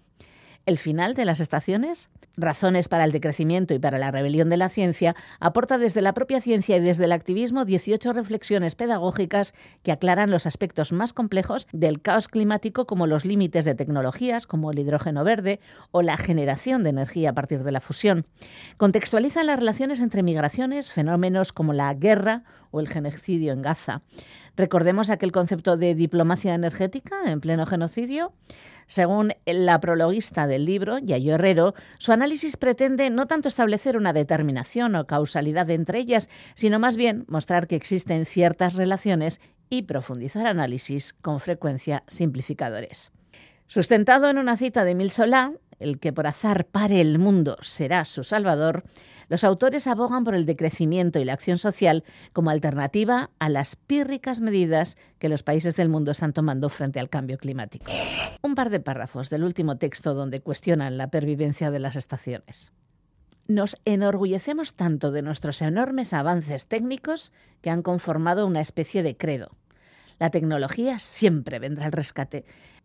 El 0.67 0.79
final 0.79 1.15
de 1.15 1.25
las 1.25 1.41
estaciones, 1.41 2.11
Razones 2.37 2.89
para 2.89 3.05
el 3.05 3.13
decrecimiento 3.13 3.75
y 3.75 3.79
para 3.79 3.99
la 3.99 4.11
rebelión 4.11 4.51
de 4.51 4.57
la 4.57 4.69
ciencia, 4.69 5.15
aporta 5.39 5.79
desde 5.79 6.03
la 6.03 6.15
propia 6.15 6.41
ciencia 6.41 6.77
y 6.77 6.81
desde 6.81 7.05
el 7.05 7.13
activismo 7.13 7.65
18 7.65 8.13
reflexiones 8.13 8.75
pedagógicas 8.75 9.55
que 9.85 9.93
aclaran 9.93 10.33
los 10.33 10.45
aspectos 10.45 10.91
más 10.91 11.13
complejos 11.13 11.69
del 11.73 12.03
caos 12.03 12.27
climático 12.27 12.87
como 12.87 13.07
los 13.07 13.25
límites 13.25 13.65
de 13.65 13.77
tecnologías 13.77 14.49
como 14.49 14.73
el 14.73 14.81
hidrógeno 14.81 15.23
verde 15.23 15.61
o 15.93 16.03
la 16.03 16.17
generación 16.17 16.83
de 16.83 16.91
energía 16.91 17.31
a 17.31 17.35
partir 17.35 17.63
de 17.63 17.71
la 17.71 17.81
fusión. 17.81 18.27
Contextualizan 18.79 19.47
las 19.47 19.59
relaciones 19.61 20.01
entre 20.01 20.25
migraciones, 20.25 20.91
fenómenos 20.91 21.53
como 21.53 21.73
la 21.73 21.95
guerra 21.95 22.43
o 22.73 22.81
el 22.81 22.89
genocidio 22.89 23.53
en 23.53 23.63
Gaza. 23.63 24.03
Recordemos 24.57 25.09
aquel 25.09 25.31
concepto 25.31 25.77
de 25.77 25.95
diplomacia 25.95 26.55
energética 26.55 27.17
en 27.27 27.41
pleno 27.41 27.67
genocidio. 27.67 28.33
Según 28.87 29.33
la 29.47 29.81
prologuista 29.81 30.47
del 30.55 30.65
libro, 30.65 30.99
Yayo 30.99 31.35
Herrero, 31.35 31.75
su 31.99 32.13
análisis 32.13 32.57
pretende 32.57 33.11
no 33.11 33.27
tanto 33.27 33.49
establecer 33.49 33.97
una 33.97 34.13
determinación 34.13 34.95
o 34.95 35.07
causalidad 35.07 35.69
entre 35.71 35.99
ellas, 35.99 36.29
sino 36.55 36.79
más 36.79 36.97
bien 36.97 37.25
mostrar 37.27 37.67
que 37.67 37.75
existen 37.75 38.25
ciertas 38.25 38.75
relaciones 38.75 39.41
y 39.69 39.83
profundizar 39.83 40.47
análisis 40.47 41.13
con 41.13 41.41
frecuencia 41.41 42.05
simplificadores. 42.07 43.11
Sustentado 43.67 44.31
en 44.31 44.39
una 44.39 44.57
cita 44.57 44.85
de 44.85 44.95
Mil 44.95 45.11
Solá, 45.11 45.53
el 45.79 45.99
que 45.99 46.13
por 46.13 46.27
azar 46.27 46.67
pare 46.67 47.01
el 47.01 47.19
mundo 47.19 47.57
será 47.63 48.05
su 48.05 48.25
salvador, 48.25 48.85
los 49.29 49.45
autores 49.45 49.87
abogan 49.87 50.25
por 50.25 50.35
el 50.35 50.47
decrecimiento 50.47 51.19
y 51.19 51.25
la 51.25 51.33
acción 51.33 51.59
social 51.59 52.05
como 52.33 52.51
alternativa 52.51 53.31
a 53.39 53.49
las 53.49 53.77
pírricas 53.77 54.41
medidas 54.41 54.97
que 55.19 55.29
los 55.29 55.43
países 55.43 55.77
del 55.77 55.89
mundo 55.89 56.11
están 56.11 56.33
tomando 56.33 56.69
frente 56.69 57.01
al 57.01 57.09
cambio 57.09 57.39
climático. 57.39 57.91
Un 58.43 58.55
par 58.55 58.71
de 58.71 58.81
párrafos 58.81 59.31
del 59.31 59.45
último 59.45 59.77
texto 59.77 60.15
donde 60.15 60.41
cuestionan 60.41 60.99
la 60.99 61.09
pervivencia 61.09 61.71
de 61.71 61.79
las 61.79 61.97
estaciones. 61.97 62.73
Nos 63.47 63.77
enorgullecemos 63.85 64.73
tanto 64.73 65.13
de 65.13 65.23
nuestros 65.23 65.61
enormes 65.61 66.15
avances 66.15 66.67
técnicos 66.67 67.33
que 67.61 67.71
han 67.71 67.83
conformado 67.83 68.47
una 68.47 68.61
especie 68.61 69.03
de 69.03 69.17
credo. 69.17 69.51
La 70.19 70.31
tecnología 70.31 70.99
siempre 70.99 71.59
vendrá 71.59 71.87
al 71.87 71.93
rescate, 71.93 72.45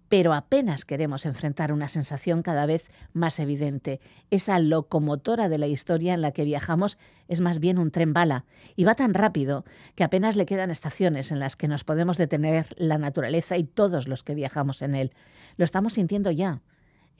pero 0.09 0.33
apenas 0.33 0.85
queremos 0.85 1.25
enfrentar 1.25 1.71
una 1.71 1.87
sensación 1.87 2.41
cada 2.41 2.65
vez 2.65 2.85
más 3.13 3.39
evidente. 3.39 4.01
Esa 4.31 4.59
locomotora 4.59 5.47
de 5.47 5.59
la 5.59 5.67
historia 5.67 6.13
en 6.13 6.21
la 6.21 6.31
que 6.31 6.43
viajamos 6.43 6.97
es 7.27 7.41
más 7.41 7.59
bien 7.59 7.77
un 7.77 7.91
tren 7.91 8.11
bala 8.11 8.45
y 8.75 8.83
va 8.83 8.95
tan 8.95 9.13
rápido 9.13 9.63
que 9.95 10.03
apenas 10.03 10.35
le 10.35 10.47
quedan 10.47 10.71
estaciones 10.71 11.31
en 11.31 11.39
las 11.39 11.55
que 11.55 11.67
nos 11.67 11.83
podemos 11.83 12.17
detener 12.17 12.67
la 12.77 12.97
naturaleza 12.97 13.57
y 13.57 13.63
todos 13.63 14.07
los 14.07 14.23
que 14.23 14.33
viajamos 14.33 14.81
en 14.81 14.95
él. 14.95 15.13
Lo 15.57 15.65
estamos 15.65 15.93
sintiendo 15.93 16.31
ya 16.31 16.61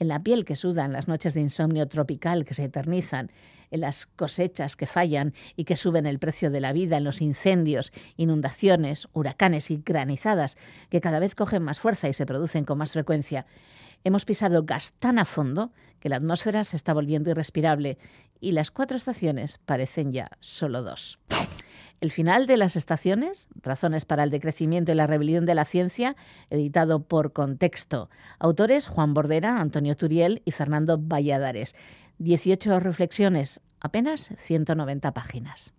en 0.00 0.08
la 0.08 0.22
piel 0.22 0.44
que 0.44 0.56
suda 0.56 0.84
en 0.84 0.92
las 0.92 1.06
noches 1.06 1.34
de 1.34 1.42
insomnio 1.42 1.86
tropical 1.86 2.44
que 2.44 2.54
se 2.54 2.64
eternizan, 2.64 3.30
en 3.70 3.82
las 3.82 4.06
cosechas 4.06 4.74
que 4.74 4.86
fallan 4.86 5.34
y 5.54 5.64
que 5.64 5.76
suben 5.76 6.06
el 6.06 6.18
precio 6.18 6.50
de 6.50 6.60
la 6.60 6.72
vida, 6.72 6.96
en 6.96 7.04
los 7.04 7.20
incendios, 7.20 7.92
inundaciones, 8.16 9.06
huracanes 9.12 9.70
y 9.70 9.82
granizadas 9.84 10.56
que 10.88 11.00
cada 11.00 11.20
vez 11.20 11.34
cogen 11.34 11.62
más 11.62 11.78
fuerza 11.78 12.08
y 12.08 12.14
se 12.14 12.26
producen 12.26 12.64
con 12.64 12.78
más 12.78 12.92
frecuencia. 12.92 13.46
Hemos 14.02 14.24
pisado 14.24 14.64
gas 14.64 14.94
tan 14.98 15.18
a 15.18 15.26
fondo 15.26 15.70
que 16.00 16.08
la 16.08 16.16
atmósfera 16.16 16.64
se 16.64 16.76
está 16.76 16.94
volviendo 16.94 17.30
irrespirable 17.30 17.98
y 18.40 18.52
las 18.52 18.70
cuatro 18.70 18.96
estaciones 18.96 19.58
parecen 19.58 20.12
ya 20.12 20.30
solo 20.40 20.82
dos. 20.82 21.18
El 22.00 22.12
final 22.12 22.46
de 22.46 22.56
las 22.56 22.76
estaciones, 22.76 23.48
razones 23.56 24.06
para 24.06 24.22
el 24.22 24.30
decrecimiento 24.30 24.90
y 24.90 24.94
la 24.94 25.06
rebelión 25.06 25.44
de 25.44 25.54
la 25.54 25.66
ciencia, 25.66 26.16
editado 26.48 27.02
por 27.02 27.34
Contexto. 27.34 28.08
Autores 28.38 28.88
Juan 28.88 29.12
Bordera, 29.12 29.60
Antonio 29.60 29.94
Turiel 29.96 30.40
y 30.46 30.52
Fernando 30.52 30.98
Valladares. 30.98 31.76
18 32.18 32.80
reflexiones, 32.80 33.60
apenas 33.80 34.32
190 34.38 35.12
páginas. 35.12 35.74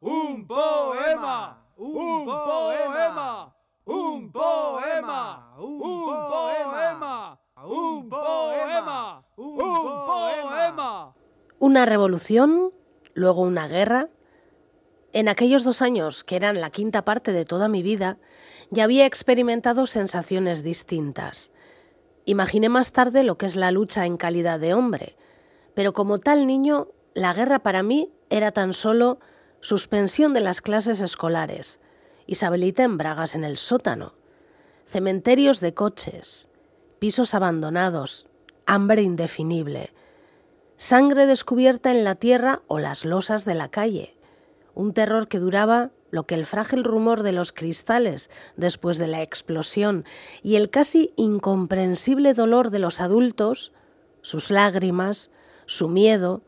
Un 0.00 0.46
poema, 0.46 1.62
un 1.76 2.24
poema, 2.24 3.54
un 3.84 4.32
poema, 4.32 5.54
un 5.58 5.78
poema, 6.32 7.40
un 7.66 8.08
poema, 8.08 9.24
un 9.36 10.06
poema. 10.06 11.14
Una 11.58 11.86
revolución, 11.86 12.72
luego 13.14 13.42
una 13.42 13.68
guerra. 13.68 14.08
En 15.14 15.28
aquellos 15.28 15.62
dos 15.62 15.80
años, 15.80 16.24
que 16.24 16.34
eran 16.34 16.60
la 16.60 16.70
quinta 16.70 17.04
parte 17.04 17.32
de 17.32 17.44
toda 17.44 17.68
mi 17.68 17.84
vida, 17.84 18.18
ya 18.70 18.82
había 18.82 19.06
experimentado 19.06 19.86
sensaciones 19.86 20.64
distintas. 20.64 21.52
Imaginé 22.24 22.68
más 22.68 22.90
tarde 22.90 23.22
lo 23.22 23.38
que 23.38 23.46
es 23.46 23.54
la 23.54 23.70
lucha 23.70 24.06
en 24.06 24.16
calidad 24.16 24.58
de 24.58 24.74
hombre, 24.74 25.14
pero 25.74 25.92
como 25.92 26.18
tal 26.18 26.48
niño, 26.48 26.88
la 27.14 27.32
guerra 27.32 27.60
para 27.60 27.84
mí 27.84 28.10
era 28.28 28.50
tan 28.50 28.72
solo 28.72 29.20
suspensión 29.60 30.34
de 30.34 30.40
las 30.40 30.60
clases 30.60 31.00
escolares, 31.00 31.78
Isabelita 32.26 32.82
en 32.82 32.98
bragas 32.98 33.36
en 33.36 33.44
el 33.44 33.56
sótano, 33.56 34.14
cementerios 34.84 35.60
de 35.60 35.74
coches, 35.74 36.48
pisos 36.98 37.34
abandonados, 37.34 38.26
hambre 38.66 39.02
indefinible, 39.02 39.92
sangre 40.76 41.26
descubierta 41.26 41.92
en 41.92 42.02
la 42.02 42.16
tierra 42.16 42.62
o 42.66 42.80
las 42.80 43.04
losas 43.04 43.44
de 43.44 43.54
la 43.54 43.68
calle, 43.68 44.13
un 44.74 44.92
terror 44.92 45.28
que 45.28 45.38
duraba 45.38 45.90
lo 46.10 46.26
que 46.26 46.36
el 46.36 46.46
frágil 46.46 46.84
rumor 46.84 47.22
de 47.22 47.32
los 47.32 47.52
cristales 47.52 48.30
después 48.56 48.98
de 48.98 49.08
la 49.08 49.22
explosión 49.22 50.04
y 50.42 50.56
el 50.56 50.70
casi 50.70 51.12
incomprensible 51.16 52.34
dolor 52.34 52.70
de 52.70 52.78
los 52.78 53.00
adultos, 53.00 53.72
sus 54.22 54.50
lágrimas, 54.50 55.30
su 55.66 55.88
miedo, 55.88 56.42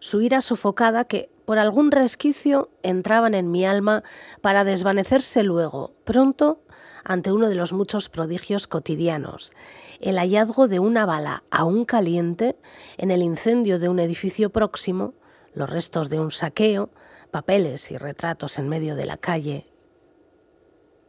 su 0.00 0.20
ira 0.22 0.40
sofocada 0.40 1.04
que, 1.04 1.30
por 1.44 1.58
algún 1.58 1.92
resquicio, 1.92 2.70
entraban 2.82 3.34
en 3.34 3.52
mi 3.52 3.64
alma 3.64 4.02
para 4.40 4.64
desvanecerse 4.64 5.44
luego, 5.44 5.92
pronto, 6.04 6.60
ante 7.04 7.30
uno 7.30 7.48
de 7.48 7.54
los 7.54 7.72
muchos 7.72 8.08
prodigios 8.08 8.66
cotidianos, 8.66 9.52
el 10.00 10.18
hallazgo 10.18 10.66
de 10.66 10.80
una 10.80 11.06
bala 11.06 11.44
aún 11.50 11.84
caliente 11.84 12.56
en 12.96 13.10
el 13.10 13.22
incendio 13.22 13.78
de 13.78 13.88
un 13.88 14.00
edificio 14.00 14.50
próximo, 14.50 15.14
los 15.54 15.70
restos 15.70 16.10
de 16.10 16.18
un 16.18 16.30
saqueo, 16.30 16.90
papeles 17.32 17.90
y 17.90 17.98
retratos 17.98 18.60
en 18.60 18.68
medio 18.68 18.94
de 18.94 19.06
la 19.06 19.16
calle. 19.16 19.66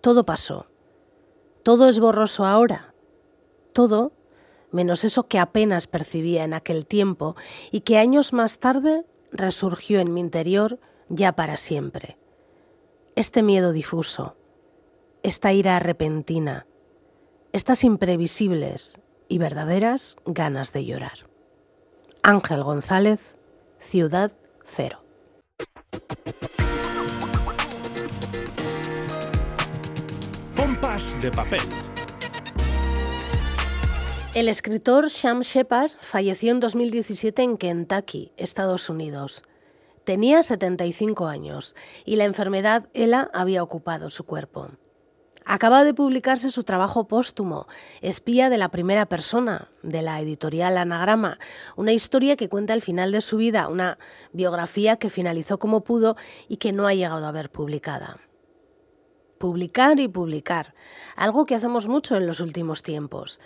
Todo 0.01 0.25
pasó. 0.25 0.65
Todo 1.61 1.87
es 1.87 1.99
borroso 1.99 2.45
ahora. 2.45 2.95
Todo 3.73 4.13
menos 4.71 5.03
eso 5.03 5.27
que 5.27 5.37
apenas 5.37 5.85
percibía 5.85 6.43
en 6.43 6.53
aquel 6.53 6.87
tiempo 6.87 7.35
y 7.71 7.81
que 7.81 7.99
años 7.99 8.33
más 8.33 8.59
tarde 8.59 9.05
resurgió 9.31 9.99
en 9.99 10.13
mi 10.13 10.19
interior 10.19 10.79
ya 11.09 11.33
para 11.33 11.57
siempre. 11.57 12.17
Este 13.15 13.43
miedo 13.43 13.71
difuso, 13.71 14.35
esta 15.21 15.53
ira 15.53 15.77
repentina, 15.79 16.65
estas 17.51 17.83
imprevisibles 17.83 18.99
y 19.27 19.37
verdaderas 19.37 20.17
ganas 20.25 20.73
de 20.73 20.85
llorar. 20.85 21.29
Ángel 22.23 22.63
González, 22.63 23.35
Ciudad 23.77 24.31
Cero. 24.65 25.02
Pompas 30.55 31.15
de 31.21 31.31
papel. 31.31 31.61
El 34.33 34.49
escritor 34.49 35.09
Sham 35.09 35.41
Shepard 35.41 35.91
falleció 36.01 36.51
en 36.51 36.59
2017 36.59 37.43
en 37.43 37.57
Kentucky, 37.57 38.31
Estados 38.35 38.89
Unidos. 38.89 39.43
Tenía 40.05 40.43
75 40.43 41.27
años 41.27 41.75
y 42.03 42.15
la 42.15 42.25
enfermedad 42.25 42.89
ELA 42.93 43.29
había 43.33 43.61
ocupado 43.61 44.09
su 44.09 44.23
cuerpo. 44.23 44.71
Acaba 45.45 45.83
de 45.83 45.93
publicarse 45.93 46.51
su 46.51 46.63
trabajo 46.63 47.07
póstumo, 47.07 47.67
Espía 48.01 48.49
de 48.49 48.57
la 48.57 48.69
Primera 48.69 49.05
Persona, 49.07 49.69
de 49.81 50.01
la 50.01 50.21
editorial 50.21 50.77
Anagrama, 50.77 51.37
una 51.75 51.91
historia 51.91 52.37
que 52.37 52.49
cuenta 52.49 52.73
el 52.73 52.81
final 52.81 53.11
de 53.11 53.21
su 53.21 53.37
vida, 53.37 53.67
una 53.67 53.97
biografía 54.31 54.95
que 54.95 55.09
finalizó 55.09 55.59
como 55.59 55.83
pudo 55.83 56.15
y 56.47 56.57
que 56.57 56.71
no 56.71 56.87
ha 56.87 56.93
llegado 56.93 57.25
a 57.25 57.31
ver 57.31 57.49
publicada. 57.49 58.19
Publicar 59.37 59.99
y 59.99 60.07
publicar, 60.07 60.73
algo 61.17 61.45
que 61.45 61.55
hacemos 61.55 61.87
mucho 61.87 62.15
en 62.15 62.25
los 62.25 62.39
últimos 62.39 62.81
tiempos. 62.81 63.41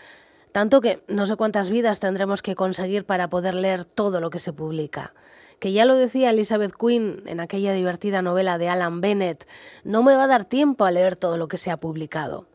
Tanto 0.52 0.82
que 0.82 1.04
no 1.08 1.26
sé 1.26 1.36
cuántas 1.36 1.70
vidas 1.70 2.00
tendremos 2.00 2.42
que 2.44 2.56
conseguir 2.56 3.06
para 3.06 3.30
poder 3.30 3.56
leer 3.56 3.86
todo 3.86 4.22
lo 4.22 4.30
que 4.30 4.40
se 4.40 4.54
publica. 4.54 5.14
Que 5.60 5.72
ya 5.72 5.86
lo 5.86 5.96
decía 5.96 6.30
Elizabeth 6.30 6.74
Quinn 6.76 7.24
en 7.26 7.40
aquella 7.40 7.74
divertida 7.74 8.22
novela 8.22 8.58
de 8.58 8.70
Alan 8.70 9.02
Bennett, 9.02 9.48
no 9.84 10.04
me 10.04 10.16
va 10.16 10.26
a 10.26 10.28
dar 10.28 10.46
tiempo 10.46 10.86
a 10.86 10.92
leer 10.92 11.16
todo 11.16 11.38
lo 11.38 11.48
que 11.48 11.58
se 11.58 11.72
ha 11.72 11.78
publicado. 11.78 12.48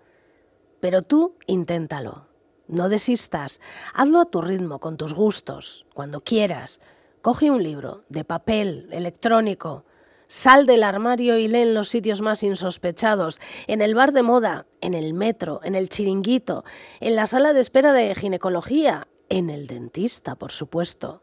Pero 0.81 1.03
tú 1.03 1.37
inténtalo. 1.47 2.27
No 2.69 2.89
desistas. 2.89 3.61
Hazlo 3.93 4.21
a 4.21 4.25
tu 4.27 4.41
ritmo, 4.41 4.79
con 4.79 4.97
tus 4.97 5.15
gustos, 5.15 5.85
cuando 5.95 6.23
quieras. 6.23 6.81
Coge 7.21 7.51
un 7.51 7.63
libro, 7.63 8.05
de 8.09 8.25
papel, 8.25 8.89
electrónico. 8.93 9.85
Sal 10.29 10.65
del 10.65 10.83
armario 10.83 11.37
y 11.37 11.49
lee 11.49 11.61
en 11.61 11.75
los 11.75 11.89
sitios 11.89 12.21
más 12.23 12.43
insospechados, 12.43 13.41
en 13.67 13.83
el 13.83 13.95
bar 13.95 14.13
de 14.13 14.23
moda, 14.23 14.67
en 14.81 14.95
el 14.95 15.13
metro, 15.13 15.61
en 15.63 15.75
el 15.75 15.89
chiringuito, 15.89 16.65
en 17.01 17.17
la 17.17 17.27
sala 17.27 17.53
de 17.53 17.61
espera 17.61 17.93
de 17.93 18.15
ginecología, 18.15 19.07
en 19.29 19.51
el 19.51 19.67
dentista, 19.67 20.37
por 20.37 20.53
supuesto. 20.53 21.23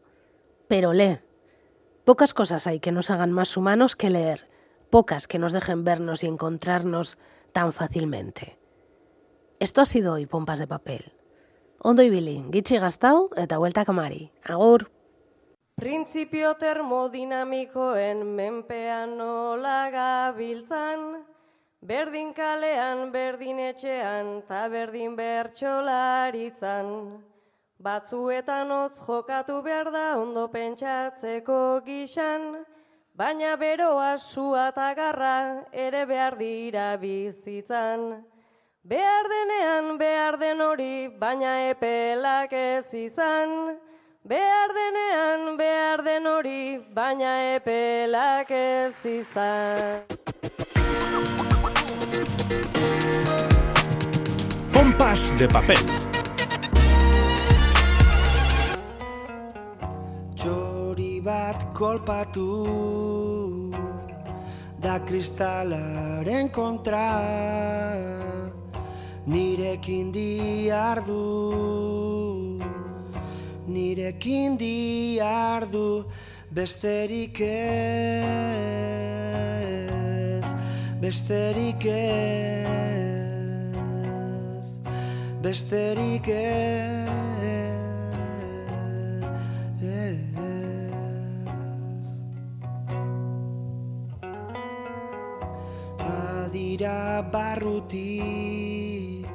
Pero 0.68 0.92
lee. 0.92 1.18
Pocas 2.04 2.34
cosas 2.34 2.66
hay 2.66 2.80
que 2.80 2.92
nos 2.92 3.10
hagan 3.10 3.32
más 3.32 3.56
humanos 3.56 3.94
que 3.94 4.10
leer, 4.10 4.48
pocas 4.90 5.26
que 5.26 5.38
nos 5.38 5.52
dejen 5.52 5.84
vernos 5.84 6.24
y 6.24 6.26
encontrarnos 6.26 7.18
tan 7.52 7.72
fácilmente. 7.72 8.58
Esto 9.58 9.82
ha 9.82 9.86
sido 9.86 10.14
hoy 10.14 10.26
Pompas 10.26 10.58
de 10.58 10.66
Papel. 10.66 11.12
Ondo 11.78 12.02
ibili, 12.02 12.44
gitxi 12.52 12.78
gaztau 12.78 13.30
eta 13.36 13.58
vuelta 13.58 13.84
kamari. 13.84 14.32
Agur! 14.44 14.90
Printzipio 15.80 16.54
termodinamikoen 16.60 18.26
menpean 18.36 19.16
nola 19.16 19.88
gabiltzan, 19.88 21.24
berdin 21.80 22.34
kalean, 22.36 23.08
berdin 23.12 23.62
etxean, 23.70 24.42
ta 24.48 24.68
berdin 24.68 25.16
bertxolaritzan. 25.16 27.29
Batzuetan 27.80 28.68
hotz 28.68 28.98
jokatu 29.06 29.62
behar 29.64 29.88
da 29.88 30.18
ondo 30.20 30.42
pentsatzeko 30.52 31.80
gixan, 31.86 32.42
baina 33.16 33.54
beroa 33.56 34.18
sua 34.20 34.66
eta 34.68 34.88
garra 34.98 35.64
ere 35.72 36.04
behar 36.04 36.36
dira 36.36 36.98
bizitzan. 37.00 38.20
Behar 38.84 39.30
denean 39.32 39.96
behar 39.96 40.36
den 40.36 40.60
hori, 40.60 41.08
baina 41.08 41.54
epelak 41.70 42.52
ez 42.52 42.92
izan. 42.92 43.78
Behar 44.28 44.76
denean 44.76 45.56
behar 45.56 46.04
den 46.04 46.26
hori, 46.26 46.84
baina 46.92 47.32
epelak 47.56 48.50
ez 48.50 49.06
izan. 49.06 50.04
Pompas 54.76 55.32
de 55.38 55.48
papel. 55.48 56.09
Bat 61.20 61.74
kolpatu 61.76 62.48
Da 64.80 64.98
kristalaren 65.04 66.48
kontra. 66.48 67.08
Nirekin 69.26 70.12
diardu 70.12 71.20
Nirekin 73.68 74.56
diardu 74.58 76.04
Besterik 76.50 77.40
ez 77.40 77.50
Besterik 81.00 81.84
ez 81.84 82.80
Besterik 85.42 86.28
ez 86.28 87.29
dira 96.52 97.22
barrutik 97.32 99.26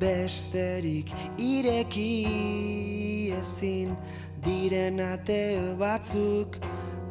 besterik 0.00 1.12
ireki 1.38 3.32
ezin 3.38 3.96
diren 4.44 5.00
ate 5.00 5.60
batzuk 5.78 6.56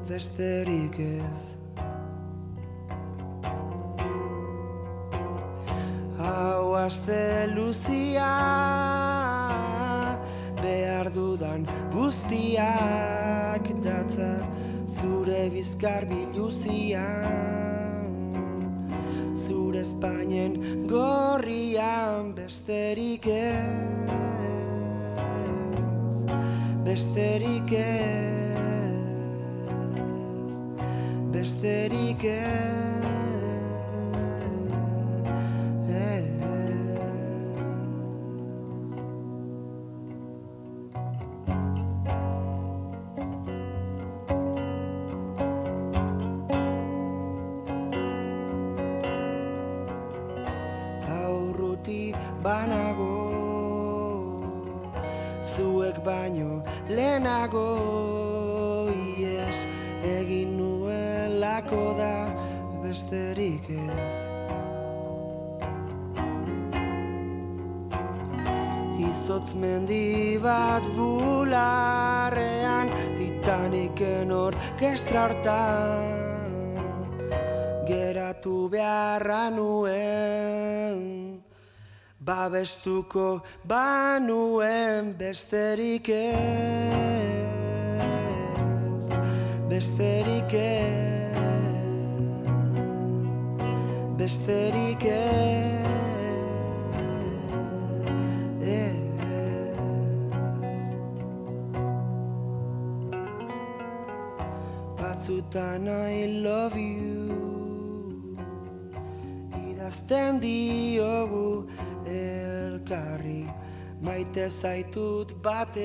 besterik 0.10 1.00
ez. 1.00 1.56
Hau 6.18 6.76
aste 6.82 7.48
luzia 7.54 8.34
behar 10.62 11.10
dudan 11.14 11.66
guztiak 11.94 13.66
datza 13.86 14.34
zure 14.86 15.50
bizkar 15.54 16.06
biluzian 16.10 17.85
zure 19.76 19.82
Espainen 19.82 20.88
gorrian 20.88 22.34
besterik 22.36 23.28
ez 23.28 23.66
besterik 26.84 27.72
ez 27.72 28.96
besterik 31.32 32.24
aurruti 32.24 32.75
Izotz 69.36 69.52
mendi 69.60 70.40
bat 70.40 70.86
bularrean 70.96 72.88
Titaniken 73.18 74.32
orkestra 74.32 75.26
hortan 75.28 76.80
Geratu 77.84 78.70
beharra 78.72 79.50
nuen. 79.52 81.44
Babestuko 82.24 83.42
banuen 83.68 85.18
besterik 85.20 86.10
ez 86.10 86.24
Besterik 89.68 90.54
ez 90.54 91.36
Besterik 94.16 95.04
ez 95.04 95.95
Batzutan 105.46 105.88
I 105.88 106.26
love 106.42 106.76
you. 106.76 108.38
Idazten 109.70 110.40
diogu 110.40 111.68
elkarri 112.06 113.54
Maite 114.02 114.50
zaitut 114.50 115.34
batek. 115.44 115.84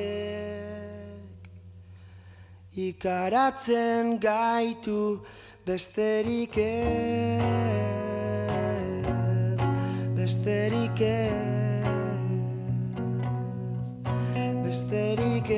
Ikaratzen 2.77 4.19
gaitu 4.21 5.21
besterik 5.67 6.57
ez 6.57 6.71
Besterik 10.15 11.01
ez 11.01 12.21
Besterik 14.65 15.51